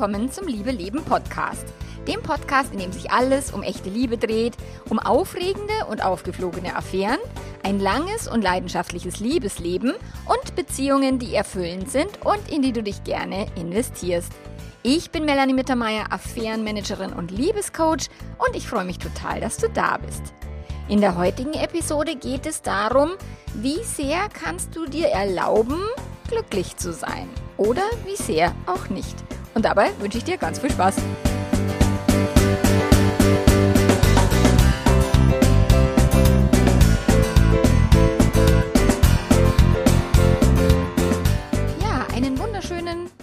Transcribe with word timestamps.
willkommen 0.00 0.32
zum 0.32 0.46
Liebe 0.46 0.70
Leben 0.70 1.04
Podcast. 1.04 1.66
Dem 2.08 2.22
Podcast, 2.22 2.72
in 2.72 2.78
dem 2.78 2.90
sich 2.90 3.10
alles 3.10 3.52
um 3.52 3.62
echte 3.62 3.90
Liebe 3.90 4.16
dreht, 4.16 4.56
um 4.88 4.98
aufregende 4.98 5.74
und 5.90 6.02
aufgeflogene 6.02 6.74
Affären, 6.74 7.18
ein 7.64 7.78
langes 7.78 8.26
und 8.26 8.40
leidenschaftliches 8.40 9.20
Liebesleben 9.20 9.92
und 10.24 10.56
Beziehungen, 10.56 11.18
die 11.18 11.34
erfüllend 11.34 11.90
sind 11.90 12.24
und 12.24 12.50
in 12.50 12.62
die 12.62 12.72
du 12.72 12.82
dich 12.82 13.04
gerne 13.04 13.46
investierst. 13.56 14.32
Ich 14.82 15.10
bin 15.10 15.26
Melanie 15.26 15.52
Mittermeier, 15.52 16.10
Affärenmanagerin 16.10 17.12
und 17.12 17.30
Liebescoach 17.30 18.08
und 18.38 18.56
ich 18.56 18.66
freue 18.66 18.86
mich 18.86 18.96
total, 18.96 19.38
dass 19.42 19.58
du 19.58 19.68
da 19.68 19.98
bist. 19.98 20.32
In 20.88 21.02
der 21.02 21.18
heutigen 21.18 21.52
Episode 21.52 22.16
geht 22.16 22.46
es 22.46 22.62
darum, 22.62 23.10
wie 23.52 23.84
sehr 23.84 24.30
kannst 24.32 24.74
du 24.74 24.86
dir 24.86 25.08
erlauben, 25.08 25.78
glücklich 26.26 26.74
zu 26.78 26.90
sein 26.94 27.28
oder 27.58 27.84
wie 28.06 28.16
sehr 28.16 28.54
auch 28.64 28.88
nicht. 28.88 29.16
Und 29.54 29.64
dabei 29.64 29.90
wünsche 29.98 30.18
ich 30.18 30.24
dir 30.24 30.36
ganz 30.36 30.58
viel 30.58 30.70
Spaß. 30.70 30.96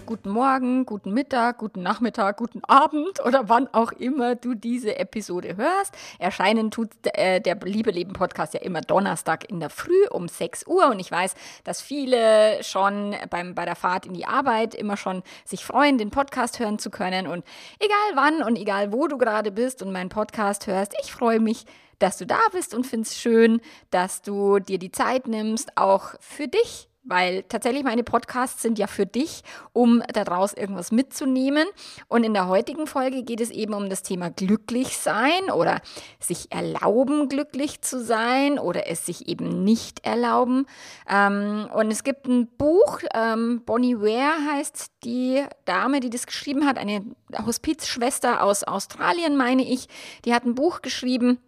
Guten 0.07 0.29
Morgen, 0.29 0.85
guten 0.85 1.13
Mittag, 1.13 1.57
guten 1.57 1.84
Nachmittag, 1.84 2.38
guten 2.38 2.63
Abend 2.63 3.23
oder 3.25 3.49
wann 3.49 3.67
auch 3.73 3.91
immer 3.91 4.35
du 4.35 4.55
diese 4.55 4.97
Episode 4.97 5.57
hörst. 5.57 5.93
Erscheinen 6.17 6.71
tut 6.71 6.91
äh, 7.03 7.41
der 7.41 7.57
Liebe 7.66 7.91
Leben 7.91 8.13
Podcast 8.13 8.53
ja 8.53 8.61
immer 8.61 8.80
Donnerstag 8.80 9.49
in 9.49 9.59
der 9.59 9.70
Früh 9.70 10.07
um 10.09 10.30
6 10.30 10.66
Uhr 10.66 10.88
und 10.88 11.02
ich 11.02 11.11
weiß, 11.11 11.35
dass 11.66 11.81
viele 11.81 12.63
schon 12.63 13.17
beim, 13.30 13.53
bei 13.53 13.66
der 13.66 13.75
Fahrt 13.75 14.05
in 14.05 14.13
die 14.13 14.25
Arbeit 14.25 14.73
immer 14.73 14.95
schon 14.95 15.23
sich 15.44 15.66
freuen, 15.66 15.97
den 15.97 16.09
Podcast 16.09 16.59
hören 16.59 16.80
zu 16.80 16.89
können 16.89 17.28
und 17.28 17.44
egal 17.78 17.97
wann 18.16 18.41
und 18.41 18.58
egal 18.58 18.94
wo 18.94 19.08
du 19.08 19.17
gerade 19.17 19.52
bist 19.52 19.83
und 19.83 19.91
meinen 19.91 20.09
Podcast 20.09 20.67
hörst, 20.67 20.94
ich 21.02 21.11
freue 21.11 21.41
mich, 21.41 21.66
dass 22.00 22.17
du 22.17 22.25
da 22.25 22.39
bist 22.53 22.73
und 22.73 22.88
finde 22.88 23.08
es 23.08 23.17
schön, 23.17 23.59
dass 23.89 24.22
du 24.22 24.59
dir 24.59 24.80
die 24.80 24.91
Zeit 24.91 25.28
nimmst, 25.28 25.75
auch 25.75 26.13
für 26.22 26.47
dich 26.47 26.86
weil 27.08 27.44
tatsächlich 27.44 27.83
meine 27.83 28.03
Podcasts 28.03 28.61
sind 28.61 28.77
ja 28.77 28.88
für 28.88 29.05
dich, 29.05 29.44
um 29.73 30.03
daraus 30.13 30.53
irgendwas 30.53 30.91
mitzunehmen. 30.91 31.67
Und 32.08 32.23
in 32.23 32.33
der 32.33 32.47
heutigen 32.47 32.88
Folge 32.88 33.23
geht 33.23 33.41
es 33.41 33.50
eben 33.50 33.73
um 33.73 33.89
das 33.89 34.03
Thema 34.03 34.30
glücklich 34.30 34.97
sein 34.97 35.50
oder 35.53 35.81
sich 36.19 36.52
erlauben, 36.52 37.30
glücklich 37.30 37.81
zu 37.81 38.03
sein 38.03 38.59
oder 38.59 38.88
es 38.88 39.05
sich 39.05 39.28
eben 39.28 39.63
nicht 39.63 40.05
erlauben. 40.05 40.66
Ähm, 41.09 41.67
und 41.73 41.91
es 41.91 42.03
gibt 42.03 42.28
ein 42.28 42.47
Buch, 42.47 43.00
ähm, 43.13 43.63
Bonnie 43.66 43.97
Ware 44.00 44.53
heißt 44.53 44.91
die 45.03 45.44
Dame, 45.66 46.00
die 46.00 46.09
das 46.09 46.25
geschrieben 46.25 46.66
hat, 46.66 46.78
eine 46.78 47.03
Hospizschwester 47.45 48.44
aus 48.44 48.63
Australien, 48.63 49.38
meine 49.38 49.63
ich. 49.63 49.88
Die 50.25 50.33
hat 50.33 50.45
ein 50.45 50.55
Buch 50.55 50.81
geschrieben, 50.81 51.39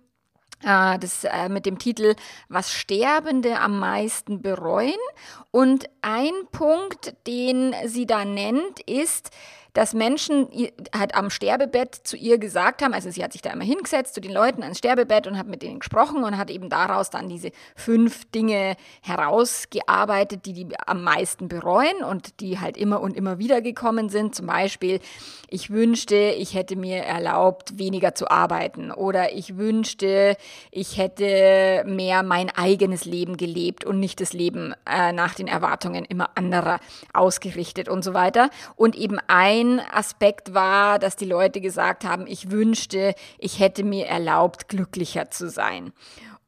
das 0.62 1.24
äh, 1.24 1.50
mit 1.50 1.66
dem 1.66 1.80
Titel 1.80 2.16
Was 2.50 2.74
Sterbende 2.74 3.60
am 3.60 3.80
meisten 3.80 4.42
bereuen. 4.42 5.00
Und 5.52 5.90
ein 6.02 6.34
Punkt, 6.52 7.16
den 7.28 7.74
sie 7.86 8.06
da 8.06 8.26
nennt, 8.26 8.80
ist, 8.82 9.32
dass 9.74 9.94
Menschen 9.94 10.48
halt 10.96 11.16
am 11.16 11.30
Sterbebett 11.30 11.96
zu 11.96 12.18
ihr 12.18 12.38
gesagt 12.38 12.82
haben, 12.82 12.94
also 12.94 13.10
sie 13.12 13.24
hat 13.24 13.34
sich 13.34 13.42
da 13.42 13.52
immer 13.52 13.64
hingesetzt 13.64 14.16
zu 14.16 14.22
den 14.22 14.32
Leuten 14.32 14.64
ans 14.64 14.80
Sterbebett 14.80 15.28
und 15.28 15.38
hat 15.38 15.48
mit 15.48 15.62
denen 15.62 15.80
gesprochen 15.80 16.24
und 16.24 16.38
hat 16.38 16.50
eben 16.50 16.70
daraus 16.70 17.10
dann 17.10 17.30
diese 17.30 17.52
fünf 17.76 18.30
Dinge 18.32 18.76
herausgearbeitet, 19.02 20.46
die 20.46 20.54
die 20.54 20.68
am 20.86 21.04
meisten 21.04 21.48
bereuen 21.48 22.04
und 22.04 22.40
die 22.40 22.60
halt 22.60 22.78
immer 22.78 23.02
und 23.02 23.16
immer 23.16 23.38
wieder 23.40 23.62
gekommen 23.62 24.10
sind. 24.10 24.36
Zum 24.36 24.48
Beispiel, 24.48 25.00
ich 25.50 25.70
wünschte, 25.70 26.16
ich 26.16 26.54
hätte 26.54 26.76
mir 26.76 27.04
erlaubt, 27.04 27.78
weniger 27.78 28.16
zu 28.16 28.30
arbeiten 28.30 28.92
oder 28.92 29.34
ich 29.34 29.58
wünschte, 29.58 30.36
ich 30.72 30.98
hätte 30.98 31.84
mehr 31.86 32.24
mein 32.24 32.50
eigenes 32.50 33.06
Leben 33.06 33.38
gelebt 33.38 33.86
und 33.86 34.00
nicht 34.00 34.22
das 34.22 34.34
Leben 34.34 34.74
äh, 34.90 35.12
nach 35.12 35.36
den 35.36 35.48
Erwartungen 35.48 36.06
immer 36.06 36.32
anderer 36.36 36.80
ausgerichtet 37.14 37.90
und 37.90 38.04
so 38.04 38.14
weiter. 38.14 38.50
Und 38.76 38.96
eben 38.96 39.18
ein 39.28 39.59
ein 39.62 39.80
Aspekt 39.80 40.54
war, 40.54 41.00
dass 41.00 41.16
die 41.16 41.26
Leute 41.26 41.62
gesagt 41.62 42.06
haben, 42.06 42.28
ich 42.28 42.52
wünschte, 42.52 43.14
ich 43.38 43.60
hätte 43.60 43.84
mir 43.84 44.08
erlaubt, 44.08 44.68
glücklicher 44.68 45.30
zu 45.30 45.50
sein. 45.50 45.94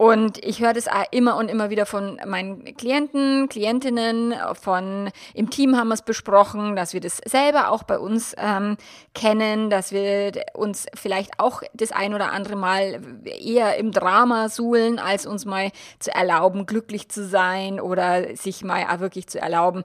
Und 0.01 0.43
ich 0.43 0.61
höre 0.63 0.73
das 0.73 0.87
immer 1.11 1.37
und 1.37 1.47
immer 1.47 1.69
wieder 1.69 1.85
von 1.85 2.19
meinen 2.25 2.75
Klienten, 2.75 3.47
Klientinnen, 3.49 4.33
von 4.59 5.11
im 5.35 5.51
Team 5.51 5.77
haben 5.77 5.89
wir 5.89 5.93
es 5.93 6.01
besprochen, 6.01 6.75
dass 6.75 6.95
wir 6.95 7.01
das 7.01 7.17
selber 7.17 7.69
auch 7.69 7.83
bei 7.83 7.99
uns 7.99 8.33
ähm, 8.39 8.77
kennen, 9.13 9.69
dass 9.69 9.91
wir 9.91 10.31
uns 10.55 10.87
vielleicht 10.95 11.39
auch 11.39 11.61
das 11.75 11.91
ein 11.91 12.15
oder 12.15 12.31
andere 12.31 12.55
Mal 12.55 12.99
eher 13.25 13.77
im 13.77 13.91
Drama 13.91 14.49
suhlen, 14.49 14.97
als 14.97 15.27
uns 15.27 15.45
mal 15.45 15.69
zu 15.99 16.09
erlauben, 16.09 16.65
glücklich 16.65 17.09
zu 17.09 17.23
sein 17.23 17.79
oder 17.79 18.35
sich 18.35 18.63
mal 18.63 18.99
wirklich 19.01 19.27
zu 19.27 19.39
erlauben, 19.39 19.83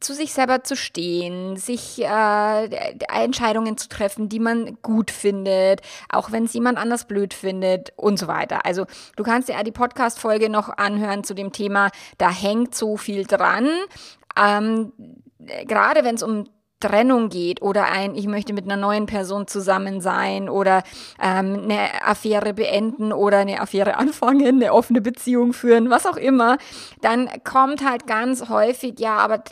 zu 0.00 0.14
sich 0.14 0.32
selber 0.32 0.64
zu 0.64 0.76
stehen, 0.76 1.56
sich 1.56 2.02
äh, 2.02 2.94
Entscheidungen 3.12 3.76
zu 3.76 3.88
treffen, 3.88 4.28
die 4.28 4.40
man 4.40 4.78
gut 4.82 5.10
findet, 5.10 5.82
auch 6.08 6.32
wenn 6.32 6.44
es 6.44 6.52
jemand 6.52 6.78
anders 6.78 7.06
blöd 7.06 7.34
findet 7.34 7.92
und 7.96 8.18
so 8.18 8.28
weiter. 8.28 8.64
Also 8.64 8.86
du 9.16 9.22
kannst 9.22 9.48
dir 9.48 9.54
ja 9.54 9.62
die 9.62 9.72
Podcast-Folge 9.72 10.48
noch 10.48 10.68
anhören 10.68 11.24
zu 11.24 11.34
dem 11.34 11.52
Thema, 11.52 11.90
da 12.18 12.30
hängt 12.30 12.74
so 12.74 12.96
viel 12.96 13.24
dran. 13.24 13.68
Ähm, 14.36 14.92
gerade 15.38 16.04
wenn 16.04 16.14
es 16.14 16.22
um 16.22 16.44
Trennung 16.80 17.28
geht 17.28 17.62
oder 17.62 17.86
ein, 17.86 18.14
ich 18.14 18.26
möchte 18.26 18.52
mit 18.52 18.64
einer 18.64 18.76
neuen 18.76 19.06
Person 19.06 19.46
zusammen 19.46 20.00
sein 20.00 20.48
oder 20.48 20.82
ähm, 21.20 21.62
eine 21.64 22.04
Affäre 22.04 22.54
beenden 22.54 23.12
oder 23.12 23.38
eine 23.38 23.60
Affäre 23.60 23.96
anfangen, 23.98 24.62
eine 24.62 24.72
offene 24.72 25.00
Beziehung 25.00 25.52
führen, 25.52 25.90
was 25.90 26.06
auch 26.06 26.16
immer, 26.16 26.58
dann 27.00 27.28
kommt 27.44 27.84
halt 27.84 28.06
ganz 28.06 28.48
häufig, 28.48 28.98
ja, 28.98 29.16
aber 29.16 29.42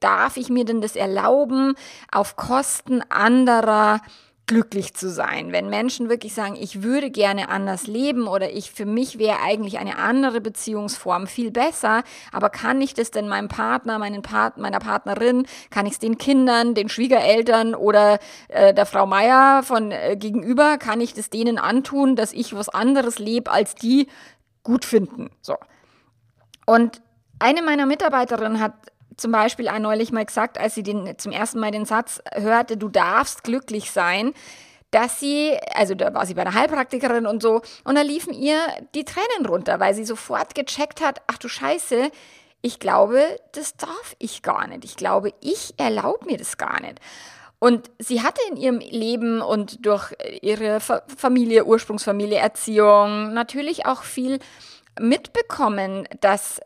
darf 0.00 0.36
ich 0.36 0.48
mir 0.48 0.64
denn 0.64 0.80
das 0.80 0.96
erlauben 0.96 1.74
auf 2.10 2.36
Kosten 2.36 3.02
anderer? 3.08 4.00
Glücklich 4.50 4.94
zu 4.94 5.08
sein. 5.08 5.52
Wenn 5.52 5.70
Menschen 5.70 6.08
wirklich 6.08 6.34
sagen, 6.34 6.56
ich 6.56 6.82
würde 6.82 7.12
gerne 7.12 7.50
anders 7.50 7.86
leben 7.86 8.26
oder 8.26 8.50
ich 8.50 8.72
für 8.72 8.84
mich 8.84 9.16
wäre 9.16 9.38
eigentlich 9.40 9.78
eine 9.78 9.96
andere 9.96 10.40
Beziehungsform 10.40 11.28
viel 11.28 11.52
besser, 11.52 12.02
aber 12.32 12.50
kann 12.50 12.80
ich 12.80 12.92
das 12.92 13.12
denn 13.12 13.28
meinem 13.28 13.46
Partner, 13.46 14.00
meinen 14.00 14.22
Part, 14.22 14.58
meiner 14.58 14.80
Partnerin, 14.80 15.46
kann 15.70 15.86
ich 15.86 15.92
es 15.92 15.98
den 16.00 16.18
Kindern, 16.18 16.74
den 16.74 16.88
Schwiegereltern 16.88 17.76
oder 17.76 18.18
äh, 18.48 18.74
der 18.74 18.86
Frau 18.86 19.06
Meier 19.06 19.62
von 19.62 19.92
äh, 19.92 20.16
gegenüber, 20.16 20.78
kann 20.78 21.00
ich 21.00 21.14
das 21.14 21.30
denen 21.30 21.56
antun, 21.56 22.16
dass 22.16 22.32
ich 22.32 22.52
was 22.52 22.68
anderes 22.68 23.20
lebe, 23.20 23.52
als 23.52 23.76
die 23.76 24.08
gut 24.64 24.84
finden? 24.84 25.30
So. 25.42 25.54
Und 26.66 27.00
eine 27.38 27.62
meiner 27.62 27.86
Mitarbeiterinnen 27.86 28.58
hat 28.58 28.72
zum 29.20 29.32
Beispiel 29.32 29.68
auch 29.68 29.78
neulich 29.78 30.12
mal 30.12 30.24
gesagt, 30.24 30.58
als 30.58 30.74
sie 30.74 30.82
den, 30.82 31.18
zum 31.18 31.32
ersten 31.32 31.60
Mal 31.60 31.70
den 31.70 31.84
Satz 31.84 32.20
hörte, 32.32 32.76
du 32.76 32.88
darfst 32.88 33.44
glücklich 33.44 33.90
sein, 33.90 34.32
dass 34.90 35.20
sie, 35.20 35.56
also 35.74 35.94
da 35.94 36.12
war 36.14 36.26
sie 36.26 36.34
bei 36.34 36.42
einer 36.42 36.54
Heilpraktikerin 36.54 37.26
und 37.26 37.42
so, 37.42 37.62
und 37.84 37.94
da 37.94 38.02
liefen 38.02 38.32
ihr 38.32 38.58
die 38.94 39.04
Tränen 39.04 39.46
runter, 39.46 39.78
weil 39.78 39.94
sie 39.94 40.04
sofort 40.04 40.54
gecheckt 40.54 41.00
hat, 41.00 41.22
ach 41.26 41.38
du 41.38 41.48
Scheiße, 41.48 42.10
ich 42.62 42.78
glaube, 42.78 43.24
das 43.52 43.76
darf 43.76 44.16
ich 44.18 44.42
gar 44.42 44.66
nicht. 44.66 44.84
Ich 44.84 44.96
glaube, 44.96 45.32
ich 45.40 45.74
erlaube 45.78 46.26
mir 46.26 46.36
das 46.36 46.58
gar 46.58 46.80
nicht. 46.80 47.00
Und 47.58 47.90
sie 47.98 48.22
hatte 48.22 48.40
in 48.50 48.56
ihrem 48.56 48.78
Leben 48.78 49.40
und 49.42 49.84
durch 49.84 50.12
ihre 50.42 50.80
Familie, 50.80 51.64
Ursprungsfamilie, 51.64 52.38
Erziehung 52.38 53.32
natürlich 53.34 53.86
auch 53.86 54.02
viel 54.02 54.38
mitbekommen, 54.98 56.08
dass 56.20 56.60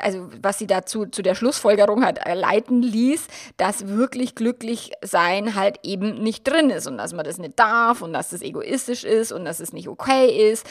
also 0.00 0.28
was 0.42 0.58
sie 0.58 0.66
dazu 0.66 1.06
zu 1.06 1.22
der 1.22 1.34
Schlussfolgerung 1.34 2.04
hat 2.04 2.20
leiten 2.34 2.82
ließ, 2.82 3.26
dass 3.56 3.88
wirklich 3.88 4.34
glücklich 4.34 4.92
sein 5.02 5.54
halt 5.54 5.78
eben 5.82 6.22
nicht 6.22 6.46
drin 6.46 6.70
ist 6.70 6.86
und 6.86 6.98
dass 6.98 7.12
man 7.12 7.24
das 7.24 7.38
nicht 7.38 7.58
darf 7.58 8.02
und 8.02 8.12
dass 8.12 8.30
das 8.30 8.42
egoistisch 8.42 9.04
ist 9.04 9.32
und 9.32 9.44
dass 9.44 9.60
es 9.60 9.72
nicht 9.72 9.88
okay 9.88 10.50
ist 10.50 10.66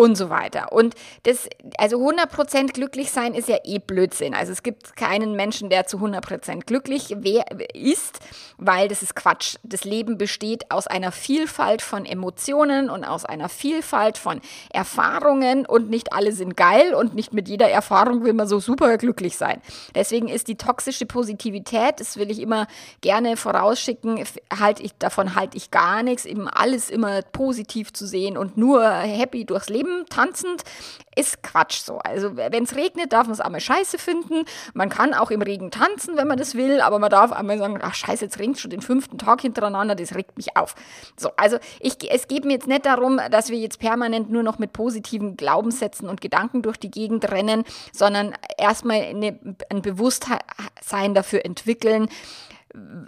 und 0.00 0.16
so 0.16 0.30
weiter. 0.30 0.72
Und 0.72 0.94
das, 1.24 1.46
also 1.76 1.98
100% 1.98 2.72
glücklich 2.72 3.10
sein 3.10 3.34
ist 3.34 3.48
ja 3.48 3.58
eh 3.64 3.78
Blödsinn. 3.78 4.34
Also 4.34 4.50
es 4.50 4.62
gibt 4.62 4.96
keinen 4.96 5.36
Menschen, 5.36 5.68
der 5.68 5.86
zu 5.86 5.98
100% 5.98 6.64
glücklich 6.64 7.10
ist, 7.74 8.18
weil 8.56 8.88
das 8.88 9.02
ist 9.02 9.14
Quatsch. 9.14 9.56
Das 9.62 9.84
Leben 9.84 10.16
besteht 10.16 10.70
aus 10.70 10.86
einer 10.86 11.12
Vielfalt 11.12 11.82
von 11.82 12.06
Emotionen 12.06 12.88
und 12.88 13.04
aus 13.04 13.26
einer 13.26 13.50
Vielfalt 13.50 14.16
von 14.16 14.40
Erfahrungen 14.72 15.66
und 15.66 15.90
nicht 15.90 16.14
alle 16.14 16.32
sind 16.32 16.56
geil 16.56 16.94
und 16.94 17.14
nicht 17.14 17.34
mit 17.34 17.48
jeder 17.48 17.68
Erfahrung 17.68 18.24
will 18.24 18.32
man 18.32 18.39
immer 18.40 18.46
so 18.46 18.58
super 18.58 18.96
glücklich 18.96 19.36
sein. 19.36 19.60
Deswegen 19.94 20.28
ist 20.28 20.48
die 20.48 20.56
toxische 20.56 21.04
Positivität, 21.04 22.00
das 22.00 22.16
will 22.16 22.30
ich 22.30 22.40
immer 22.40 22.66
gerne 23.02 23.36
vorausschicken, 23.36 24.24
halt 24.58 24.80
ich, 24.80 24.94
davon 24.98 25.34
halte 25.34 25.58
ich 25.58 25.70
gar 25.70 26.02
nichts, 26.02 26.24
eben 26.24 26.48
alles 26.48 26.88
immer 26.88 27.20
positiv 27.20 27.92
zu 27.92 28.06
sehen 28.06 28.38
und 28.38 28.56
nur 28.56 28.88
happy 28.90 29.44
durchs 29.44 29.68
Leben 29.68 30.06
tanzend, 30.08 30.64
ist 31.16 31.42
Quatsch 31.42 31.80
so. 31.80 31.98
Also 31.98 32.36
wenn 32.36 32.64
es 32.64 32.76
regnet, 32.76 33.12
darf 33.12 33.26
man 33.26 33.32
es 33.32 33.40
einmal 33.40 33.60
scheiße 33.60 33.98
finden. 33.98 34.44
Man 34.74 34.88
kann 34.88 35.12
auch 35.12 35.30
im 35.30 35.42
Regen 35.42 35.70
tanzen, 35.70 36.16
wenn 36.16 36.28
man 36.28 36.38
das 36.38 36.54
will, 36.54 36.80
aber 36.80 36.98
man 36.98 37.10
darf 37.10 37.32
einmal 37.32 37.58
sagen, 37.58 37.78
ach 37.82 37.94
scheiße, 37.94 38.24
jetzt 38.24 38.38
regnet 38.38 38.60
schon 38.60 38.70
den 38.70 38.80
fünften 38.80 39.18
Tag 39.18 39.40
hintereinander, 39.40 39.94
das 39.94 40.14
regt 40.14 40.36
mich 40.36 40.56
auf. 40.56 40.74
So, 41.18 41.30
also 41.36 41.58
ich, 41.80 42.10
es 42.10 42.28
geht 42.28 42.44
mir 42.44 42.52
jetzt 42.52 42.68
nicht 42.68 42.86
darum, 42.86 43.20
dass 43.30 43.50
wir 43.50 43.58
jetzt 43.58 43.80
permanent 43.80 44.30
nur 44.30 44.42
noch 44.42 44.58
mit 44.58 44.72
positiven 44.72 45.36
Glaubenssätzen 45.36 46.08
und 46.08 46.20
Gedanken 46.20 46.62
durch 46.62 46.76
die 46.76 46.90
Gegend 46.90 47.30
rennen, 47.30 47.64
sondern 47.92 48.19
erstmal 48.58 49.02
eine, 49.02 49.38
ein 49.68 49.82
Bewusstsein 49.82 51.14
dafür 51.14 51.44
entwickeln, 51.44 52.08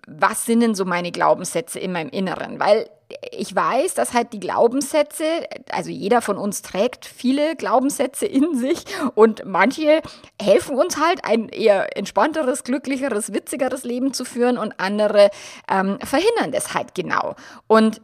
was 0.08 0.44
sind 0.44 0.60
denn 0.60 0.74
so 0.74 0.84
meine 0.84 1.12
Glaubenssätze 1.12 1.78
in 1.78 1.92
meinem 1.92 2.10
Inneren? 2.10 2.58
Weil 2.58 2.88
ich 3.30 3.54
weiß, 3.54 3.94
dass 3.94 4.14
halt 4.14 4.32
die 4.32 4.40
Glaubenssätze, 4.40 5.24
also 5.70 5.90
jeder 5.90 6.22
von 6.22 6.36
uns 6.36 6.62
trägt 6.62 7.04
viele 7.06 7.56
Glaubenssätze 7.56 8.26
in 8.26 8.56
sich 8.56 8.84
und 9.14 9.44
manche 9.44 10.02
helfen 10.40 10.76
uns 10.76 10.96
halt, 10.98 11.24
ein 11.24 11.48
eher 11.48 11.96
entspannteres, 11.96 12.64
glücklicheres, 12.64 13.32
witzigeres 13.32 13.84
Leben 13.84 14.14
zu 14.14 14.24
führen 14.24 14.58
und 14.58 14.74
andere 14.78 15.30
ähm, 15.68 15.98
verhindern 16.00 16.52
das 16.52 16.74
halt 16.74 16.94
genau. 16.94 17.36
Und 17.66 18.00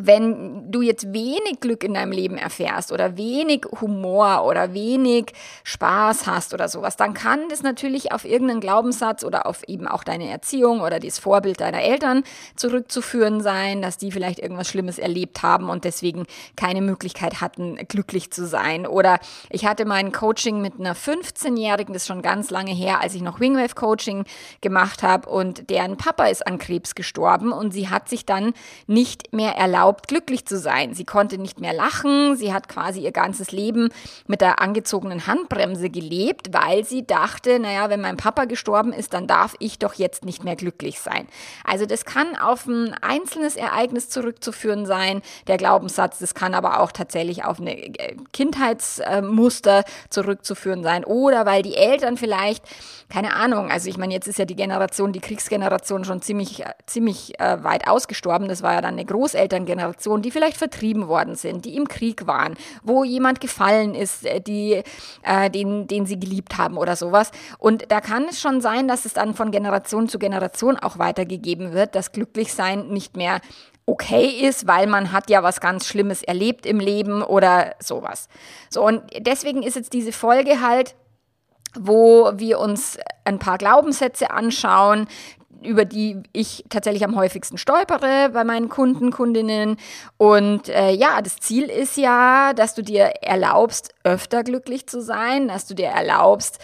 wenn 0.00 0.72
du 0.72 0.80
jetzt 0.80 1.12
wenig 1.12 1.60
Glück 1.60 1.84
in 1.84 1.94
deinem 1.94 2.12
Leben 2.12 2.38
erfährst 2.38 2.92
oder 2.92 3.18
wenig 3.18 3.66
Humor 3.80 4.44
oder 4.44 4.72
wenig 4.72 5.32
Spaß 5.64 6.26
hast 6.26 6.54
oder 6.54 6.68
sowas, 6.68 6.96
dann 6.96 7.12
kann 7.12 7.50
das 7.50 7.62
natürlich 7.62 8.10
auf 8.10 8.24
irgendeinen 8.24 8.60
Glaubenssatz 8.60 9.22
oder 9.22 9.44
auf 9.46 9.62
eben 9.68 9.86
auch 9.86 10.02
deine 10.02 10.30
Erziehung 10.30 10.80
oder 10.80 10.98
das 10.98 11.18
Vorbild 11.18 11.60
deiner 11.60 11.82
Eltern 11.82 12.24
zurückzuführen 12.56 13.42
sein, 13.42 13.82
dass 13.82 13.98
die 13.98 14.12
vielleicht 14.12 14.38
irgendwas 14.38 14.68
Schlimmes 14.68 14.98
erlebt 14.98 15.42
haben 15.42 15.68
und 15.68 15.84
deswegen 15.84 16.24
keine 16.56 16.80
Möglichkeit 16.80 17.42
hatten, 17.42 17.76
glücklich 17.88 18.30
zu 18.30 18.46
sein. 18.46 18.86
Oder 18.86 19.18
ich 19.50 19.66
hatte 19.66 19.84
mein 19.84 20.10
Coaching 20.10 20.62
mit 20.62 20.80
einer 20.80 20.96
15-Jährigen, 20.96 21.92
das 21.92 22.04
ist 22.04 22.08
schon 22.08 22.22
ganz 22.22 22.50
lange 22.50 22.72
her, 22.72 23.02
als 23.02 23.14
ich 23.14 23.20
noch 23.20 23.40
Wingwave 23.40 23.74
Coaching 23.74 24.24
gemacht 24.62 25.02
habe 25.02 25.28
und 25.28 25.68
deren 25.68 25.98
Papa 25.98 26.26
ist 26.26 26.46
an 26.46 26.58
Krebs 26.58 26.94
gestorben 26.94 27.52
und 27.52 27.72
sie 27.72 27.90
hat 27.90 28.08
sich 28.08 28.24
dann 28.24 28.54
nicht 28.86 29.34
mehr 29.34 29.54
erlaubt, 29.56 29.81
erlaubt, 29.82 30.06
glücklich 30.06 30.46
zu 30.46 30.58
sein. 30.58 30.94
Sie 30.94 31.04
konnte 31.04 31.38
nicht 31.38 31.60
mehr 31.60 31.72
lachen. 31.72 32.36
Sie 32.36 32.52
hat 32.52 32.68
quasi 32.68 33.00
ihr 33.00 33.10
ganzes 33.10 33.50
Leben 33.50 33.88
mit 34.28 34.40
der 34.40 34.60
angezogenen 34.60 35.26
Handbremse 35.26 35.90
gelebt, 35.90 36.52
weil 36.52 36.84
sie 36.84 37.04
dachte, 37.04 37.58
naja, 37.58 37.90
wenn 37.90 38.00
mein 38.00 38.16
Papa 38.16 38.44
gestorben 38.44 38.92
ist, 38.92 39.12
dann 39.12 39.26
darf 39.26 39.56
ich 39.58 39.78
doch 39.78 39.94
jetzt 39.94 40.24
nicht 40.24 40.44
mehr 40.44 40.54
glücklich 40.54 41.00
sein. 41.00 41.26
Also 41.64 41.84
das 41.84 42.04
kann 42.04 42.36
auf 42.36 42.66
ein 42.66 42.94
einzelnes 43.02 43.56
Ereignis 43.56 44.08
zurückzuführen 44.08 44.86
sein, 44.86 45.20
der 45.48 45.56
Glaubenssatz. 45.56 46.20
Das 46.20 46.34
kann 46.34 46.54
aber 46.54 46.80
auch 46.80 46.92
tatsächlich 46.92 47.44
auf 47.44 47.58
eine 47.58 47.76
äh, 47.76 48.16
Kindheitsmuster 48.32 49.84
zurückzuführen 50.10 50.84
sein 50.84 51.04
oder 51.04 51.44
weil 51.44 51.62
die 51.62 51.74
Eltern 51.74 52.16
vielleicht, 52.16 52.64
keine 53.08 53.34
Ahnung, 53.34 53.70
also 53.70 53.88
ich 53.88 53.98
meine, 53.98 54.14
jetzt 54.14 54.28
ist 54.28 54.38
ja 54.38 54.44
die 54.44 54.56
Generation, 54.56 55.12
die 55.12 55.20
Kriegsgeneration 55.20 56.04
schon 56.04 56.22
ziemlich, 56.22 56.64
äh, 56.64 56.70
ziemlich 56.86 57.38
äh, 57.40 57.64
weit 57.64 57.88
ausgestorben. 57.88 58.48
Das 58.48 58.62
war 58.62 58.74
ja 58.74 58.80
dann 58.80 58.94
eine 58.94 59.04
Großelterngeneration 59.04 59.71
Generation, 59.72 60.22
die 60.22 60.30
vielleicht 60.30 60.56
vertrieben 60.56 61.08
worden 61.08 61.34
sind, 61.34 61.64
die 61.64 61.76
im 61.76 61.88
Krieg 61.88 62.26
waren, 62.26 62.54
wo 62.82 63.04
jemand 63.04 63.40
gefallen 63.40 63.94
ist, 63.94 64.26
äh, 64.26 64.40
die, 64.40 64.82
äh, 65.22 65.50
den, 65.50 65.86
den 65.86 66.06
sie 66.06 66.20
geliebt 66.20 66.58
haben 66.58 66.76
oder 66.76 66.96
sowas. 66.96 67.30
Und 67.58 67.90
da 67.90 68.00
kann 68.00 68.24
es 68.28 68.40
schon 68.40 68.60
sein, 68.60 68.86
dass 68.88 69.04
es 69.04 69.14
dann 69.14 69.34
von 69.34 69.50
Generation 69.50 70.08
zu 70.08 70.18
Generation 70.18 70.76
auch 70.78 70.98
weitergegeben 70.98 71.72
wird, 71.72 71.94
dass 71.94 72.12
Glücklichsein 72.12 72.88
nicht 72.88 73.16
mehr 73.16 73.40
okay 73.86 74.26
ist, 74.26 74.66
weil 74.66 74.86
man 74.86 75.12
hat 75.12 75.28
ja 75.30 75.42
was 75.42 75.60
ganz 75.60 75.86
Schlimmes 75.86 76.22
erlebt 76.22 76.66
im 76.66 76.78
Leben 76.78 77.22
oder 77.22 77.74
sowas. 77.80 78.28
So, 78.70 78.86
und 78.86 79.02
deswegen 79.18 79.62
ist 79.62 79.76
jetzt 79.76 79.92
diese 79.92 80.12
Folge 80.12 80.60
halt, 80.60 80.94
wo 81.78 82.32
wir 82.34 82.58
uns 82.58 82.98
ein 83.24 83.38
paar 83.38 83.58
Glaubenssätze 83.58 84.30
anschauen, 84.30 85.08
über 85.64 85.84
die 85.84 86.22
ich 86.32 86.64
tatsächlich 86.68 87.04
am 87.04 87.16
häufigsten 87.16 87.58
stolpere 87.58 88.30
bei 88.32 88.44
meinen 88.44 88.68
Kunden, 88.68 89.10
Kundinnen. 89.10 89.76
Und 90.16 90.68
äh, 90.68 90.90
ja, 90.90 91.22
das 91.22 91.36
Ziel 91.36 91.64
ist 91.64 91.96
ja, 91.96 92.52
dass 92.54 92.74
du 92.74 92.82
dir 92.82 93.04
erlaubst, 93.22 93.94
öfter 94.04 94.44
glücklich 94.44 94.86
zu 94.86 95.00
sein, 95.00 95.48
dass 95.48 95.66
du 95.66 95.74
dir 95.74 95.88
erlaubst, 95.88 96.58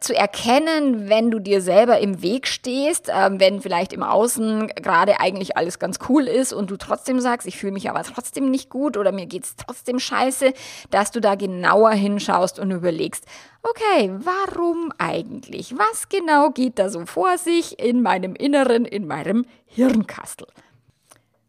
zu 0.00 0.14
erkennen, 0.14 1.08
wenn 1.08 1.30
du 1.30 1.38
dir 1.38 1.62
selber 1.62 2.00
im 2.00 2.20
Weg 2.20 2.48
stehst, 2.48 3.10
ähm, 3.14 3.38
wenn 3.38 3.60
vielleicht 3.60 3.92
im 3.92 4.02
Außen 4.02 4.66
gerade 4.68 5.20
eigentlich 5.20 5.56
alles 5.56 5.78
ganz 5.78 6.00
cool 6.08 6.26
ist 6.26 6.52
und 6.52 6.70
du 6.70 6.76
trotzdem 6.76 7.20
sagst, 7.20 7.46
ich 7.46 7.56
fühle 7.56 7.72
mich 7.72 7.88
aber 7.88 8.02
trotzdem 8.02 8.50
nicht 8.50 8.70
gut 8.70 8.96
oder 8.96 9.12
mir 9.12 9.26
geht's 9.26 9.54
trotzdem 9.54 10.00
scheiße, 10.00 10.52
dass 10.90 11.12
du 11.12 11.20
da 11.20 11.36
genauer 11.36 11.92
hinschaust 11.92 12.58
und 12.58 12.72
überlegst, 12.72 13.24
okay, 13.62 14.10
warum 14.18 14.92
eigentlich? 14.98 15.78
Was 15.78 16.08
genau 16.08 16.50
geht 16.50 16.80
da 16.80 16.88
so 16.88 17.06
vor 17.06 17.38
sich 17.38 17.78
in 17.78 18.02
meinem 18.02 18.34
Inneren, 18.34 18.84
in 18.84 19.06
meinem 19.06 19.46
Hirnkastel? 19.66 20.48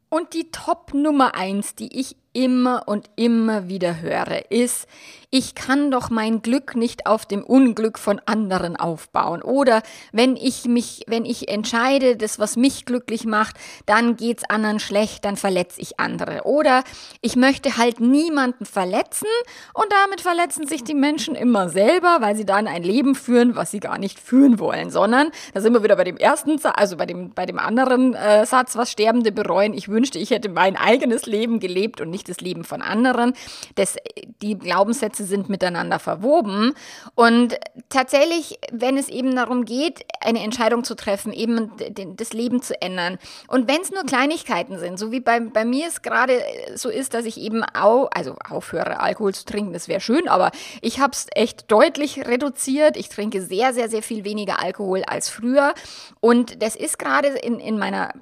Und 0.10 0.34
die 0.34 0.52
Top 0.52 0.94
Nummer 0.94 1.36
eins, 1.36 1.76
die 1.76 2.00
ich 2.00 2.16
immer 2.34 2.88
und 2.88 3.10
immer 3.16 3.68
wieder 3.68 4.02
höre, 4.02 4.52
ist, 4.52 4.88
ich 5.32 5.54
kann 5.54 5.92
doch 5.92 6.10
mein 6.10 6.42
Glück 6.42 6.76
nicht 6.76 7.06
auf 7.06 7.26
dem 7.26 7.44
Unglück 7.44 8.00
von 8.00 8.20
anderen 8.26 8.76
aufbauen. 8.76 9.44
Oder 9.44 9.84
wenn 10.12 10.36
ich 10.36 10.66
mich, 10.66 11.04
wenn 11.08 11.24
ich 11.24 11.50
entscheide, 11.50 12.18
das, 12.18 12.40
was 12.40 12.56
mich 12.56 12.86
glücklich 12.86 13.26
macht, 13.26 13.56
dann 13.86 14.16
geht's 14.16 14.44
anderen 14.50 14.80
schlecht, 14.80 15.26
dann 15.26 15.38
verletze 15.38 15.82
ich 15.82 16.00
andere. 16.00 16.46
Oder 16.46 16.84
ich 17.22 17.36
möchte 17.36 17.78
halt 17.78 18.00
niemanden 18.00 18.66
verletzen 18.66 19.28
und 19.74 19.86
damit 19.92 20.22
verletzen 20.22 20.66
sich 20.66 20.84
die 20.84 20.96
Menschen 20.96 21.36
immer 21.36 21.70
selber, 21.70 22.18
weil 22.22 22.36
sie 22.36 22.46
dann 22.46 22.68
ein 22.68 22.82
Leben 22.82 23.14
führen, 23.14 23.56
was 23.56 23.70
sie 23.70 23.80
gar 23.80 24.00
nicht 24.00 24.20
führen 24.20 24.58
wollen, 24.58 24.90
sondern 24.90 25.30
da 25.54 25.62
sind 25.62 25.74
wir 25.74 25.84
wieder 25.84 25.96
bei 25.96 26.06
dem 26.06 26.18
ersten, 26.18 26.60
also 26.64 26.98
bei 26.98 27.06
dem, 27.06 27.34
bei 27.36 27.46
dem 27.46 27.60
anderen 27.60 28.16
äh, 28.16 28.48
Satz, 28.48 28.76
was 28.76 28.92
Sterbende 28.92 29.32
bereuen. 29.32 29.76
Ich 29.76 29.90
wünschte, 29.90 30.18
ich 30.18 30.32
hätte 30.32 30.50
mein 30.50 30.76
eigenes 30.76 31.28
Leben 31.28 31.60
gelebt 31.60 32.02
und 32.02 32.10
nicht 32.10 32.30
das 32.30 32.42
Leben 32.42 32.64
von 32.64 32.82
anderen. 32.82 33.34
Das, 33.76 33.96
die 34.42 34.58
Glaubenssätze 34.58 35.19
sind 35.26 35.50
miteinander 35.50 36.00
verwoben. 36.00 36.74
Und 37.16 37.58
tatsächlich, 37.90 38.60
wenn 38.72 38.98
es 38.98 39.10
eben 39.10 39.36
darum 39.36 39.66
geht, 39.66 40.06
eine 40.22 40.44
Entscheidung 40.44 40.84
zu 40.84 40.96
treffen, 40.96 41.34
eben 41.34 41.72
das 42.18 42.34
Leben 42.34 42.62
zu 42.62 42.80
ändern. 42.82 43.18
Und 43.48 43.68
wenn 43.68 43.82
es 43.82 43.92
nur 43.92 44.04
Kleinigkeiten 44.04 44.78
sind, 44.80 45.00
so 45.00 45.12
wie 45.12 45.20
bei, 45.20 45.40
bei 45.40 45.66
mir 45.66 45.88
es 45.88 46.02
gerade 46.02 46.42
so 46.76 46.90
ist, 46.90 47.14
dass 47.14 47.26
ich 47.26 47.40
eben 47.40 47.64
auch, 47.64 48.10
also 48.14 48.36
aufhöre, 48.48 49.00
Alkohol 49.00 49.34
zu 49.34 49.46
trinken, 49.46 49.74
das 49.74 49.88
wäre 49.88 50.02
schön, 50.02 50.28
aber 50.28 50.52
ich 50.82 51.00
habe 51.00 51.14
es 51.14 51.28
echt 51.32 51.72
deutlich 51.72 52.26
reduziert. 52.26 52.98
Ich 52.98 53.10
trinke 53.10 53.42
sehr, 53.42 53.74
sehr, 53.74 53.90
sehr 53.90 54.04
viel 54.04 54.24
weniger 54.24 54.62
Alkohol 54.62 55.04
als 55.06 55.30
früher. 55.30 55.74
Und 56.20 56.62
das 56.62 56.76
ist 56.76 57.00
gerade 57.00 57.30
in, 57.30 57.60
in 57.60 57.78
meiner 57.78 58.14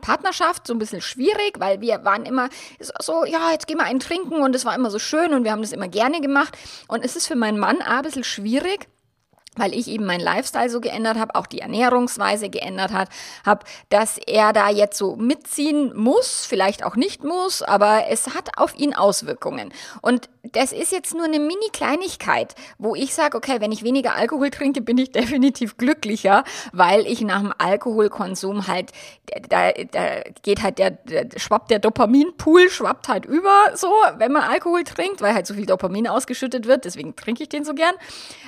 Partnerschaft 0.00 0.66
so 0.66 0.74
ein 0.74 0.78
bisschen 0.78 1.00
schwierig, 1.00 1.58
weil 1.58 1.80
wir 1.80 2.04
waren 2.04 2.26
immer 2.26 2.48
so, 2.78 3.24
ja, 3.24 3.52
jetzt 3.52 3.66
gehen 3.66 3.78
wir 3.78 3.84
einen 3.84 4.00
trinken 4.00 4.42
und 4.42 4.54
es 4.54 4.64
war 4.64 4.74
immer 4.74 4.90
so 4.90 4.98
schön 4.98 5.32
und 5.32 5.44
wir 5.44 5.52
haben 5.52 5.62
das 5.62 5.72
immer 5.72 5.88
gerne 5.88 6.20
gemacht. 6.20 6.43
Und 6.88 7.04
es 7.04 7.16
ist 7.16 7.26
für 7.26 7.36
meinen 7.36 7.58
Mann 7.58 7.80
ein 7.80 8.02
bisschen 8.02 8.24
schwierig, 8.24 8.88
weil 9.56 9.74
ich 9.74 9.88
eben 9.88 10.04
meinen 10.06 10.20
Lifestyle 10.20 10.70
so 10.70 10.80
geändert 10.80 11.18
habe, 11.18 11.34
auch 11.34 11.46
die 11.46 11.60
Ernährungsweise 11.60 12.48
geändert 12.48 12.92
hat, 12.92 13.08
habe, 13.44 13.64
dass 13.88 14.18
er 14.18 14.52
da 14.52 14.70
jetzt 14.70 14.98
so 14.98 15.16
mitziehen 15.16 15.96
muss, 15.96 16.46
vielleicht 16.46 16.84
auch 16.84 16.96
nicht 16.96 17.24
muss, 17.24 17.62
aber 17.62 18.04
es 18.08 18.34
hat 18.34 18.58
auf 18.58 18.74
ihn 18.76 18.94
Auswirkungen. 18.94 19.72
Und 20.02 20.28
das 20.52 20.72
ist 20.72 20.92
jetzt 20.92 21.14
nur 21.14 21.24
eine 21.24 21.38
Mini-Kleinigkeit, 21.38 22.54
wo 22.78 22.94
ich 22.94 23.14
sage, 23.14 23.36
okay, 23.36 23.60
wenn 23.60 23.72
ich 23.72 23.82
weniger 23.82 24.14
Alkohol 24.14 24.50
trinke, 24.50 24.80
bin 24.80 24.98
ich 24.98 25.12
definitiv 25.12 25.76
glücklicher, 25.76 26.44
weil 26.72 27.06
ich 27.06 27.20
nach 27.22 27.40
dem 27.40 27.52
Alkoholkonsum 27.56 28.66
halt, 28.66 28.92
da, 29.48 29.72
da 29.72 30.20
geht 30.42 30.62
halt 30.62 30.78
der, 30.78 30.90
der 30.90 31.28
schwappt 31.38 31.70
der 31.70 31.78
Dopaminpool, 31.78 32.68
schwappt 32.68 33.08
halt 33.08 33.24
über 33.24 33.70
so, 33.74 33.90
wenn 34.18 34.32
man 34.32 34.42
Alkohol 34.42 34.84
trinkt, 34.84 35.22
weil 35.22 35.34
halt 35.34 35.46
so 35.46 35.54
viel 35.54 35.66
Dopamin 35.66 36.08
ausgeschüttet 36.08 36.66
wird, 36.66 36.84
deswegen 36.84 37.16
trinke 37.16 37.42
ich 37.42 37.48
den 37.48 37.64
so 37.64 37.74
gern. 37.74 37.94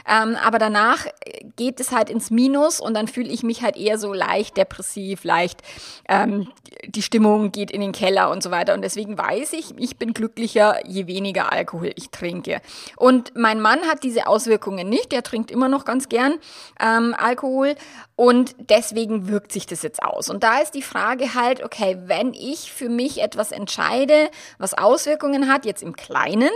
Ähm, 0.09 0.37
aber 0.45 0.59
danach 0.59 0.96
danach 0.97 1.13
geht 1.57 1.81
es 1.81 1.93
halt 1.93 2.11
ins 2.11 2.31
Minus 2.31 2.81
und 2.81 2.95
dann 2.95 3.09
fühle 3.09 3.29
ich 3.29 3.43
mich 3.43 3.63
halt 3.63 3.77
eher 3.77 3.99
so 3.99 4.13
leicht 4.13 4.57
depressiv, 4.57 5.25
leicht 5.25 5.63
ähm, 6.09 6.49
die 6.87 7.03
Stimmung 7.03 7.53
geht 7.53 7.71
in 7.71 7.81
den 7.81 7.93
Keller 7.93 8.31
und 8.31 8.43
so 8.43 8.51
weiter. 8.51 8.75
Und 8.75 8.83
deswegen 8.83 9.17
weiß 9.17 9.53
ich, 9.55 9.75
ich 9.79 9.97
bin 9.97 10.13
glücklicher, 10.13 10.87
je 10.87 11.07
weniger 11.07 11.53
Alkohol 11.53 11.93
ich 11.97 12.11
trinke. 12.11 12.61
Und 12.97 13.33
mein 13.35 13.61
Mann 13.61 13.81
hat 13.83 14.03
diese 14.03 14.27
Auswirkungen 14.27 14.89
nicht. 14.89 15.13
Der 15.13 15.23
trinkt 15.23 15.51
immer 15.51 15.69
noch 15.69 15.85
ganz 15.85 16.09
gern 16.09 16.35
ähm, 16.81 17.15
Alkohol 17.17 17.75
und 18.17 18.55
deswegen 18.59 19.29
wirkt 19.29 19.53
sich 19.53 19.67
das 19.67 19.83
jetzt 19.83 20.03
aus. 20.03 20.29
Und 20.29 20.43
da 20.43 20.59
ist 20.61 20.73
die 20.73 20.83
Frage 20.83 21.35
halt, 21.35 21.63
okay, 21.63 21.99
wenn 22.07 22.35
ich 22.35 22.73
für 22.73 22.89
mich 22.89 23.23
etwas 23.23 23.53
entscheide, 23.53 24.31
was 24.59 24.75
Auswirkungen 24.75 25.51
hat, 25.53 25.65
jetzt 25.65 25.83
im 25.83 25.97
Kleinen 25.97 26.51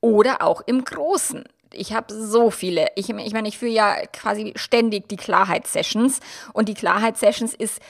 oder 0.00 0.42
auch 0.42 0.60
im 0.66 0.84
Großen 0.84 1.44
Ich 1.76 1.92
habe 1.92 2.12
so 2.12 2.50
viele. 2.50 2.86
Ich, 2.94 3.08
ich 3.08 3.32
meine, 3.32 3.48
ich 3.48 3.58
führe 3.58 3.72
ja 3.72 4.06
quasi 4.12 4.52
ständig 4.56 5.08
die 5.08 5.16
Klarheitssessions 5.16 6.20
und 6.52 6.68
die 6.68 6.74
Klarheitssessions 6.74 7.54
ist 7.54 7.80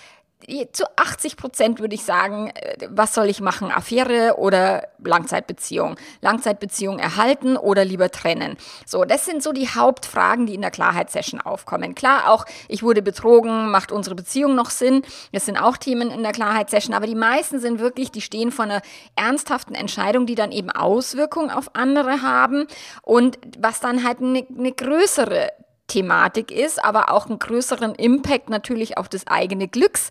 zu 0.73 0.85
80 0.97 1.37
Prozent 1.37 1.81
würde 1.81 1.95
ich 1.95 2.05
sagen, 2.05 2.51
äh, 2.55 2.89
was 2.91 3.15
soll 3.15 3.29
ich 3.29 3.41
machen? 3.41 3.71
Affäre 3.71 4.37
oder 4.39 4.89
Langzeitbeziehung? 5.03 5.97
Langzeitbeziehung 6.21 6.99
erhalten 6.99 7.57
oder 7.57 7.85
lieber 7.85 8.11
trennen? 8.11 8.57
So, 8.87 9.05
das 9.05 9.25
sind 9.25 9.43
so 9.43 9.53
die 9.53 9.69
Hauptfragen, 9.69 10.47
die 10.47 10.55
in 10.55 10.61
der 10.61 10.71
Klarheitssession 10.71 11.41
aufkommen. 11.41 11.95
Klar, 11.95 12.31
auch 12.31 12.45
ich 12.69 12.83
wurde 12.83 13.03
betrogen, 13.03 13.71
macht 13.71 13.93
unsere 13.93 14.15
Beziehung 14.15 14.55
noch 14.55 14.71
Sinn? 14.71 15.03
Das 15.33 15.47
sind 15.47 15.57
auch 15.57 15.77
Themen 15.77 16.11
in 16.11 16.23
der 16.23 16.33
Klarheitssession, 16.33 16.95
aber 16.95 17.07
die 17.07 17.15
meisten 17.15 17.59
sind 17.59 17.79
wirklich, 17.79 18.11
die 18.11 18.21
stehen 18.21 18.51
vor 18.51 18.65
einer 18.65 18.83
ernsthaften 19.17 19.75
Entscheidung, 19.75 20.27
die 20.27 20.35
dann 20.35 20.53
eben 20.53 20.71
Auswirkungen 20.71 21.51
auf 21.51 21.75
andere 21.75 22.23
haben 22.23 22.67
und 23.03 23.39
was 23.59 23.81
dann 23.81 24.05
halt 24.05 24.21
eine, 24.21 24.47
eine 24.57 24.73
größere 24.73 25.51
Thematik 25.87 26.51
ist, 26.51 26.83
aber 26.83 27.11
auch 27.13 27.27
einen 27.27 27.39
größeren 27.39 27.95
Impact 27.95 28.49
natürlich 28.49 28.97
auf 28.99 29.09
das 29.09 29.27
eigene 29.27 29.69
Glücks 29.69 30.11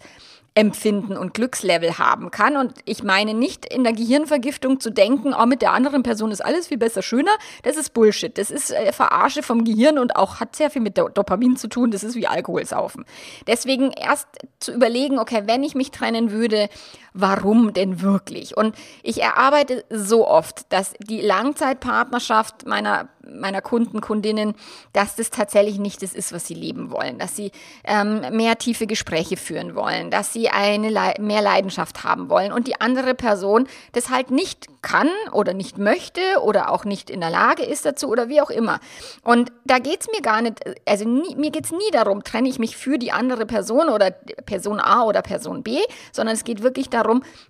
Empfinden 0.56 1.18
und 1.18 1.34
Glückslevel 1.34 1.98
haben 1.98 2.30
kann. 2.30 2.58
Und 2.58 2.74
ich 2.86 3.04
meine 3.04 3.34
nicht 3.34 3.66
in 3.66 3.84
der 3.84 3.94
Gehirnvergiftung 3.94 4.80
zu 4.80 4.92
denken, 4.92 5.34
oh, 5.34 5.46
mit 5.46 5.64
der 5.64 5.72
anderen 5.74 6.04
Person 6.04 6.32
ist 6.32 6.46
alles 6.46 6.68
viel 6.68 6.78
besser, 6.78 7.02
schöner. 7.02 7.32
Das 7.64 7.76
ist 7.76 7.94
Bullshit. 7.94 8.38
Das 8.38 8.52
ist 8.52 8.72
äh, 8.72 8.92
Verarsche 8.92 9.42
vom 9.42 9.64
Gehirn 9.64 9.98
und 9.98 10.16
auch 10.16 10.40
hat 10.40 10.56
sehr 10.56 10.70
viel 10.70 10.84
mit 10.84 10.98
Dopamin 10.98 11.56
zu 11.56 11.68
tun. 11.68 11.90
Das 11.90 12.04
ist 12.04 12.16
wie 12.16 12.28
Alkoholsaufen. 12.28 13.06
Deswegen 13.48 13.92
erst 13.92 14.28
zu 14.60 14.72
überlegen, 14.74 15.18
okay, 15.18 15.44
wenn 15.46 15.64
ich 15.64 15.74
mich 15.74 15.90
trennen 15.90 16.32
würde, 16.32 16.70
warum 17.14 17.74
denn 17.74 18.02
wirklich? 18.02 18.58
Und 18.58 18.76
ich 19.02 19.22
erarbeite 19.22 19.86
so 19.90 20.28
oft, 20.28 20.72
dass 20.72 20.94
die 21.00 21.22
Langzeitpartnerschaft 21.22 22.66
meiner 22.68 23.10
meiner 23.26 23.62
Kunden, 23.62 24.02
Kundinnen, 24.02 24.54
dass 24.92 25.16
das 25.16 25.30
tatsächlich 25.30 25.80
nicht 25.80 26.02
das 26.02 26.14
ist, 26.14 26.34
was 26.34 26.46
sie 26.46 26.54
leben 26.54 26.92
wollen, 26.92 27.20
dass 27.20 27.36
sie 27.36 27.52
ähm, 27.86 28.22
mehr 28.32 28.58
tiefe 28.58 28.86
Gespräche 28.86 29.38
führen 29.38 29.76
wollen, 29.76 30.12
dass 30.12 30.34
sie 30.34 30.50
eine 30.50 30.90
Le 30.90 31.14
mehr 31.20 31.42
Leidenschaft 31.42 32.04
haben 32.04 32.30
wollen 32.30 32.52
und 32.52 32.68
die 32.68 32.82
andere 32.82 33.14
Person 33.14 33.68
das 33.94 34.10
halt 34.10 34.32
nicht 34.32 34.68
kann 34.82 35.10
oder 35.32 35.54
nicht 35.54 35.78
möchte 35.78 36.22
oder 36.42 36.72
auch 36.72 36.84
nicht 36.84 37.10
in 37.10 37.22
der 37.22 37.30
Lage 37.30 37.64
ist 37.64 37.86
dazu 37.86 38.10
oder 38.10 38.28
wie 38.28 38.42
auch 38.42 38.50
immer. 38.50 38.80
Und 39.24 39.52
da 39.64 39.80
geht's 39.80 40.08
mir 40.12 40.22
gar 40.22 40.42
nicht, 40.42 40.60
also 40.86 41.08
nie, 41.08 41.36
mir 41.36 41.52
geht's 41.52 41.72
nie 41.72 41.92
darum, 41.92 42.24
trenne 42.24 42.50
ich 42.50 42.60
mich 42.60 42.76
für 42.76 42.98
die 42.98 43.12
andere 43.14 43.46
Person 43.46 43.90
oder 43.90 44.12
Person 44.12 44.80
A 44.80 45.04
oder 45.04 45.22
Person 45.22 45.64
B, 45.64 45.80
sondern 46.12 46.36
es 46.36 46.44
geht 46.44 46.62
wirklich 46.62 46.90
darum, 46.90 47.03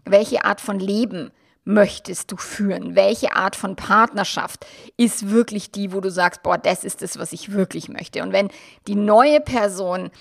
welche 0.06 0.46
Art 0.46 0.62
von 0.62 0.80
Leben 0.80 1.32
möchtest 1.66 2.32
du 2.32 2.38
führen? 2.38 2.96
Welche 2.96 3.36
Art 3.36 3.56
von 3.56 3.76
Partnerschaft 3.76 4.66
ist 4.98 5.30
wirklich 5.30 5.72
die, 5.72 5.94
wo 5.94 6.02
du 6.02 6.10
sagst, 6.10 6.44
boah, 6.44 6.58
das 6.58 6.84
ist 6.84 7.02
das, 7.02 7.18
was 7.18 7.32
ich 7.32 7.52
wirklich 7.52 7.90
möchte? 7.90 8.22
Und 8.24 8.34
wenn 8.34 8.50
die 8.88 8.96
neue 8.96 9.40
Person 9.40 10.12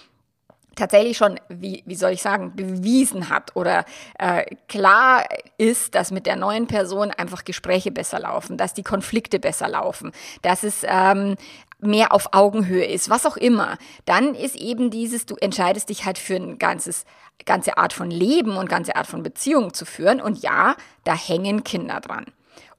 tatsächlich 0.77 1.17
schon, 1.17 1.39
wie, 1.49 1.83
wie 1.87 1.95
soll 1.95 2.13
ich 2.13 2.23
sagen, 2.23 2.55
bewiesen 2.57 3.29
hat 3.29 3.55
oder 3.57 3.85
äh, 4.19 4.45
klar 4.69 5.25
ist, 5.59 5.95
dass 5.95 6.11
mit 6.11 6.27
der 6.27 6.37
neuen 6.37 6.67
Person 6.67 7.11
einfach 7.11 7.45
Gespräche 7.45 7.91
besser 7.91 8.21
laufen, 8.21 8.57
dass 8.57 8.75
die 8.75 8.83
Konflikte 8.83 9.39
besser 9.39 9.69
laufen, 9.69 10.13
dass 10.41 10.63
es 10.63 10.83
ähm, 10.85 11.37
mehr 11.79 12.13
auf 12.13 12.29
Augenhöhe 12.33 12.85
ist, 12.85 13.11
was 13.11 13.27
auch 13.27 13.37
immer, 13.37 13.77
dann 14.05 14.35
ist 14.35 14.57
eben 14.57 14.91
dieses, 14.91 15.27
du 15.27 15.35
entscheidest 15.37 15.89
dich 15.89 16.05
halt 16.05 16.17
für 16.17 16.37
ein 16.37 16.59
ganzes, 16.59 17.05
ganze 17.45 17.79
Art 17.79 17.93
von 17.93 18.11
Leben 18.11 18.57
und 18.57 18.69
ganze 18.69 18.97
Art 18.97 19.07
von 19.07 19.23
Beziehung 19.23 19.75
zu 19.75 19.85
führen. 19.85 20.21
Und 20.21 20.43
ja, 20.43 20.77
da 21.05 21.15
hängen 21.15 21.65
Kinder 21.65 22.01
dran. 22.01 22.27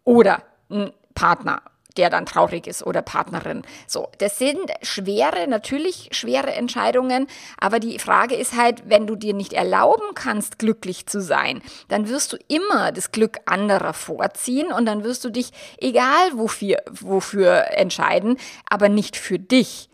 Oder 0.04 0.42
ein 0.70 0.92
Partner 1.16 1.62
der 1.98 2.10
dann 2.10 2.26
traurig 2.26 2.68
ist 2.68 2.86
oder 2.86 3.02
Partnerin. 3.02 3.64
So, 3.88 4.10
das 4.18 4.38
sind 4.38 4.72
schwere, 4.82 5.48
natürlich 5.48 6.10
schwere 6.12 6.52
Entscheidungen, 6.54 7.28
aber 7.60 7.80
die 7.80 8.00
Frage 8.00 8.36
ist 8.36 8.58
halt, 8.58 8.84
wenn 8.90 9.08
du 9.08 9.16
dir 9.16 9.34
nicht 9.34 9.54
erlauben 9.54 10.16
kannst, 10.16 10.60
glücklich 10.60 11.06
zu 11.06 11.22
sein, 11.22 11.62
dann 11.90 12.10
wirst 12.10 12.34
du 12.34 12.38
immer 12.48 12.92
das 12.92 13.12
Glück 13.12 13.38
anderer 13.46 13.94
vorziehen 13.94 14.72
und 14.72 14.86
dann 14.86 15.04
wirst 15.04 15.24
du 15.26 15.30
dich, 15.30 15.52
egal 15.78 16.32
wofür, 16.34 16.78
wofür 16.90 17.66
entscheiden, 17.72 18.38
aber 18.70 18.90
nicht 18.90 19.16
für 19.16 19.40
dich. 19.40 19.90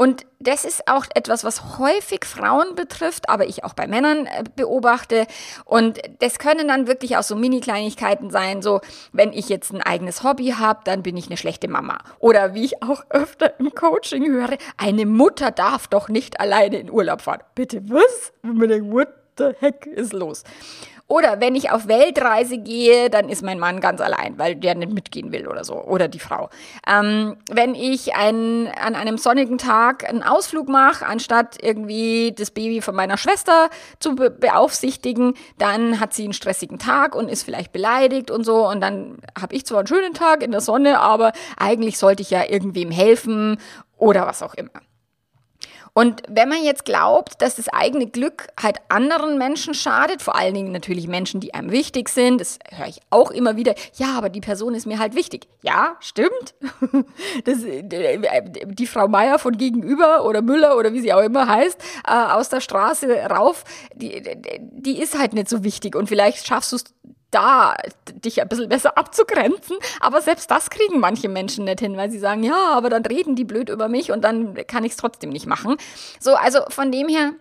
Und 0.00 0.24
das 0.38 0.64
ist 0.64 0.88
auch 0.88 1.04
etwas, 1.14 1.44
was 1.44 1.78
häufig 1.78 2.24
Frauen 2.24 2.74
betrifft, 2.74 3.28
aber 3.28 3.46
ich 3.46 3.64
auch 3.64 3.74
bei 3.74 3.86
Männern 3.86 4.24
äh, 4.24 4.44
beobachte. 4.56 5.26
Und 5.66 5.98
das 6.20 6.38
können 6.38 6.68
dann 6.68 6.86
wirklich 6.86 7.18
auch 7.18 7.22
so 7.22 7.36
Mini-Kleinigkeiten 7.36 8.30
sein, 8.30 8.62
so 8.62 8.80
wenn 9.12 9.34
ich 9.34 9.50
jetzt 9.50 9.74
ein 9.74 9.82
eigenes 9.82 10.24
Hobby 10.24 10.54
habe, 10.58 10.80
dann 10.84 11.02
bin 11.02 11.18
ich 11.18 11.26
eine 11.26 11.36
schlechte 11.36 11.68
Mama. 11.68 11.98
Oder 12.18 12.54
wie 12.54 12.64
ich 12.64 12.82
auch 12.82 13.04
öfter 13.10 13.60
im 13.60 13.74
Coaching 13.74 14.26
höre, 14.26 14.56
eine 14.78 15.04
Mutter 15.04 15.50
darf 15.50 15.86
doch 15.86 16.08
nicht 16.08 16.40
alleine 16.40 16.78
in 16.78 16.90
Urlaub 16.90 17.20
fahren. 17.20 17.42
Bitte 17.54 17.82
was? 17.90 18.32
What 18.42 19.08
the 19.36 19.50
heck 19.60 19.84
ist 19.84 20.14
los? 20.14 20.44
Oder 21.10 21.40
wenn 21.40 21.56
ich 21.56 21.72
auf 21.72 21.88
Weltreise 21.88 22.56
gehe, 22.58 23.10
dann 23.10 23.28
ist 23.28 23.42
mein 23.42 23.58
Mann 23.58 23.80
ganz 23.80 24.00
allein, 24.00 24.38
weil 24.38 24.54
der 24.54 24.76
nicht 24.76 24.92
mitgehen 24.92 25.32
will 25.32 25.48
oder 25.48 25.64
so. 25.64 25.74
Oder 25.74 26.06
die 26.06 26.20
Frau. 26.20 26.50
Ähm, 26.86 27.36
wenn 27.50 27.74
ich 27.74 28.14
ein, 28.14 28.68
an 28.80 28.94
einem 28.94 29.18
sonnigen 29.18 29.58
Tag 29.58 30.08
einen 30.08 30.22
Ausflug 30.22 30.68
mache, 30.68 31.04
anstatt 31.04 31.58
irgendwie 31.60 32.32
das 32.32 32.52
Baby 32.52 32.80
von 32.80 32.94
meiner 32.94 33.16
Schwester 33.16 33.70
zu 33.98 34.14
be 34.14 34.30
beaufsichtigen, 34.30 35.34
dann 35.58 35.98
hat 35.98 36.14
sie 36.14 36.22
einen 36.22 36.32
stressigen 36.32 36.78
Tag 36.78 37.16
und 37.16 37.28
ist 37.28 37.42
vielleicht 37.42 37.72
beleidigt 37.72 38.30
und 38.30 38.44
so. 38.44 38.68
Und 38.68 38.80
dann 38.80 39.18
habe 39.36 39.56
ich 39.56 39.66
zwar 39.66 39.80
einen 39.80 39.88
schönen 39.88 40.14
Tag 40.14 40.44
in 40.44 40.52
der 40.52 40.60
Sonne, 40.60 41.00
aber 41.00 41.32
eigentlich 41.56 41.98
sollte 41.98 42.22
ich 42.22 42.30
ja 42.30 42.44
irgendwem 42.48 42.92
helfen 42.92 43.58
oder 43.96 44.28
was 44.28 44.44
auch 44.44 44.54
immer. 44.54 44.70
Und 45.94 46.22
wenn 46.28 46.48
man 46.48 46.62
jetzt 46.62 46.84
glaubt, 46.84 47.42
dass 47.42 47.56
das 47.56 47.68
eigene 47.68 48.06
Glück 48.06 48.48
halt 48.60 48.78
anderen 48.88 49.38
Menschen 49.38 49.74
schadet, 49.74 50.22
vor 50.22 50.36
allen 50.36 50.54
Dingen 50.54 50.72
natürlich 50.72 51.08
Menschen, 51.08 51.40
die 51.40 51.54
einem 51.54 51.70
wichtig 51.70 52.08
sind, 52.08 52.40
das 52.40 52.58
höre 52.70 52.86
ich 52.86 53.00
auch 53.10 53.30
immer 53.30 53.56
wieder, 53.56 53.74
ja, 53.94 54.16
aber 54.16 54.28
die 54.28 54.40
Person 54.40 54.74
ist 54.74 54.86
mir 54.86 54.98
halt 54.98 55.14
wichtig. 55.14 55.48
Ja, 55.62 55.96
stimmt. 56.00 56.54
Das, 57.44 57.58
die 57.62 58.86
Frau 58.86 59.08
Meier 59.08 59.38
von 59.38 59.56
gegenüber 59.56 60.24
oder 60.24 60.42
Müller 60.42 60.76
oder 60.76 60.92
wie 60.92 61.00
sie 61.00 61.12
auch 61.12 61.22
immer 61.22 61.48
heißt, 61.48 61.80
äh, 62.06 62.12
aus 62.12 62.48
der 62.48 62.60
Straße 62.60 63.08
rauf, 63.30 63.64
die, 63.94 64.22
die 64.60 65.00
ist 65.00 65.18
halt 65.18 65.32
nicht 65.32 65.48
so 65.48 65.64
wichtig. 65.64 65.96
Und 65.96 66.08
vielleicht 66.08 66.46
schaffst 66.46 66.72
du 66.72 66.76
es 66.76 66.84
da 67.30 67.76
dich 68.12 68.40
ein 68.40 68.48
bisschen 68.48 68.68
besser 68.68 68.96
abzugrenzen. 68.98 69.76
Aber 70.00 70.20
selbst 70.20 70.50
das 70.50 70.70
kriegen 70.70 71.00
manche 71.00 71.28
Menschen 71.28 71.64
nicht 71.64 71.80
hin, 71.80 71.96
weil 71.96 72.10
sie 72.10 72.18
sagen, 72.18 72.42
ja, 72.42 72.72
aber 72.72 72.90
dann 72.90 73.04
reden 73.04 73.36
die 73.36 73.44
blöd 73.44 73.68
über 73.68 73.88
mich 73.88 74.12
und 74.12 74.22
dann 74.22 74.54
kann 74.66 74.84
ich 74.84 74.92
es 74.92 74.98
trotzdem 74.98 75.30
nicht 75.30 75.46
machen. 75.46 75.76
So, 76.18 76.34
also 76.34 76.60
von 76.68 76.90
dem 76.92 77.08
her 77.08 77.32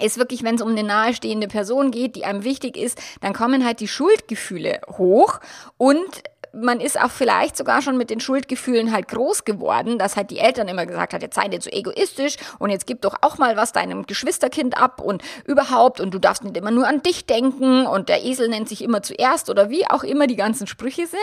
ist 0.00 0.18
wirklich, 0.18 0.44
wenn 0.44 0.54
es 0.54 0.62
um 0.62 0.70
eine 0.70 0.84
nahestehende 0.84 1.48
Person 1.48 1.90
geht, 1.90 2.16
die 2.16 2.24
einem 2.24 2.44
wichtig 2.44 2.76
ist, 2.76 3.00
dann 3.20 3.32
kommen 3.32 3.64
halt 3.64 3.80
die 3.80 3.88
Schuldgefühle 3.88 4.80
hoch 4.96 5.40
und 5.76 6.22
man 6.52 6.80
ist 6.80 7.00
auch 7.00 7.10
vielleicht 7.10 7.56
sogar 7.56 7.82
schon 7.82 7.96
mit 7.96 8.10
den 8.10 8.20
Schuldgefühlen 8.20 8.92
halt 8.92 9.08
groß 9.08 9.44
geworden, 9.44 9.98
dass 9.98 10.16
halt 10.16 10.30
die 10.30 10.38
Eltern 10.38 10.68
immer 10.68 10.86
gesagt 10.86 11.12
hat, 11.12 11.22
jetzt 11.22 11.34
sei 11.34 11.48
nicht 11.48 11.62
so 11.62 11.70
egoistisch 11.70 12.36
und 12.58 12.70
jetzt 12.70 12.86
gib 12.86 13.02
doch 13.02 13.16
auch 13.22 13.38
mal 13.38 13.56
was 13.56 13.72
deinem 13.72 14.06
Geschwisterkind 14.06 14.80
ab 14.80 15.00
und 15.00 15.22
überhaupt 15.44 16.00
und 16.00 16.12
du 16.12 16.18
darfst 16.18 16.44
nicht 16.44 16.56
immer 16.56 16.70
nur 16.70 16.86
an 16.86 17.02
dich 17.02 17.26
denken 17.26 17.86
und 17.86 18.08
der 18.08 18.24
Esel 18.24 18.48
nennt 18.48 18.68
sich 18.68 18.82
immer 18.82 19.02
zuerst 19.02 19.50
oder 19.50 19.70
wie 19.70 19.88
auch 19.88 20.04
immer 20.04 20.26
die 20.26 20.36
ganzen 20.36 20.66
Sprüche 20.66 21.06
sind. 21.06 21.20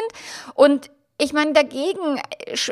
Und 0.53 0.91
ich 1.17 1.31
meine, 1.31 1.53
dagegen 1.53 2.19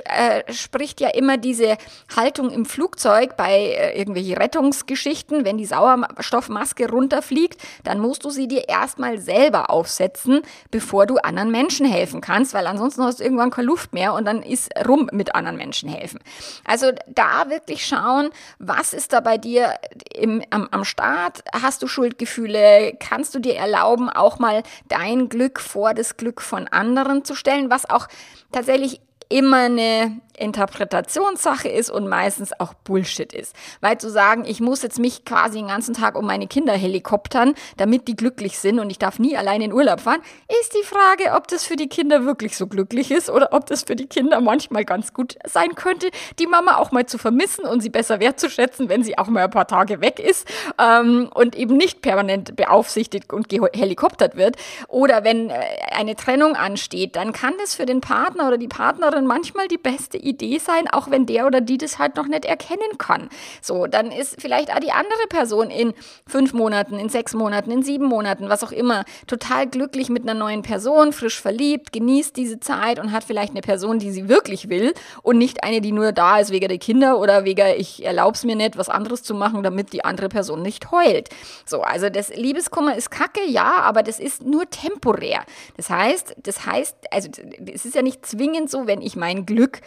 äh, 0.04 0.52
spricht 0.52 1.00
ja 1.00 1.10
immer 1.10 1.38
diese 1.38 1.78
Haltung 2.14 2.52
im 2.52 2.66
Flugzeug 2.66 3.38
bei 3.38 3.54
äh, 3.54 3.98
irgendwelchen 3.98 4.36
Rettungsgeschichten. 4.36 5.46
Wenn 5.46 5.58
die 5.58 5.66
Sauerstoffmaske 5.66 6.90
runterfliegt, 6.90 7.62
dann 7.86 8.02
musst 8.02 8.26
du 8.26 8.32
sie 8.32 8.50
dir 8.50 8.68
erstmal 8.68 9.18
selber 9.18 9.70
aufsetzen, 9.70 10.42
bevor 10.72 11.06
du 11.06 11.20
anderen 11.20 11.52
Menschen 11.52 11.86
helfen 11.86 12.20
kannst, 12.20 12.54
weil 12.54 12.68
ansonsten 12.68 13.04
hast 13.04 13.22
du 13.22 13.24
irgendwann 13.24 13.50
keine 13.50 13.68
Luft 13.68 13.94
mehr 13.94 14.14
und 14.14 14.26
dann 14.26 14.44
ist 14.44 14.72
rum 14.86 15.10
mit 15.14 15.36
anderen 15.36 15.56
Menschen 15.56 15.88
helfen. 15.88 16.20
Also 16.66 16.92
da 17.08 17.50
wirklich 17.50 17.86
schauen, 17.86 18.30
was 18.60 18.94
ist 18.94 19.14
da 19.14 19.22
bei 19.22 19.38
dir 19.38 19.76
im, 20.14 20.44
am, 20.50 20.68
am 20.70 20.84
Start? 20.84 21.46
Hast 21.54 21.82
du 21.82 21.88
Schuldgefühle? 21.88 22.98
Kannst 23.00 23.36
du 23.36 23.40
dir 23.40 23.56
erlauben, 23.56 24.10
auch 24.10 24.38
mal 24.40 24.64
dein 24.90 25.30
Glück 25.30 25.62
vor 25.62 25.94
das 25.94 26.18
Glück 26.18 26.42
von 26.42 26.68
anderen 26.68 27.24
zu 27.24 27.36
stellen, 27.36 27.70
was 27.70 27.90
auch 27.90 28.10
tatsächlich 28.52 29.02
immer 29.30 29.66
eine 29.66 30.22
Interpretationssache 30.38 31.70
ist 31.70 31.90
und 31.90 32.08
meistens 32.08 32.52
auch 32.60 32.74
Bullshit 32.74 33.32
ist. 33.34 33.56
Weil 33.82 33.98
zu 33.98 34.10
sagen, 34.10 34.46
ich 34.46 34.60
muss 34.60 34.82
jetzt 34.82 35.00
mich 35.00 35.26
quasi 35.26 35.60
den 35.60 35.68
ganzen 35.68 35.94
Tag 35.94 36.16
um 36.16 36.26
meine 36.26 36.48
Kinder 36.48 36.74
helikoptern, 36.74 37.54
damit 37.78 38.08
die 38.08 38.16
glücklich 38.16 38.60
sind 38.60 38.80
und 38.80 38.90
ich 38.90 39.00
darf 39.00 39.20
nie 39.20 39.38
allein 39.38 39.62
in 39.62 39.74
Urlaub 39.74 40.02
fahren, 40.02 40.22
ist 40.62 40.74
die 40.74 40.86
Frage, 40.86 41.36
ob 41.36 41.48
das 41.48 41.64
für 41.64 41.76
die 41.76 41.88
Kinder 41.88 42.26
wirklich 42.26 42.58
so 42.58 42.68
glücklich 42.68 43.12
ist 43.12 43.30
oder 43.30 43.50
ob 43.54 43.66
das 43.68 43.84
für 43.84 43.96
die 43.96 44.08
Kinder 44.08 44.42
manchmal 44.42 44.86
ganz 44.86 45.14
gut 45.14 45.38
sein 45.46 45.76
könnte, 45.76 46.10
die 46.40 46.48
Mama 46.48 46.78
auch 46.78 46.92
mal 46.92 47.06
zu 47.06 47.18
vermissen 47.18 47.66
und 47.66 47.82
sie 47.82 47.90
besser 47.90 48.20
wertzuschätzen, 48.20 48.90
wenn 48.90 49.04
sie 49.04 49.18
auch 49.18 49.28
mal 49.28 49.44
ein 49.44 49.52
paar 49.52 49.68
Tage 49.68 50.02
weg 50.02 50.20
ist 50.20 50.48
ähm, 50.80 51.30
und 51.34 51.56
eben 51.56 51.78
nicht 51.78 52.02
permanent 52.02 52.56
beaufsichtigt 52.56 53.32
und 53.32 53.52
helikoptert 53.52 54.36
wird. 54.36 54.58
Oder 54.88 55.24
wenn 55.24 55.50
äh, 55.50 55.54
eine 55.92 56.16
Trennung 56.16 56.56
ansteht, 56.56 57.16
dann 57.16 57.34
kann 57.34 57.54
das 57.60 57.76
für 57.76 57.86
den 57.86 58.02
Partner 58.02 58.48
oder 58.48 58.58
die 58.58 58.68
Partnerin 58.68 59.26
manchmal 59.26 59.68
die 59.68 59.78
beste 59.78 60.18
Idee 60.24 60.58
sein, 60.58 60.88
auch 60.90 61.10
wenn 61.10 61.26
der 61.26 61.46
oder 61.48 61.62
die 61.62 61.78
das 61.78 62.00
halt 62.00 62.16
noch 62.16 62.28
nicht 62.28 62.46
erkennen 62.46 62.98
kann. 62.98 63.30
So, 63.62 63.88
dann 63.88 64.12
ist 64.12 64.42
vielleicht 64.42 64.74
auch 64.74 64.80
die 64.80 64.92
andere 64.92 65.28
Person 65.30 65.70
in 65.70 65.94
fünf 66.28 66.54
Monaten, 66.54 66.98
in 66.98 67.10
sechs 67.10 67.34
Monaten, 67.34 67.72
in 67.72 67.84
sieben 67.84 68.06
Monaten, 68.06 68.50
was 68.50 68.64
auch 68.64 68.72
immer, 68.72 69.06
total 69.28 69.68
glücklich 69.68 70.10
mit 70.10 70.24
einer 70.24 70.34
neuen 70.34 70.62
Person, 70.62 71.14
frisch 71.14 71.42
verliebt, 71.42 71.94
genießt 71.94 72.36
diese 72.36 72.60
Zeit 72.60 73.00
und 73.00 73.12
hat 73.12 73.24
vielleicht 73.24 73.52
eine 73.52 73.62
Person, 73.62 74.00
die 74.00 74.12
sie 74.12 74.30
wirklich 74.30 74.70
will 74.70 74.94
und 75.22 75.38
nicht 75.38 75.64
eine, 75.64 75.82
die 75.82 75.92
nur 75.92 76.12
da 76.12 76.40
ist 76.40 76.52
wegen 76.52 76.68
der 76.68 76.78
Kinder 76.78 77.20
oder 77.20 77.46
wegen 77.46 77.68
ich 77.78 78.06
erlaube 78.06 78.36
es 78.36 78.44
mir 78.44 78.56
nicht, 78.56 78.78
was 78.78 78.90
anderes 78.90 79.24
zu 79.24 79.34
machen, 79.34 79.64
damit 79.64 79.94
die 79.94 80.06
andere 80.06 80.30
Person 80.30 80.62
nicht 80.62 80.92
heult. 80.92 81.30
So, 81.66 81.82
also 81.82 82.10
das 82.10 82.30
Liebeskummer 82.36 82.96
ist 82.96 83.12
kacke, 83.12 83.42
ja, 83.48 83.82
aber 83.82 84.04
das 84.04 84.20
ist 84.20 84.44
nur 84.44 84.70
temporär. 84.70 85.44
Das 85.78 85.90
heißt, 85.90 86.36
das 86.44 86.66
heißt, 86.66 86.96
also 87.12 87.30
es 87.74 87.86
ist 87.86 87.96
ja 87.96 88.02
nicht 88.02 88.26
zwingend 88.26 88.70
so, 88.70 88.88
wenn 88.88 89.02
ich 89.02 89.16
mein 89.16 89.46
Glück 89.46 89.82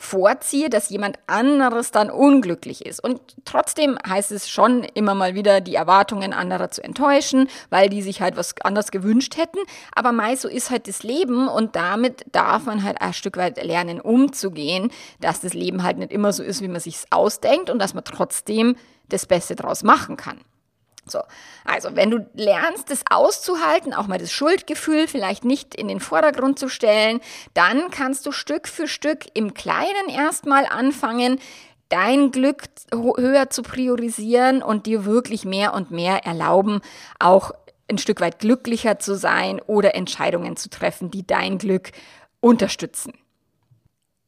vorziehe, 0.00 0.70
dass 0.70 0.88
jemand 0.88 1.18
anderes 1.26 1.90
dann 1.90 2.10
unglücklich 2.10 2.86
ist. 2.86 3.04
Und 3.04 3.20
trotzdem 3.44 3.98
heißt 4.08 4.32
es 4.32 4.48
schon 4.48 4.82
immer 4.82 5.14
mal 5.14 5.34
wieder, 5.34 5.60
die 5.60 5.74
Erwartungen 5.74 6.32
anderer 6.32 6.70
zu 6.70 6.82
enttäuschen, 6.82 7.48
weil 7.68 7.90
die 7.90 8.00
sich 8.00 8.22
halt 8.22 8.34
was 8.38 8.54
anderes 8.62 8.92
gewünscht 8.92 9.36
hätten. 9.36 9.58
Aber 9.94 10.12
meist 10.12 10.40
so 10.42 10.48
ist 10.48 10.70
halt 10.70 10.88
das 10.88 11.02
Leben 11.02 11.48
und 11.48 11.76
damit 11.76 12.24
darf 12.32 12.64
man 12.64 12.82
halt 12.82 13.02
ein 13.02 13.12
Stück 13.12 13.36
weit 13.36 13.62
lernen, 13.62 14.00
umzugehen, 14.00 14.90
dass 15.20 15.42
das 15.42 15.52
Leben 15.52 15.82
halt 15.82 15.98
nicht 15.98 16.12
immer 16.12 16.32
so 16.32 16.42
ist, 16.42 16.62
wie 16.62 16.68
man 16.68 16.80
sich 16.80 17.04
ausdenkt 17.10 17.68
und 17.68 17.78
dass 17.78 17.92
man 17.92 18.02
trotzdem 18.02 18.76
das 19.10 19.26
Beste 19.26 19.54
draus 19.54 19.82
machen 19.82 20.16
kann. 20.16 20.40
So, 21.06 21.20
also 21.64 21.96
wenn 21.96 22.10
du 22.10 22.28
lernst, 22.34 22.90
das 22.90 23.02
auszuhalten, 23.08 23.94
auch 23.94 24.06
mal 24.06 24.18
das 24.18 24.32
Schuldgefühl 24.32 25.08
vielleicht 25.08 25.44
nicht 25.44 25.74
in 25.74 25.88
den 25.88 26.00
Vordergrund 26.00 26.58
zu 26.58 26.68
stellen, 26.68 27.20
dann 27.54 27.90
kannst 27.90 28.26
du 28.26 28.32
Stück 28.32 28.68
für 28.68 28.86
Stück 28.86 29.26
im 29.34 29.54
Kleinen 29.54 30.08
erstmal 30.08 30.66
anfangen, 30.66 31.40
dein 31.88 32.30
Glück 32.30 32.64
höher 32.92 33.50
zu 33.50 33.62
priorisieren 33.62 34.62
und 34.62 34.86
dir 34.86 35.04
wirklich 35.04 35.44
mehr 35.44 35.74
und 35.74 35.90
mehr 35.90 36.24
erlauben, 36.24 36.80
auch 37.18 37.52
ein 37.90 37.98
Stück 37.98 38.20
weit 38.20 38.38
glücklicher 38.38 38.98
zu 38.98 39.16
sein 39.16 39.60
oder 39.60 39.94
Entscheidungen 39.94 40.56
zu 40.56 40.70
treffen, 40.70 41.10
die 41.10 41.26
dein 41.26 41.58
Glück 41.58 41.90
unterstützen. 42.40 43.12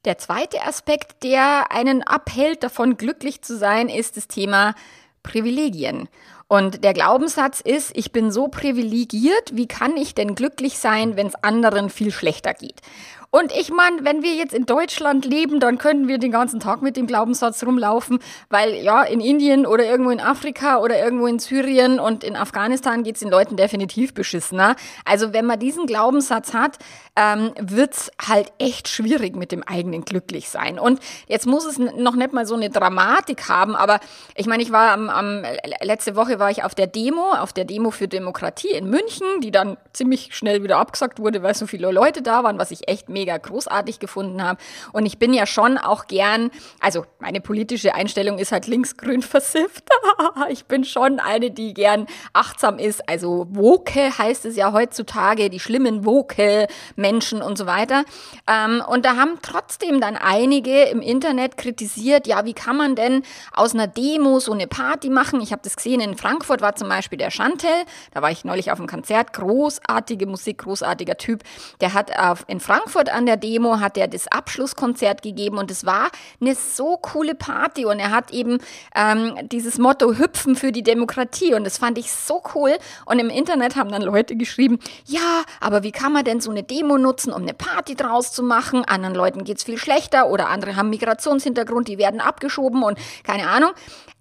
Der 0.05 0.19
zweite 0.19 0.63
Aspekt, 0.63 1.23
der 1.23 1.71
einen 1.71 2.03
abhält, 2.03 2.65
davon 2.65 2.97
glücklich 2.97 3.43
zu 3.43 3.57
sein, 3.57 3.89
ist 3.89 4.17
das 4.17 4.27
Thema 4.27 4.75
Privilegien. 5.23 6.09
Und 6.53 6.85
der 6.85 6.93
Glaubenssatz 6.93 7.63
ist, 7.63 7.93
ich 7.95 8.13
bin 8.13 8.31
so 8.31 8.49
privilegiert, 8.49 9.57
wie 9.57 9.67
kann 9.67 9.97
ich 9.97 10.15
denn 10.15 10.35
glücklich 10.35 10.79
sein, 10.79 11.17
wenn 11.17 11.29
es 11.29 11.35
anderen 11.37 11.89
viel 11.89 12.11
schlechter 12.11 12.53
geht? 12.53 12.83
Und 13.35 13.51
ich 13.51 13.71
meine, 13.73 14.05
wenn 14.05 14.23
wir 14.23 14.35
jetzt 14.35 14.53
in 14.53 14.67
Deutschland 14.67 15.25
leben, 15.25 15.59
dann 15.59 15.79
können 15.79 16.07
wir 16.07 16.19
den 16.19 16.31
ganzen 16.31 16.61
Tag 16.61 16.83
mit 16.83 16.99
dem 16.99 17.07
Glaubenssatz 17.07 17.65
rumlaufen, 17.65 18.19
weil 18.51 18.75
ja, 18.75 19.03
in 19.05 19.21
Indien 19.21 19.65
oder 19.65 19.87
irgendwo 19.87 20.11
in 20.11 20.21
Afrika 20.21 20.77
oder 20.77 21.03
irgendwo 21.03 21.27
in 21.27 21.39
Syrien 21.39 21.99
und 21.99 22.25
in 22.25 22.37
Afghanistan 22.37 23.05
geht 23.05 23.15
es 23.15 23.21
den 23.21 23.31
Leuten 23.31 23.57
definitiv 23.57 24.13
beschissener. 24.13 24.77
Also 25.07 25.33
wenn 25.33 25.47
man 25.47 25.59
diesen 25.59 25.87
Glaubenssatz 25.87 26.53
hat, 26.53 26.77
ähm, 27.17 27.53
wird's 27.59 28.11
halt 28.21 28.53
echt 28.59 28.89
schwierig 28.89 29.35
mit 29.35 29.51
dem 29.51 29.63
eigenen 29.63 30.05
Glücklichsein. 30.05 30.79
Und 30.79 31.01
jetzt 31.27 31.47
muss 31.47 31.65
es 31.65 31.79
noch 31.79 32.17
nicht 32.17 32.35
mal 32.35 32.45
so 32.45 32.55
eine 32.55 32.69
Dramatik 32.69 33.49
haben, 33.49 33.75
aber 33.75 34.01
ich 34.35 34.45
meine, 34.45 34.63
ich 34.63 34.73
war 34.73 34.93
am, 34.93 35.09
am 35.09 35.43
letzte 35.83 36.17
Woche 36.17 36.39
war 36.39 36.51
ich 36.51 36.65
auf 36.65 36.75
der 36.75 36.87
Demo, 36.87 37.33
auf 37.33 37.55
der 37.55 37.65
Demo 37.65 37.93
für 37.93 38.09
Demokratie 38.09 38.73
in 38.73 38.91
München, 38.91 39.41
die 39.41 39.51
dann 39.51 39.79
ziemlich 39.95 40.37
schnell 40.37 40.63
wieder 40.63 40.77
abgesagt 40.77 41.19
wurde, 41.19 41.43
weil 41.43 41.55
so 41.55 41.67
viele 41.67 41.91
Leute 41.91 42.21
da 42.21 42.45
waren, 42.45 42.59
was 42.59 42.71
ich 42.71 42.89
echt 42.89 43.09
mega 43.09 43.22
mega 43.23 43.39
großartig 43.39 44.01
gefunden 44.01 44.43
habe. 44.43 44.59
Und 44.93 45.07
ich 45.07 45.19
bin 45.19 45.33
ja 45.33 45.47
schon 45.47 45.79
auch 45.79 46.09
gern, 46.09 46.51
also 46.81 47.07
meine 47.21 47.41
politische 47.41 47.95
Einstellung 47.95 48.39
ist 48.39 48.51
halt 48.51 48.67
linksgrün 48.67 49.23
versifft. 49.35 49.89
ich 50.49 50.65
bin 50.65 50.85
schon 50.85 51.21
eine, 51.21 51.53
die 51.53 51.73
gern 51.73 52.07
achtsam 52.33 52.79
ist. 52.79 53.09
Also 53.09 53.47
Woke 53.51 54.19
heißt 54.19 54.45
es 54.45 54.57
ja 54.57 54.73
heutzutage, 54.73 55.51
die 55.51 55.61
schlimmen 55.61 56.05
Woke-Menschen 56.05 57.43
und 57.43 57.57
so 57.57 57.67
weiter. 57.67 58.05
Ähm, 58.49 58.83
und 58.89 59.05
da 59.05 59.17
haben 59.17 59.39
trotzdem 59.41 60.01
dann 60.01 60.17
einige 60.17 60.85
im 60.85 61.01
Internet 61.01 61.57
kritisiert, 61.57 62.27
ja, 62.27 62.45
wie 62.45 62.55
kann 62.55 62.77
man 62.77 62.97
denn 62.97 63.23
aus 63.53 63.73
einer 63.73 63.87
Demo 63.87 64.41
so 64.41 64.53
eine 64.53 64.67
Party 64.67 65.11
machen? 65.11 65.41
Ich 65.41 65.53
habe 65.53 65.63
das 65.63 65.77
gesehen, 65.77 66.01
in 66.01 66.17
Frankfurt 66.17 66.61
war 66.61 66.75
zum 66.75 66.89
Beispiel 66.89 67.19
der 67.19 67.31
Chantel, 67.31 67.71
da 68.13 68.21
war 68.21 68.33
ich 68.33 68.45
neulich 68.45 68.73
auf 68.73 68.79
einem 68.79 68.89
Konzert, 68.89 69.33
großartige 69.33 70.27
Musik, 70.27 70.59
großartiger 70.59 71.17
Typ. 71.17 71.43
Der 71.81 71.95
hat 71.95 72.11
in 72.49 72.59
Frankfurt 72.59 73.12
an 73.13 73.27
der 73.27 73.37
Demo 73.37 73.81
hat 73.81 73.97
er 73.97 74.09
das 74.09 74.29
Abschlusskonzert 74.29 75.23
gegeben 75.23 75.59
und 75.59 75.71
es 75.71 75.85
war 75.85 76.11
eine 76.41 76.55
so 76.55 76.97
coole 76.97 77.35
Party 77.35 77.85
und 77.85 77.99
er 77.99 78.11
hat 78.11 78.31
eben 78.31 78.59
ähm, 78.95 79.35
dieses 79.49 79.79
Motto 79.79 80.19
Hüpfen 80.19 80.57
für 80.57 80.73
die 80.73 80.83
Demokratie 80.83 81.55
und 81.55 81.65
das 81.65 81.79
fand 81.79 81.99
ich 81.99 82.11
so 82.13 82.43
cool 82.55 82.77
und 83.07 83.19
im 83.19 83.31
Internet 83.31 83.77
haben 83.77 83.91
dann 83.91 84.03
Leute 84.03 84.37
geschrieben, 84.37 84.79
ja, 85.07 85.43
aber 85.61 85.83
wie 85.83 85.93
kann 85.93 86.13
man 86.13 86.25
denn 86.25 86.41
so 86.41 86.51
eine 86.51 86.63
Demo 86.63 86.99
nutzen, 86.99 87.33
um 87.33 87.43
eine 87.43 87.55
Party 87.55 87.95
draus 87.95 88.33
zu 88.33 88.43
machen? 88.43 88.85
Anderen 88.85 89.15
Leuten 89.15 89.45
geht 89.45 89.59
es 89.59 89.65
viel 89.65 89.79
schlechter 89.79 90.29
oder 90.29 90.49
andere 90.49 90.77
haben 90.77 90.91
Migrationshintergrund, 90.91 91.89
die 91.89 91.99
werden 91.99 92.21
abgeschoben 92.21 92.83
und 92.83 92.99
keine 93.25 93.49
Ahnung. 93.49 93.71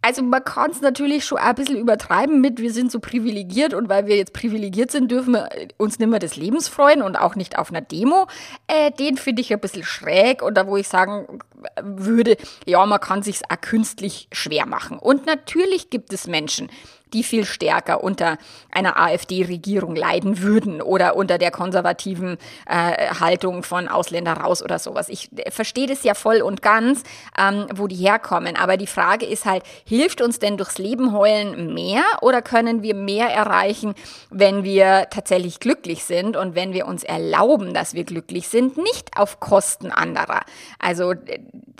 Also 0.01 0.23
man 0.23 0.43
kann 0.43 0.71
es 0.71 0.81
natürlich 0.81 1.25
schon 1.25 1.37
ein 1.37 1.53
bisschen 1.53 1.77
übertreiben 1.77 2.41
mit, 2.41 2.59
wir 2.59 2.73
sind 2.73 2.91
so 2.91 2.99
privilegiert 2.99 3.73
und 3.73 3.87
weil 3.87 4.07
wir 4.07 4.17
jetzt 4.17 4.33
privilegiert 4.33 4.89
sind, 4.89 5.11
dürfen 5.11 5.33
wir 5.33 5.49
uns 5.77 5.99
nicht 5.99 6.09
mehr 6.09 6.19
des 6.19 6.35
Lebens 6.35 6.67
freuen 6.67 7.03
und 7.03 7.15
auch 7.15 7.35
nicht 7.35 7.57
auf 7.59 7.69
einer 7.69 7.81
Demo. 7.81 8.27
Äh, 8.67 8.91
den 8.91 9.17
finde 9.17 9.41
ich 9.41 9.53
ein 9.53 9.59
bisschen 9.59 9.83
schräg 9.83 10.41
da 10.51 10.67
wo 10.67 10.77
ich 10.77 10.87
sagen 10.87 11.39
würde, 11.81 12.37
ja, 12.65 12.85
man 12.85 12.99
kann 12.99 13.21
sich 13.21 13.41
auch 13.49 13.61
künstlich 13.61 14.27
schwer 14.31 14.65
machen. 14.65 14.97
Und 14.97 15.25
natürlich 15.25 15.89
gibt 15.89 16.11
es 16.13 16.27
Menschen, 16.27 16.69
die 17.13 17.24
viel 17.24 17.45
stärker 17.45 18.04
unter 18.04 18.38
einer 18.71 19.00
AfD-Regierung 19.00 19.95
leiden 19.95 20.41
würden 20.41 20.82
oder 20.82 21.15
unter 21.15 21.38
der 21.38 21.52
konservativen 21.52 22.38
äh, 22.65 23.13
Haltung 23.19 23.63
von 23.63 23.88
Ausländer 23.88 24.34
raus 24.34 24.63
oder 24.63 24.80
sowas. 24.80 25.10
Ich 25.10 25.30
äh, 25.38 25.52
verstehe 25.52 25.88
das 25.88 26.04
ja 26.04 26.13
voll 26.13 26.41
und 26.41 26.62
ganz, 26.62 27.04
ähm, 27.38 27.67
wo 27.74 27.88
die 27.88 27.95
herkommen. 27.95 28.56
Aber 28.56 28.78
die 28.78 28.88
Frage 28.88 29.26
ist 29.26 29.45
halt, 29.45 29.63
hilft 29.86 30.21
uns 30.21 30.39
denn 30.39 30.58
durchs 30.58 30.78
Leben 30.78 31.13
heulen 31.13 31.74
mehr 31.74 32.04
oder 32.21 32.41
können 32.41 32.84
wir 32.84 32.95
mehr 32.95 33.28
erreichen, 33.28 33.93
wenn 34.30 34.63
wir 34.63 35.08
tatsächlich 35.10 35.60
glücklich 35.60 36.04
sind 36.04 36.38
und 36.38 36.56
wenn 36.56 36.74
wir 36.74 36.88
uns 36.88 37.04
erlauben, 37.04 37.74
dass 37.74 37.93
wir 37.93 38.04
glücklich 38.04 38.47
sind, 38.47 38.78
nicht 38.78 39.17
auf 39.17 39.39
Kosten 39.39 39.91
anderer. 39.91 40.41
Also 40.80 41.13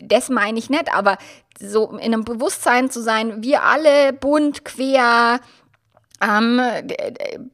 das 0.02 0.30
meine 0.30 0.60
ich 0.60 0.70
nicht, 0.70 0.94
aber 0.94 1.18
so 1.60 1.92
in 1.92 2.00
einem 2.00 2.24
Bewusstsein 2.24 2.90
zu 2.90 3.02
sein, 3.02 3.44
wir 3.44 3.64
alle 3.64 4.14
bunt, 4.14 4.66
quer, 4.66 5.40
ähm, 6.22 6.62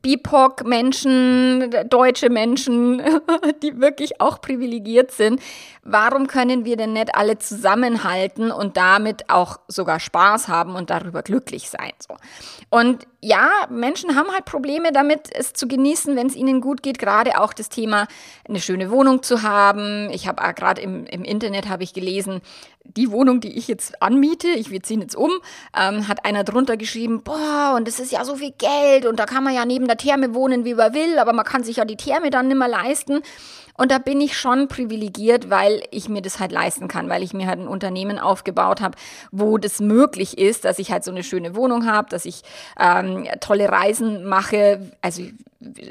BIPOC-Menschen, 0.02 1.72
deutsche 1.90 2.30
Menschen, 2.30 3.02
die 3.64 3.80
wirklich 3.80 4.20
auch 4.20 4.42
privilegiert 4.42 5.12
sind. 5.12 5.42
Warum 5.84 6.28
können 6.28 6.66
wir 6.66 6.76
denn 6.76 6.94
nicht 6.94 7.16
alle 7.16 7.38
zusammenhalten 7.40 8.52
und 8.52 8.76
damit 8.76 9.30
auch 9.30 9.58
sogar 9.68 10.00
Spaß 10.00 10.50
haben 10.50 10.76
und 10.76 10.90
darüber 10.90 11.24
glücklich 11.24 11.70
sein? 11.70 11.92
So. 12.06 12.16
Und 12.70 13.08
ja, 13.20 13.50
Menschen 13.70 14.16
haben 14.16 14.32
halt 14.32 14.46
Probleme 14.46 14.92
damit, 14.92 15.30
es 15.34 15.54
zu 15.54 15.68
genießen, 15.68 16.16
wenn 16.16 16.28
es 16.28 16.36
ihnen 16.36 16.62
gut 16.62 16.84
geht. 16.84 17.00
Gerade 17.00 17.42
auch 17.42 17.52
das 17.54 17.70
Thema, 17.70 18.08
eine 18.48 18.60
schöne 18.60 18.92
Wohnung 18.92 19.24
zu 19.24 19.42
haben. 19.42 20.10
Ich 20.12 20.28
habe 20.28 20.42
gerade 20.54 20.82
im, 20.82 21.06
im 21.08 21.24
Internet 21.24 21.68
habe 21.68 21.84
ich 21.84 21.94
gelesen, 21.94 22.42
die 22.84 23.12
Wohnung, 23.12 23.40
die 23.40 23.58
ich 23.58 23.68
jetzt 23.68 24.02
anmiete, 24.02 24.48
ich 24.48 24.70
wir 24.70 24.84
ziehen 24.84 25.02
jetzt 25.02 25.16
um, 25.16 25.32
ähm, 25.78 26.08
hat 26.08 26.26
einer 26.26 26.44
drunter 26.44 26.78
geschrieben, 26.78 27.22
boah, 27.24 27.74
und 27.76 27.88
das 27.88 28.00
ist 28.00 28.12
ja 28.12 28.24
so 28.24 28.36
viel 28.36 28.54
Geld 28.58 29.06
und 29.06 29.20
da 29.20 29.26
kann 29.26 29.44
man 29.44 29.54
ja 29.54 29.66
neben 29.66 29.88
der 29.88 29.98
Therme 29.98 30.34
wohnen, 30.34 30.64
wie 30.64 30.76
man 30.76 30.94
will, 30.94 31.20
aber 31.20 31.34
man 31.34 31.46
kann 31.46 31.64
sich 31.64 31.78
ja 31.78 31.86
die 31.86 31.98
Therme 31.98 32.30
dann 32.30 32.48
nicht 32.48 32.58
mehr 32.58 32.68
leisten. 32.68 33.22
Und 33.78 33.92
da 33.92 34.00
bin 34.00 34.20
ich 34.20 34.38
schon 34.38 34.68
privilegiert, 34.68 35.50
weil 35.50 35.84
ich 35.92 36.10
mir 36.10 36.22
das 36.22 36.40
halt 36.40 36.52
leisten 36.52 36.88
kann, 36.88 37.10
weil 37.10 37.24
ich 37.24 37.34
mir 37.34 37.48
halt 37.48 37.60
ein 37.60 37.68
Unternehmen 37.68 38.20
aufgebaut 38.20 38.82
habe, 38.82 38.98
wo 39.32 39.58
das 39.58 39.80
möglich 39.80 40.38
ist, 40.38 40.66
dass 40.66 40.80
ich 40.80 40.92
halt 40.92 41.04
so 41.04 41.12
eine 41.12 41.24
schöne 41.24 41.56
Wohnung 41.56 41.86
habe, 41.86 42.10
dass 42.10 42.26
ich 42.26 42.42
ähm, 42.80 43.28
tolle 43.40 43.70
Reisen 43.70 44.26
mache, 44.26 44.92
also 45.02 45.22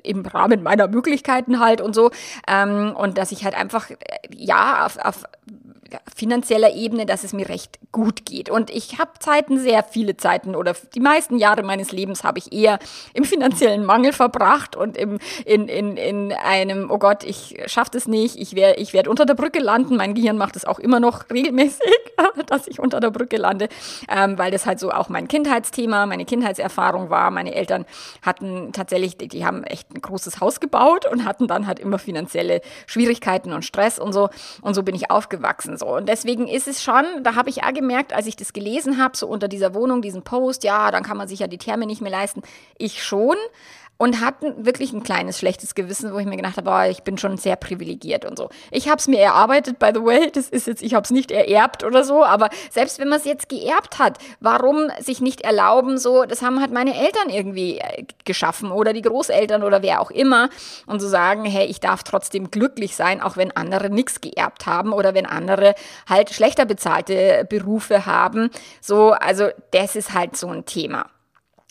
im 0.03 0.25
Rahmen 0.27 0.63
meiner 0.63 0.89
Möglichkeiten 0.89 1.61
halt 1.61 1.81
und 1.81 1.95
so. 1.95 2.11
Ähm, 2.49 2.95
und 2.97 3.19
dass 3.19 3.33
ich 3.33 3.45
halt 3.45 3.55
einfach, 3.55 3.91
ja, 4.31 4.85
auf, 4.85 4.99
auf 4.99 5.25
finanzieller 6.15 6.75
Ebene, 6.75 7.07
dass 7.07 7.25
es 7.25 7.33
mir 7.33 7.49
recht 7.49 7.79
gut 7.93 8.25
geht. 8.25 8.51
Und 8.51 8.71
ich 8.71 8.99
habe 8.99 9.13
Zeiten, 9.19 9.59
sehr 9.59 9.83
viele 9.83 10.17
Zeiten 10.17 10.55
oder 10.55 10.75
die 10.95 11.01
meisten 11.01 11.39
Jahre 11.39 11.63
meines 11.63 11.93
Lebens 11.93 12.25
habe 12.25 12.39
ich 12.39 12.53
eher 12.53 12.79
im 13.15 13.25
finanziellen 13.25 13.85
Mangel 13.85 14.13
verbracht 14.13 14.77
und 14.77 14.97
im, 14.97 15.19
in, 15.45 15.69
in, 15.69 15.97
in 15.97 16.33
einem, 16.33 16.91
oh 16.91 16.99
Gott, 16.99 17.25
ich 17.25 17.63
schaffe 17.67 17.91
das 17.93 18.07
nicht, 18.07 18.37
ich 18.37 18.55
werde 18.55 18.81
ich 18.81 18.93
werd 18.93 19.09
unter 19.09 19.27
der 19.27 19.35
Brücke 19.35 19.59
landen. 19.59 19.97
Mein 19.97 20.15
Gehirn 20.15 20.39
macht 20.39 20.57
es 20.57 20.65
auch 20.65 20.79
immer 20.79 21.01
noch 21.01 21.31
regelmäßig, 21.31 21.81
dass 22.47 22.67
ich 22.67 22.81
unter 22.81 23.01
der 23.01 23.11
Brücke 23.11 23.37
lande, 23.37 23.69
ähm, 24.09 24.39
weil 24.39 24.51
das 24.51 24.67
halt 24.67 24.81
so 24.81 24.91
auch 24.91 25.09
mein 25.09 25.29
Kindheitsthema, 25.29 26.07
meine 26.07 26.25
Kindheitserfahrung 26.25 27.11
war. 27.11 27.31
Meine 27.31 27.55
Eltern 27.55 27.87
hatten 28.23 28.73
tatsächlich, 28.73 29.17
die, 29.17 29.29
die 29.29 29.47
haben 29.47 29.65
echt 29.65 29.91
ein 29.95 30.01
großes 30.01 30.41
Haus 30.41 30.61
gebaut 30.61 31.07
und 31.11 31.25
hatten 31.25 31.47
dann 31.47 31.67
halt 31.67 31.79
immer 31.79 31.99
finanzielle 31.99 32.61
Schwierigkeiten 32.87 33.53
und 33.53 33.65
Stress 33.65 33.99
und 33.99 34.13
so. 34.13 34.29
Und 34.63 34.75
so 34.75 34.83
bin 34.83 34.95
ich 34.95 35.11
aufgewachsen. 35.11 35.76
So. 35.79 35.97
Und 35.97 36.09
deswegen 36.09 36.49
ist 36.49 36.69
es 36.69 36.83
schon, 36.83 37.05
da 37.23 37.35
habe 37.35 37.51
ich 37.51 37.65
auch 37.65 37.73
gemerkt, 37.73 38.13
als 38.13 38.27
ich 38.27 38.37
das 38.37 38.53
gelesen 38.53 38.99
habe, 38.99 39.17
so 39.17 39.27
unter 39.27 39.49
dieser 39.49 39.75
Wohnung, 39.75 40.03
diesen 40.03 40.23
Post, 40.23 40.65
ja, 40.65 40.91
dann 40.91 41.03
kann 41.03 41.17
man 41.17 41.29
sich 41.29 41.41
ja 41.41 41.47
die 41.47 41.59
Therme 41.59 41.87
nicht 41.87 42.01
mehr 42.01 42.11
leisten. 42.11 42.43
Ich 42.79 43.03
schon 43.03 43.37
und 43.99 44.21
hatten 44.21 44.67
wirklich 44.67 44.93
ein 44.93 45.03
kleines 45.03 45.39
schlechtes 45.39 45.75
Gewissen, 45.75 46.13
wo 46.13 46.19
ich 46.19 46.27
mir 46.27 46.37
gedacht 46.37 46.57
habe, 46.57 46.71
oh, 46.71 46.91
ich 46.91 47.03
bin 47.03 47.19
schon 47.19 47.37
sehr 47.37 47.57
privilegiert 47.57 48.25
und 48.25 48.37
so. 48.37 48.51
Ich 48.71 48.89
habe 48.89 48.99
es 48.99 49.09
mir 49.09 49.21
erarbeitet, 49.21 49.79
by 49.79 49.91
the 49.95 50.03
way, 50.03 50.31
das 50.31 50.49
ist 50.49 50.67
jetzt, 50.67 50.83
ich 50.83 50.95
habe 50.95 51.05
es 51.05 51.11
nicht 51.11 51.31
ererbt 51.31 51.85
oder 51.85 52.05
so, 52.05 52.25
aber 52.25 52.51
selbst 52.71 52.99
wenn 52.99 53.09
man 53.09 53.19
es 53.19 53.25
jetzt 53.25 53.49
geerbt 53.49 53.99
hat, 53.99 54.19
warum 54.41 54.91
sich 55.01 55.21
nicht 55.21 55.43
erlauben, 55.43 55.99
so, 55.99 56.25
das 56.25 56.43
haben 56.43 56.61
halt 56.61 56.73
meine 56.73 56.97
Eltern 56.97 57.31
irgendwie 57.31 57.79
äh, 57.79 58.05
geschaffen 58.25 58.71
oder 58.71 58.93
die 58.93 59.03
Großeltern 59.03 59.63
oder 59.63 59.83
wer 59.83 60.01
auch 60.01 60.11
immer 60.11 60.51
und 60.87 61.01
so 61.01 61.09
sagen, 61.09 61.45
hey, 61.45 61.67
ich 61.67 61.81
darf 61.81 62.03
trotzdem 62.03 62.51
glücklich 62.51 62.97
sein, 62.97 63.23
auch 63.23 63.37
wenn 63.37 63.57
andere 63.57 63.91
nichts 63.91 64.21
geerbt 64.21 64.67
haben 64.67 64.93
oder 64.93 65.15
wenn 65.15 65.27
andere 65.27 65.75
halt 66.09 66.31
schlechter 66.31 66.67
bezahlte 66.67 67.47
Berufe 67.49 68.07
haben. 68.07 68.51
So, 68.81 69.13
also 69.13 69.49
das 69.71 69.97
ist 69.97 70.13
halt 70.13 70.37
so 70.37 70.49
ein 70.49 70.67
Thema. 70.67 71.07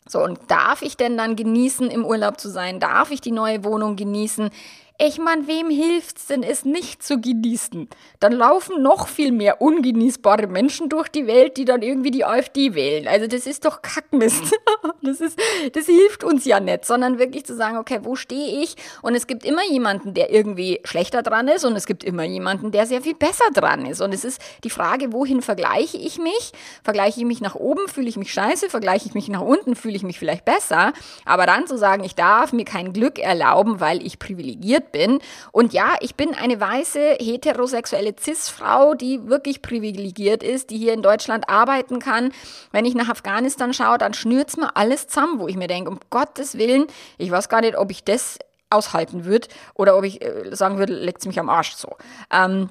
So, 0.08 0.24
und 0.24 0.40
darf 0.50 0.84
ich 0.84 0.98
denn 0.98 1.18
dann 1.18 1.36
genießen, 1.36 1.90
im 1.90 2.06
Urlaub 2.06 2.40
zu 2.40 2.50
sein? 2.50 2.80
Darf 2.80 3.10
ich 3.10 3.22
die 3.22 3.32
neue 3.32 3.64
Wohnung 3.64 3.96
genießen? 3.96 4.52
Ich 4.98 5.20
meine, 5.20 5.46
wem 5.46 5.70
hilft's 5.70 6.28
denn, 6.28 6.42
es 6.42 6.64
nicht 6.64 7.04
zu 7.04 7.20
genießen? 7.20 7.90
Dann 8.22 8.32
laufen 8.32 8.82
noch 8.82 9.10
viel 9.10 9.34
mehr 9.34 9.62
ungenießbare 9.62 10.48
Menschen 10.48 10.88
durch 10.88 11.10
die 11.10 11.28
Welt, 11.28 11.58
die 11.58 11.66
dann 11.66 11.82
irgendwie 11.82 12.12
die 12.12 12.24
AfD 12.24 12.76
wählen. 12.76 13.06
Also 13.06 13.28
das 13.28 13.46
ist 13.46 13.66
doch 13.66 13.82
Kackmist. 13.82 14.56
Das, 15.02 15.22
ist, 15.22 15.40
das 15.74 15.86
hilft 15.86 16.24
uns 16.24 16.46
ja 16.46 16.60
nicht, 16.60 16.84
sondern 16.84 17.20
wirklich 17.20 17.46
zu 17.46 17.56
sagen, 17.56 17.78
okay, 17.78 18.00
wo 18.02 18.16
stehe 18.16 18.64
ich? 18.64 18.76
Und 19.04 19.14
es 19.14 19.28
gibt 19.28 19.46
immer 19.46 19.64
jemanden, 19.70 20.16
der 20.16 20.32
irgendwie 20.32 20.80
schlechter 20.84 21.22
dran 21.22 21.48
ist 21.48 21.64
und 21.64 21.76
es 21.76 21.86
gibt 21.86 22.04
immer 22.04 22.24
jemanden, 22.24 22.72
der 22.72 22.88
sehr 22.88 23.02
viel 23.02 23.14
besser 23.14 23.46
dran 23.54 23.86
ist. 23.86 24.02
Und 24.02 24.14
es 24.14 24.26
ist 24.26 24.42
die 24.64 24.72
Frage, 24.72 25.14
wohin 25.14 25.44
vergleiche 25.44 25.98
ich 25.98 26.18
mich? 26.18 26.54
Vergleiche 26.84 27.20
ich 27.20 27.26
mich 27.26 27.40
nach 27.40 27.54
oben, 27.54 27.88
fühle 27.88 28.10
ich 28.10 28.18
mich 28.18 28.34
scheiße? 28.34 28.70
Vergleiche 28.70 29.06
ich 29.06 29.14
mich 29.14 29.28
nach 29.28 29.42
unten, 29.42 29.76
fühle 29.76 29.96
ich 29.96 30.04
mich 30.04 30.18
vielleicht 30.18 30.46
besser? 30.46 30.94
Aber 31.24 31.46
dann 31.46 31.68
zu 31.68 31.78
sagen, 31.78 32.04
ich 32.04 32.16
darf 32.16 32.52
mir 32.52 32.66
kein 32.66 32.92
Glück 32.92 33.20
erlauben, 33.20 33.80
weil 33.80 34.04
ich 34.06 34.18
privilegiert 34.18 34.85
privilegiert 34.86 34.92
bin. 34.92 35.20
Und 35.52 35.74
ja, 35.74 35.96
ich 36.00 36.16
bin 36.16 36.34
eine 36.34 36.60
weiße, 36.60 37.18
heterosexuelle 37.20 38.16
Cis-Frau, 38.20 38.94
die 38.94 39.28
wirklich 39.28 39.62
privilegiert 39.62 40.44
ist, 40.44 40.70
die 40.70 40.78
hier 40.78 40.94
in 40.94 41.02
Deutschland 41.02 41.50
arbeiten 41.50 42.00
kann. 42.00 42.32
Wenn 42.72 42.86
ich 42.86 42.96
nach 42.96 43.10
Afghanistan 43.10 43.74
schaue, 43.74 43.98
dann 43.98 44.14
schnürt's 44.14 44.58
mir 44.58 44.76
alles 44.76 45.08
zusammen, 45.08 45.40
wo 45.40 45.48
ich 45.48 45.56
mir 45.56 45.68
denke, 45.68 45.90
um 45.90 46.00
Gottes 46.10 46.58
Willen, 46.58 46.88
ich 47.18 47.32
weiß 47.32 47.50
gar 47.50 47.62
nicht, 47.62 47.78
ob 47.78 47.92
ich 47.92 48.04
das 48.04 48.40
aushalten 48.70 49.26
würde 49.26 49.48
oder 49.76 49.98
ob 49.98 50.04
ich 50.04 50.24
äh, 50.24 50.56
sagen 50.56 50.78
würde, 50.78 50.94
leckt's 50.94 51.26
mich 51.26 51.40
am 51.40 51.50
Arsch 51.50 51.76
so. 51.76 51.96
Ähm, 52.32 52.70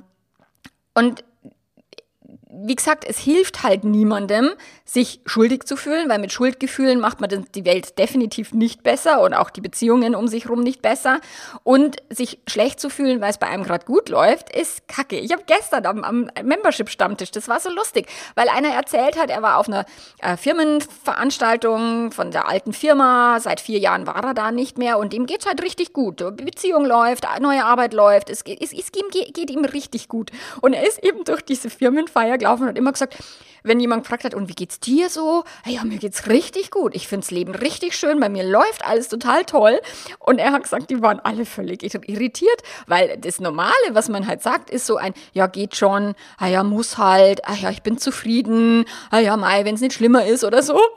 und 0.95 1.25
wie 2.63 2.77
gesagt, 2.77 3.05
es 3.09 3.19
hilft 3.19 3.63
halt 3.63 3.85
niemandem, 3.85 4.51
sich 4.85 5.21
schuldig 5.27 5.65
zu 5.65 5.77
fühlen, 5.77 6.09
weil 6.09 6.19
mit 6.19 6.33
Schuldgefühlen 6.33 7.01
macht 7.01 7.21
man 7.21 7.47
die 7.55 7.65
Welt 7.65 7.99
definitiv 7.99 8.53
nicht 8.53 8.83
besser 8.83 9.21
und 9.23 9.35
auch 9.35 9.51
die 9.51 9.61
Beziehungen 9.61 10.15
um 10.15 10.29
sich 10.29 10.45
herum 10.45 10.61
nicht 10.61 10.83
besser. 10.83 11.21
Und 11.63 11.97
sich 12.11 12.39
schlecht 12.47 12.81
zu 12.81 12.91
fühlen, 12.91 13.21
weil 13.21 13.31
es 13.31 13.39
bei 13.39 13.47
einem 13.47 13.65
gerade 13.65 13.87
gut 13.87 14.09
läuft, 14.09 14.55
ist 14.55 14.87
kacke. 14.89 15.19
Ich 15.19 15.33
habe 15.33 15.43
gestern 15.47 15.87
am, 15.87 16.05
am 16.05 16.31
Membership-Stammtisch, 16.43 17.31
das 17.31 17.49
war 17.49 17.61
so 17.61 17.71
lustig, 17.71 18.07
weil 18.35 18.49
einer 18.49 18.69
erzählt 18.69 19.19
hat, 19.19 19.31
er 19.31 19.43
war 19.43 19.59
auf 19.59 19.69
einer 19.69 19.85
äh, 20.19 20.37
Firmenveranstaltung 20.37 22.13
von 22.13 22.31
der 22.31 22.49
alten 22.49 22.73
Firma, 22.73 23.41
seit 23.41 23.61
vier 23.61 23.79
Jahren 23.79 24.07
war 24.07 24.23
er 24.23 24.35
da 24.35 24.53
nicht 24.53 24.79
mehr 24.79 24.99
und 24.99 25.15
ihm 25.15 25.27
geht's 25.27 25.47
halt 25.47 25.63
richtig 25.63 25.93
gut. 25.93 26.21
Die 26.21 26.45
Beziehung 26.45 26.85
läuft, 26.85 27.27
neue 27.41 27.65
Arbeit 27.65 27.95
läuft, 27.95 28.31
es, 28.31 28.43
es, 28.43 28.73
es 28.73 28.93
geht, 28.93 29.35
geht 29.35 29.51
ihm 29.51 29.65
richtig 29.65 30.09
gut. 30.09 30.31
Und 30.61 30.73
er 30.73 30.87
ist 30.87 31.03
eben 31.03 31.25
durch 31.25 31.43
diese 31.43 31.71
Firmenfeier 31.71 32.39
gelaufen 32.45 32.69
und 32.69 32.77
immer 32.77 32.93
gesagt, 32.93 33.17
wenn 33.65 33.81
jemand 33.81 34.03
gefragt 34.03 34.25
hat, 34.25 34.35
und 34.35 34.49
wie 34.49 34.55
geht's 34.55 34.79
dir 34.79 35.09
so? 35.09 35.43
Ja, 35.65 35.85
mir 35.85 35.97
geht's 35.97 36.29
richtig 36.29 36.71
gut. 36.71 36.95
Ich 36.95 37.09
find's 37.09 37.31
Leben 37.31 37.55
richtig 37.55 37.97
schön. 37.97 38.21
Bei 38.21 38.29
mir 38.29 38.45
läuft 38.45 38.85
alles 38.85 39.09
total 39.09 39.45
toll. 39.45 39.81
Und 40.19 40.39
er 40.39 40.53
hat 40.53 40.65
gesagt, 40.65 40.91
die 40.91 41.01
waren 41.01 41.19
alle 41.19 41.47
völlig 41.47 41.83
irritiert, 41.83 42.63
weil 42.87 43.17
das 43.17 43.41
Normale, 43.41 43.73
was 43.93 44.11
man 44.11 44.27
halt 44.27 44.43
sagt, 44.43 44.69
ist 44.69 44.87
so 44.87 44.97
ein, 44.97 45.15
ja, 45.33 45.47
geht 45.47 45.77
schon, 45.77 46.15
ah 46.37 46.47
ja, 46.47 46.63
muss 46.63 46.99
halt, 46.99 47.49
ah 47.49 47.55
ja, 47.55 47.71
ich 47.71 47.83
bin 47.83 47.97
zufrieden, 47.97 48.85
ah 49.11 49.19
ja, 49.19 49.37
Mai, 49.39 49.65
wenn 49.65 49.77
es 49.77 49.81
nicht 49.81 49.95
schlimmer 49.95 50.27
ist 50.27 50.45
oder 50.45 50.63
so. 50.63 50.79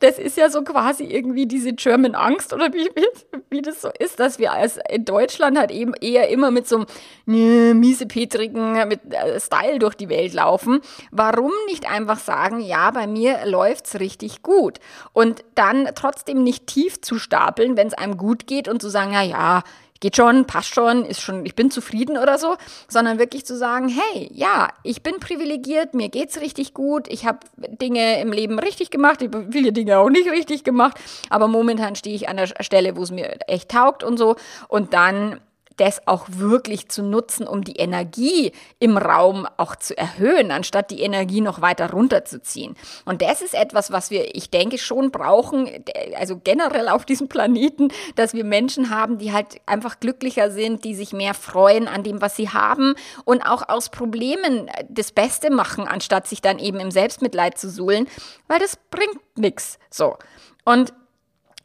Das 0.00 0.18
ist 0.18 0.36
ja 0.36 0.50
so 0.50 0.62
quasi 0.62 1.04
irgendwie 1.04 1.46
diese 1.46 1.72
German 1.72 2.14
Angst 2.14 2.52
oder 2.52 2.72
wie, 2.72 2.90
wie, 2.94 3.06
wie 3.50 3.62
das 3.62 3.80
so 3.80 3.88
ist, 3.98 4.20
dass 4.20 4.38
wir 4.38 4.52
als 4.52 4.78
in 4.90 5.04
Deutschland 5.04 5.58
halt 5.58 5.70
eben 5.70 5.94
eher 5.94 6.28
immer 6.28 6.50
mit 6.50 6.68
so 6.68 6.84
einem 7.26 7.80
miesepetrigen 7.80 8.88
mit 8.88 9.00
äh, 9.12 9.40
Style 9.40 9.78
durch 9.78 9.94
die 9.94 10.08
Welt 10.08 10.34
laufen. 10.34 10.65
Warum 11.10 11.52
nicht 11.66 11.90
einfach 11.90 12.18
sagen, 12.18 12.60
ja, 12.60 12.90
bei 12.90 13.06
mir 13.06 13.46
läuft's 13.46 13.98
richtig 14.00 14.42
gut. 14.42 14.78
Und 15.12 15.44
dann 15.54 15.88
trotzdem 15.94 16.42
nicht 16.42 16.66
tief 16.66 17.00
zu 17.00 17.18
stapeln, 17.18 17.76
wenn 17.76 17.88
es 17.88 17.94
einem 17.94 18.16
gut 18.16 18.46
geht 18.46 18.68
und 18.68 18.82
zu 18.82 18.88
sagen, 18.88 19.12
ja, 19.12 19.22
ja, 19.22 19.62
geht 20.00 20.16
schon, 20.16 20.46
passt 20.46 20.74
schon, 20.74 21.04
ist 21.04 21.20
schon, 21.20 21.44
ich 21.46 21.54
bin 21.54 21.70
zufrieden 21.70 22.16
oder 22.18 22.38
so, 22.38 22.56
sondern 22.88 23.18
wirklich 23.18 23.46
zu 23.46 23.56
sagen, 23.56 23.88
hey, 23.88 24.30
ja, 24.32 24.68
ich 24.82 25.02
bin 25.02 25.16
privilegiert, 25.18 25.94
mir 25.94 26.08
geht's 26.08 26.40
richtig 26.40 26.74
gut, 26.74 27.08
ich 27.08 27.26
habe 27.26 27.40
Dinge 27.56 28.20
im 28.20 28.32
Leben 28.32 28.58
richtig 28.58 28.90
gemacht, 28.90 29.22
ich 29.22 29.28
habe 29.28 29.48
viele 29.50 29.72
Dinge 29.72 29.98
auch 29.98 30.10
nicht 30.10 30.30
richtig 30.30 30.64
gemacht, 30.64 30.98
aber 31.30 31.48
momentan 31.48 31.96
stehe 31.96 32.14
ich 32.14 32.28
an 32.28 32.36
der 32.36 32.46
Stelle, 32.60 32.96
wo 32.96 33.02
es 33.02 33.10
mir 33.10 33.38
echt 33.48 33.70
taugt 33.70 34.02
und 34.02 34.16
so 34.16 34.36
und 34.68 34.92
dann 34.92 35.40
das 35.76 36.06
auch 36.06 36.26
wirklich 36.28 36.88
zu 36.88 37.02
nutzen, 37.02 37.46
um 37.46 37.64
die 37.64 37.76
Energie 37.76 38.52
im 38.78 38.96
Raum 38.96 39.46
auch 39.56 39.76
zu 39.76 39.96
erhöhen, 39.96 40.50
anstatt 40.50 40.90
die 40.90 41.02
Energie 41.02 41.40
noch 41.40 41.60
weiter 41.60 41.90
runterzuziehen. 41.90 42.76
Und 43.04 43.22
das 43.22 43.42
ist 43.42 43.54
etwas, 43.54 43.92
was 43.92 44.10
wir, 44.10 44.34
ich 44.34 44.50
denke, 44.50 44.78
schon 44.78 45.10
brauchen, 45.10 45.68
also 46.16 46.40
generell 46.42 46.88
auf 46.88 47.04
diesem 47.04 47.28
Planeten, 47.28 47.88
dass 48.14 48.34
wir 48.34 48.44
Menschen 48.44 48.90
haben, 48.90 49.18
die 49.18 49.32
halt 49.32 49.60
einfach 49.66 50.00
glücklicher 50.00 50.50
sind, 50.50 50.84
die 50.84 50.94
sich 50.94 51.12
mehr 51.12 51.34
freuen 51.34 51.88
an 51.88 52.02
dem, 52.02 52.20
was 52.20 52.36
sie 52.36 52.48
haben 52.48 52.94
und 53.24 53.42
auch 53.42 53.68
aus 53.68 53.90
Problemen 53.90 54.70
das 54.88 55.12
Beste 55.12 55.50
machen, 55.50 55.86
anstatt 55.86 56.26
sich 56.26 56.40
dann 56.40 56.58
eben 56.58 56.80
im 56.80 56.90
Selbstmitleid 56.90 57.58
zu 57.58 57.70
suhlen, 57.70 58.06
weil 58.48 58.58
das 58.58 58.76
bringt 58.90 59.20
nichts. 59.36 59.78
So. 59.90 60.16
Und 60.64 60.92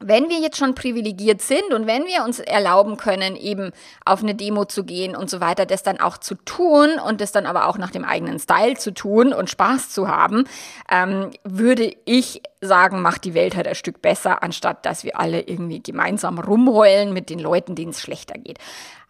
wenn 0.04 0.28
wir 0.28 0.38
jetzt 0.38 0.56
schon 0.56 0.74
privilegiert 0.74 1.42
sind 1.42 1.72
und 1.72 1.86
wenn 1.86 2.04
wir 2.04 2.24
uns 2.24 2.38
erlauben 2.40 2.96
können, 2.96 3.36
eben 3.36 3.72
auf 4.04 4.22
eine 4.22 4.34
Demo 4.34 4.64
zu 4.64 4.84
gehen 4.84 5.16
und 5.16 5.30
so 5.30 5.40
weiter, 5.40 5.66
das 5.66 5.82
dann 5.82 6.00
auch 6.00 6.18
zu 6.18 6.34
tun 6.34 6.98
und 7.04 7.20
das 7.20 7.32
dann 7.32 7.46
aber 7.46 7.68
auch 7.68 7.78
nach 7.78 7.90
dem 7.90 8.04
eigenen 8.04 8.38
Style 8.38 8.76
zu 8.76 8.92
tun 8.92 9.32
und 9.32 9.50
Spaß 9.50 9.90
zu 9.90 10.08
haben, 10.08 10.44
ähm, 10.90 11.30
würde 11.44 11.94
ich 12.04 12.42
sagen, 12.60 13.02
macht 13.02 13.24
die 13.24 13.34
Welt 13.34 13.56
halt 13.56 13.66
ein 13.66 13.74
Stück 13.74 14.02
besser, 14.02 14.42
anstatt 14.42 14.86
dass 14.86 15.04
wir 15.04 15.18
alle 15.18 15.40
irgendwie 15.40 15.82
gemeinsam 15.82 16.38
rumheulen 16.38 17.12
mit 17.12 17.30
den 17.30 17.38
Leuten, 17.38 17.74
denen 17.74 17.90
es 17.90 18.00
schlechter 18.00 18.38
geht. 18.38 18.58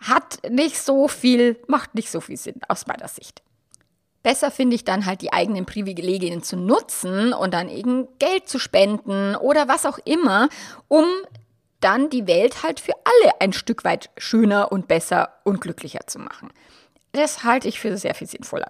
Hat 0.00 0.38
nicht 0.48 0.78
so 0.78 1.08
viel, 1.08 1.58
macht 1.66 1.94
nicht 1.94 2.10
so 2.10 2.20
viel 2.20 2.36
Sinn 2.36 2.60
aus 2.68 2.86
meiner 2.86 3.08
Sicht. 3.08 3.42
Besser 4.22 4.50
finde 4.50 4.76
ich 4.76 4.84
dann 4.84 5.06
halt 5.06 5.20
die 5.20 5.32
eigenen 5.32 5.66
Privilegien 5.66 6.42
zu 6.42 6.56
nutzen 6.56 7.32
und 7.32 7.52
dann 7.52 7.68
eben 7.68 8.06
Geld 8.18 8.48
zu 8.48 8.58
spenden 8.58 9.34
oder 9.36 9.66
was 9.66 9.84
auch 9.84 9.98
immer, 10.04 10.48
um 10.88 11.04
dann 11.80 12.08
die 12.10 12.26
Welt 12.26 12.62
halt 12.62 12.78
für 12.78 12.92
alle 12.92 13.40
ein 13.40 13.52
Stück 13.52 13.84
weit 13.84 14.10
schöner 14.16 14.70
und 14.70 14.86
besser 14.86 15.30
und 15.44 15.60
glücklicher 15.60 16.06
zu 16.06 16.20
machen. 16.20 16.50
Das 17.10 17.44
halte 17.44 17.68
ich 17.68 17.80
für 17.80 17.96
sehr 17.96 18.14
viel 18.14 18.28
sinnvoller. 18.28 18.68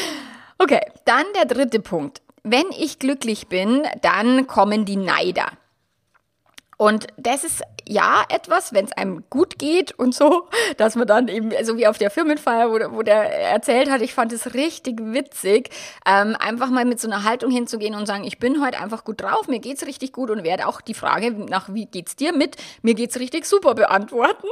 okay, 0.58 0.80
dann 1.04 1.24
der 1.34 1.46
dritte 1.46 1.80
Punkt. 1.80 2.22
Wenn 2.42 2.66
ich 2.78 2.98
glücklich 2.98 3.48
bin, 3.48 3.82
dann 4.02 4.46
kommen 4.46 4.84
die 4.84 4.96
Neider. 4.96 5.50
Und 6.76 7.06
das 7.16 7.44
ist 7.44 7.62
ja 7.88 8.24
etwas, 8.28 8.72
wenn 8.72 8.84
es 8.86 8.92
einem 8.92 9.24
gut 9.30 9.58
geht 9.58 9.92
und 9.98 10.14
so, 10.14 10.48
dass 10.76 10.94
man 10.94 11.06
dann 11.06 11.28
eben, 11.28 11.52
so 11.64 11.76
wie 11.76 11.86
auf 11.86 11.98
der 11.98 12.10
Firmenfeier, 12.10 12.70
wo, 12.70 12.96
wo 12.96 13.02
der 13.02 13.50
erzählt 13.50 13.90
hat, 13.90 14.02
ich 14.02 14.14
fand 14.14 14.32
es 14.32 14.54
richtig 14.54 15.00
witzig, 15.00 15.70
ähm, 16.06 16.36
einfach 16.38 16.70
mal 16.70 16.84
mit 16.84 17.00
so 17.00 17.08
einer 17.08 17.24
Haltung 17.24 17.50
hinzugehen 17.50 17.94
und 17.94 18.06
sagen, 18.06 18.24
ich 18.24 18.38
bin 18.38 18.64
heute 18.64 18.78
einfach 18.78 19.04
gut 19.04 19.20
drauf, 19.20 19.48
mir 19.48 19.60
geht's 19.60 19.86
richtig 19.86 20.12
gut 20.12 20.30
und 20.30 20.44
werde 20.44 20.66
auch 20.66 20.80
die 20.80 20.94
Frage 20.94 21.32
nach, 21.32 21.72
wie 21.72 21.86
geht's 21.86 22.16
dir 22.16 22.32
mit, 22.32 22.56
mir 22.82 22.94
geht's 22.94 23.18
richtig 23.18 23.46
super 23.46 23.74
beantworten. 23.74 24.48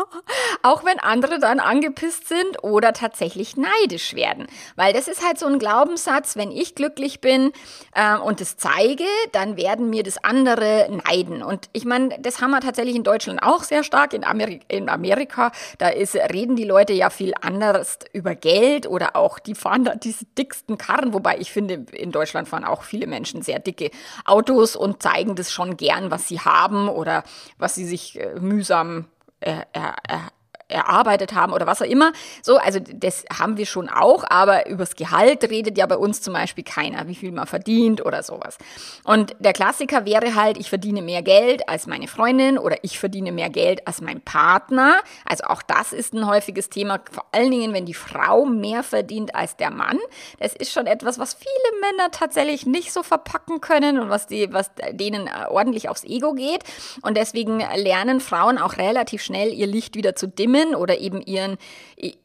auch 0.62 0.84
wenn 0.84 0.98
andere 1.00 1.38
dann 1.38 1.60
angepisst 1.60 2.28
sind 2.28 2.62
oder 2.62 2.92
tatsächlich 2.92 3.56
neidisch 3.56 4.14
werden. 4.14 4.46
Weil 4.76 4.92
das 4.92 5.08
ist 5.08 5.24
halt 5.24 5.38
so 5.38 5.46
ein 5.46 5.58
Glaubenssatz, 5.58 6.36
wenn 6.36 6.50
ich 6.50 6.74
glücklich 6.74 7.20
bin 7.20 7.52
äh, 7.94 8.16
und 8.16 8.40
es 8.40 8.56
zeige, 8.56 9.04
dann 9.32 9.56
werden 9.56 9.90
mir 9.90 10.02
das 10.02 10.22
andere 10.22 10.88
neiden. 11.06 11.42
Und 11.42 11.68
ich 11.72 11.84
meine, 11.84 12.16
das 12.20 12.40
haben 12.40 12.50
wir 12.50 12.60
tatsächlich 12.60 12.75
in 12.78 13.02
Deutschland 13.02 13.42
auch 13.42 13.62
sehr 13.62 13.82
stark. 13.82 14.12
In, 14.12 14.24
Ameri 14.24 14.60
in 14.68 14.88
Amerika, 14.88 15.52
da 15.78 15.88
ist, 15.88 16.14
reden 16.14 16.56
die 16.56 16.64
Leute 16.64 16.92
ja 16.92 17.10
viel 17.10 17.32
anders 17.40 17.98
über 18.12 18.34
Geld 18.34 18.86
oder 18.86 19.16
auch, 19.16 19.38
die 19.38 19.54
fahren 19.54 19.84
da 19.84 19.94
diese 19.94 20.24
dicksten 20.38 20.78
Karren. 20.78 21.14
Wobei 21.14 21.38
ich 21.38 21.52
finde, 21.52 21.86
in 21.92 22.12
Deutschland 22.12 22.48
fahren 22.48 22.64
auch 22.64 22.82
viele 22.82 23.06
Menschen 23.06 23.42
sehr 23.42 23.58
dicke 23.58 23.90
Autos 24.24 24.76
und 24.76 25.02
zeigen 25.02 25.36
das 25.36 25.52
schon 25.52 25.76
gern, 25.76 26.10
was 26.10 26.28
sie 26.28 26.40
haben 26.40 26.88
oder 26.88 27.24
was 27.58 27.74
sie 27.74 27.86
sich 27.86 28.20
äh, 28.20 28.38
mühsam 28.40 29.06
äh, 29.40 29.62
erarbeitet 30.68 31.34
haben 31.34 31.52
oder 31.52 31.66
was 31.66 31.80
auch 31.80 31.86
immer. 31.86 32.12
So, 32.42 32.56
also 32.56 32.80
das 32.80 33.24
haben 33.38 33.56
wir 33.56 33.66
schon 33.66 33.88
auch, 33.88 34.24
aber 34.28 34.68
übers 34.68 34.96
Gehalt 34.96 35.44
redet 35.44 35.78
ja 35.78 35.86
bei 35.86 35.96
uns 35.96 36.22
zum 36.22 36.34
Beispiel 36.34 36.64
keiner, 36.64 37.06
wie 37.06 37.14
viel 37.14 37.30
man 37.30 37.46
verdient 37.46 38.04
oder 38.04 38.22
sowas. 38.22 38.58
Und 39.04 39.36
der 39.38 39.52
Klassiker 39.52 40.04
wäre 40.04 40.34
halt, 40.34 40.58
ich 40.58 40.68
verdiene 40.68 41.02
mehr 41.02 41.22
Geld 41.22 41.68
als 41.68 41.86
meine 41.86 42.08
Freundin 42.08 42.58
oder 42.58 42.76
ich 42.82 42.98
verdiene 42.98 43.30
mehr 43.30 43.48
Geld 43.48 43.86
als 43.86 44.00
mein 44.00 44.20
Partner. 44.20 44.96
Also 45.24 45.44
auch 45.44 45.62
das 45.62 45.92
ist 45.92 46.14
ein 46.14 46.26
häufiges 46.26 46.68
Thema, 46.68 47.00
vor 47.12 47.26
allen 47.30 47.52
Dingen, 47.52 47.72
wenn 47.72 47.86
die 47.86 47.94
Frau 47.94 48.44
mehr 48.44 48.82
verdient 48.82 49.36
als 49.36 49.56
der 49.56 49.70
Mann. 49.70 49.98
Das 50.40 50.54
ist 50.54 50.72
schon 50.72 50.86
etwas, 50.86 51.18
was 51.18 51.34
viele 51.34 51.80
Männer 51.80 52.10
tatsächlich 52.10 52.66
nicht 52.66 52.92
so 52.92 53.04
verpacken 53.04 53.60
können 53.60 54.00
und 54.00 54.10
was, 54.10 54.26
die, 54.26 54.52
was 54.52 54.72
denen 54.90 55.30
ordentlich 55.48 55.88
aufs 55.88 56.02
Ego 56.02 56.32
geht. 56.32 56.64
Und 57.02 57.16
deswegen 57.16 57.58
lernen 57.58 58.18
Frauen 58.18 58.58
auch 58.58 58.78
relativ 58.78 59.22
schnell 59.22 59.52
ihr 59.52 59.68
Licht 59.68 59.94
wieder 59.94 60.16
zu 60.16 60.26
dimmen 60.26 60.55
nehmen 60.56 60.74
oder 60.74 60.98
eben 60.98 61.20
ihren, 61.20 61.58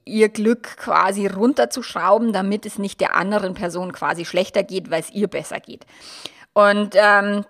ihr 0.05 0.29
Glück 0.29 0.77
quasi 0.77 1.27
runterzuschrauben, 1.27 2.33
damit 2.33 2.65
es 2.65 2.77
nicht 2.77 3.01
der 3.01 3.15
anderen 3.15 3.53
Person 3.53 3.91
quasi 3.91 4.25
schlechter 4.25 4.63
geht, 4.63 4.89
weil 4.89 5.01
es 5.01 5.11
ihr 5.11 5.27
besser 5.27 5.59
geht. 5.59 5.85
Und 6.53 6.95
ähm, 6.95 7.45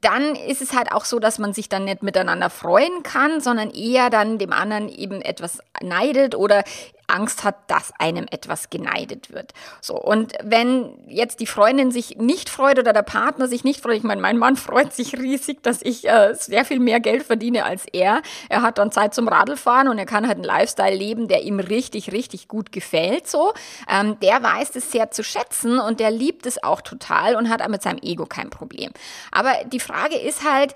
dann 0.00 0.36
ist 0.36 0.62
es 0.62 0.72
halt 0.72 0.92
auch 0.92 1.04
so, 1.04 1.18
dass 1.18 1.38
man 1.38 1.52
sich 1.52 1.68
dann 1.68 1.84
nicht 1.84 2.02
miteinander 2.02 2.48
freuen 2.48 3.02
kann, 3.02 3.40
sondern 3.40 3.70
eher 3.70 4.08
dann 4.08 4.38
dem 4.38 4.52
anderen 4.52 4.88
eben 4.88 5.20
etwas 5.20 5.58
neidet 5.82 6.34
oder 6.36 6.62
Angst 7.10 7.44
hat, 7.44 7.56
dass 7.68 7.92
einem 7.98 8.26
etwas 8.30 8.70
geneidet 8.70 9.32
wird. 9.32 9.52
So, 9.80 9.96
und 9.96 10.32
wenn 10.42 10.94
jetzt 11.08 11.40
die 11.40 11.46
Freundin 11.46 11.90
sich 11.90 12.16
nicht 12.16 12.48
freut 12.48 12.78
oder 12.78 12.92
der 12.92 13.02
Partner 13.02 13.48
sich 13.48 13.64
nicht 13.64 13.82
freut, 13.82 13.96
ich 13.96 14.02
meine, 14.02 14.20
mein 14.20 14.38
Mann 14.38 14.56
freut 14.56 14.92
sich 14.92 15.18
riesig, 15.18 15.62
dass 15.62 15.82
ich 15.82 16.08
äh, 16.08 16.34
sehr 16.34 16.64
viel 16.64 16.80
mehr 16.80 17.00
Geld 17.00 17.24
verdiene 17.24 17.64
als 17.64 17.86
er. 17.92 18.22
Er 18.48 18.62
hat 18.62 18.78
dann 18.78 18.92
Zeit 18.92 19.14
zum 19.14 19.28
Radlfahren 19.28 19.88
und 19.88 19.98
er 19.98 20.06
kann 20.06 20.26
halt 20.26 20.36
einen 20.36 20.44
Lifestyle 20.44 20.94
leben, 20.94 21.28
der 21.28 21.42
ihm 21.42 21.60
richtig, 21.60 22.12
richtig 22.12 22.48
gut 22.48 22.72
gefällt. 22.72 23.28
So, 23.28 23.52
ähm, 23.88 24.18
der 24.20 24.42
weiß 24.42 24.76
es 24.76 24.90
sehr 24.90 25.10
zu 25.10 25.22
schätzen 25.22 25.78
und 25.78 26.00
der 26.00 26.10
liebt 26.10 26.46
es 26.46 26.62
auch 26.62 26.80
total 26.80 27.36
und 27.36 27.48
hat 27.48 27.66
mit 27.68 27.82
seinem 27.82 28.00
Ego 28.02 28.26
kein 28.26 28.50
Problem. 28.50 28.90
Aber 29.30 29.52
die 29.66 29.80
Frage 29.80 30.18
ist 30.18 30.48
halt, 30.48 30.74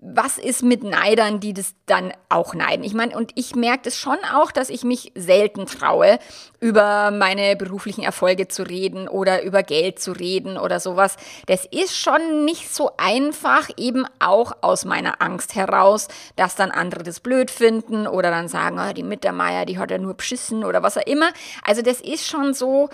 was 0.00 0.38
ist 0.38 0.62
mit 0.62 0.84
Neidern, 0.84 1.40
die 1.40 1.52
das 1.52 1.74
dann 1.86 2.12
auch 2.28 2.54
neiden? 2.54 2.84
Ich 2.84 2.94
meine, 2.94 3.16
und 3.16 3.32
ich 3.34 3.56
merke 3.56 3.82
das 3.84 3.96
schon 3.96 4.18
auch, 4.32 4.52
dass 4.52 4.70
ich 4.70 4.84
mich 4.84 5.12
selten 5.16 5.66
traue, 5.66 6.18
über 6.60 7.10
meine 7.10 7.56
beruflichen 7.56 8.04
Erfolge 8.04 8.46
zu 8.46 8.62
reden 8.62 9.08
oder 9.08 9.42
über 9.42 9.62
Geld 9.62 9.98
zu 9.98 10.12
reden 10.12 10.56
oder 10.56 10.78
sowas. 10.78 11.16
Das 11.46 11.64
ist 11.64 11.96
schon 11.96 12.44
nicht 12.44 12.72
so 12.72 12.92
einfach, 12.96 13.70
eben 13.76 14.04
auch 14.20 14.52
aus 14.60 14.84
meiner 14.84 15.20
Angst 15.20 15.56
heraus, 15.56 16.06
dass 16.36 16.54
dann 16.54 16.70
andere 16.70 17.02
das 17.02 17.18
blöd 17.18 17.50
finden 17.50 18.06
oder 18.06 18.30
dann 18.30 18.48
sagen, 18.48 18.78
oh, 18.78 18.92
die 18.92 19.02
Mittermeier, 19.02 19.66
die 19.66 19.78
hat 19.78 19.90
ja 19.90 19.98
nur 19.98 20.14
beschissen 20.14 20.64
oder 20.64 20.82
was 20.82 20.96
auch 20.96 21.06
immer. 21.06 21.30
Also 21.64 21.82
das 21.82 22.00
ist 22.00 22.26
schon 22.26 22.54
so, 22.54 22.88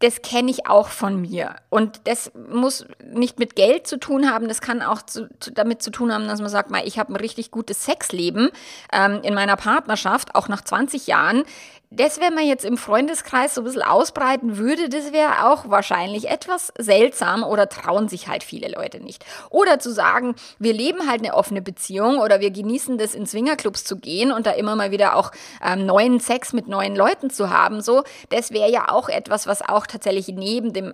das 0.00 0.22
kenne 0.22 0.50
ich 0.50 0.66
auch 0.66 0.88
von 0.88 1.20
mir. 1.20 1.56
Und 1.70 2.00
das 2.04 2.32
muss 2.50 2.86
nicht 3.12 3.38
mit 3.38 3.56
Geld 3.56 3.86
zu 3.86 3.98
tun 3.98 4.30
haben, 4.30 4.48
das 4.48 4.60
kann 4.60 4.82
auch 4.82 5.02
zu, 5.02 5.28
damit 5.52 5.82
zu 5.82 5.90
tun 5.90 6.12
haben, 6.12 6.26
dass 6.26 6.40
man 6.40 6.50
sagt, 6.50 6.70
mal, 6.70 6.86
ich 6.86 6.98
habe 6.98 7.12
ein 7.12 7.16
richtig 7.16 7.50
gutes 7.50 7.84
Sexleben 7.84 8.50
ähm, 8.92 9.20
in 9.22 9.34
meiner 9.34 9.56
Partnerschaft, 9.56 10.34
auch 10.34 10.48
nach 10.48 10.62
20 10.62 11.06
Jahren 11.06 11.44
das, 11.90 12.20
wenn 12.20 12.34
man 12.34 12.46
jetzt 12.46 12.64
im 12.64 12.76
Freundeskreis 12.76 13.54
so 13.54 13.60
ein 13.60 13.64
bisschen 13.64 13.82
ausbreiten 13.82 14.56
würde, 14.56 14.88
das 14.88 15.12
wäre 15.12 15.46
auch 15.48 15.70
wahrscheinlich 15.70 16.28
etwas 16.28 16.72
seltsam 16.78 17.44
oder 17.44 17.68
trauen 17.68 18.08
sich 18.08 18.28
halt 18.28 18.42
viele 18.42 18.68
Leute 18.68 19.00
nicht. 19.00 19.24
Oder 19.50 19.78
zu 19.78 19.92
sagen, 19.92 20.34
wir 20.58 20.72
leben 20.72 21.08
halt 21.08 21.20
eine 21.20 21.34
offene 21.34 21.62
Beziehung 21.62 22.18
oder 22.18 22.40
wir 22.40 22.50
genießen 22.50 22.98
das 22.98 23.14
in 23.14 23.26
Swingerclubs 23.26 23.84
zu 23.84 23.96
gehen 23.96 24.32
und 24.32 24.46
da 24.46 24.52
immer 24.52 24.74
mal 24.76 24.90
wieder 24.90 25.16
auch 25.16 25.30
ähm, 25.64 25.86
neuen 25.86 26.20
Sex 26.20 26.52
mit 26.52 26.68
neuen 26.68 26.96
Leuten 26.96 27.30
zu 27.30 27.50
haben, 27.50 27.80
so, 27.80 28.02
das 28.30 28.50
wäre 28.50 28.70
ja 28.70 28.88
auch 28.88 29.08
etwas, 29.08 29.46
was 29.46 29.62
auch 29.62 29.86
tatsächlich 29.86 30.28
neben 30.28 30.72
dem 30.72 30.92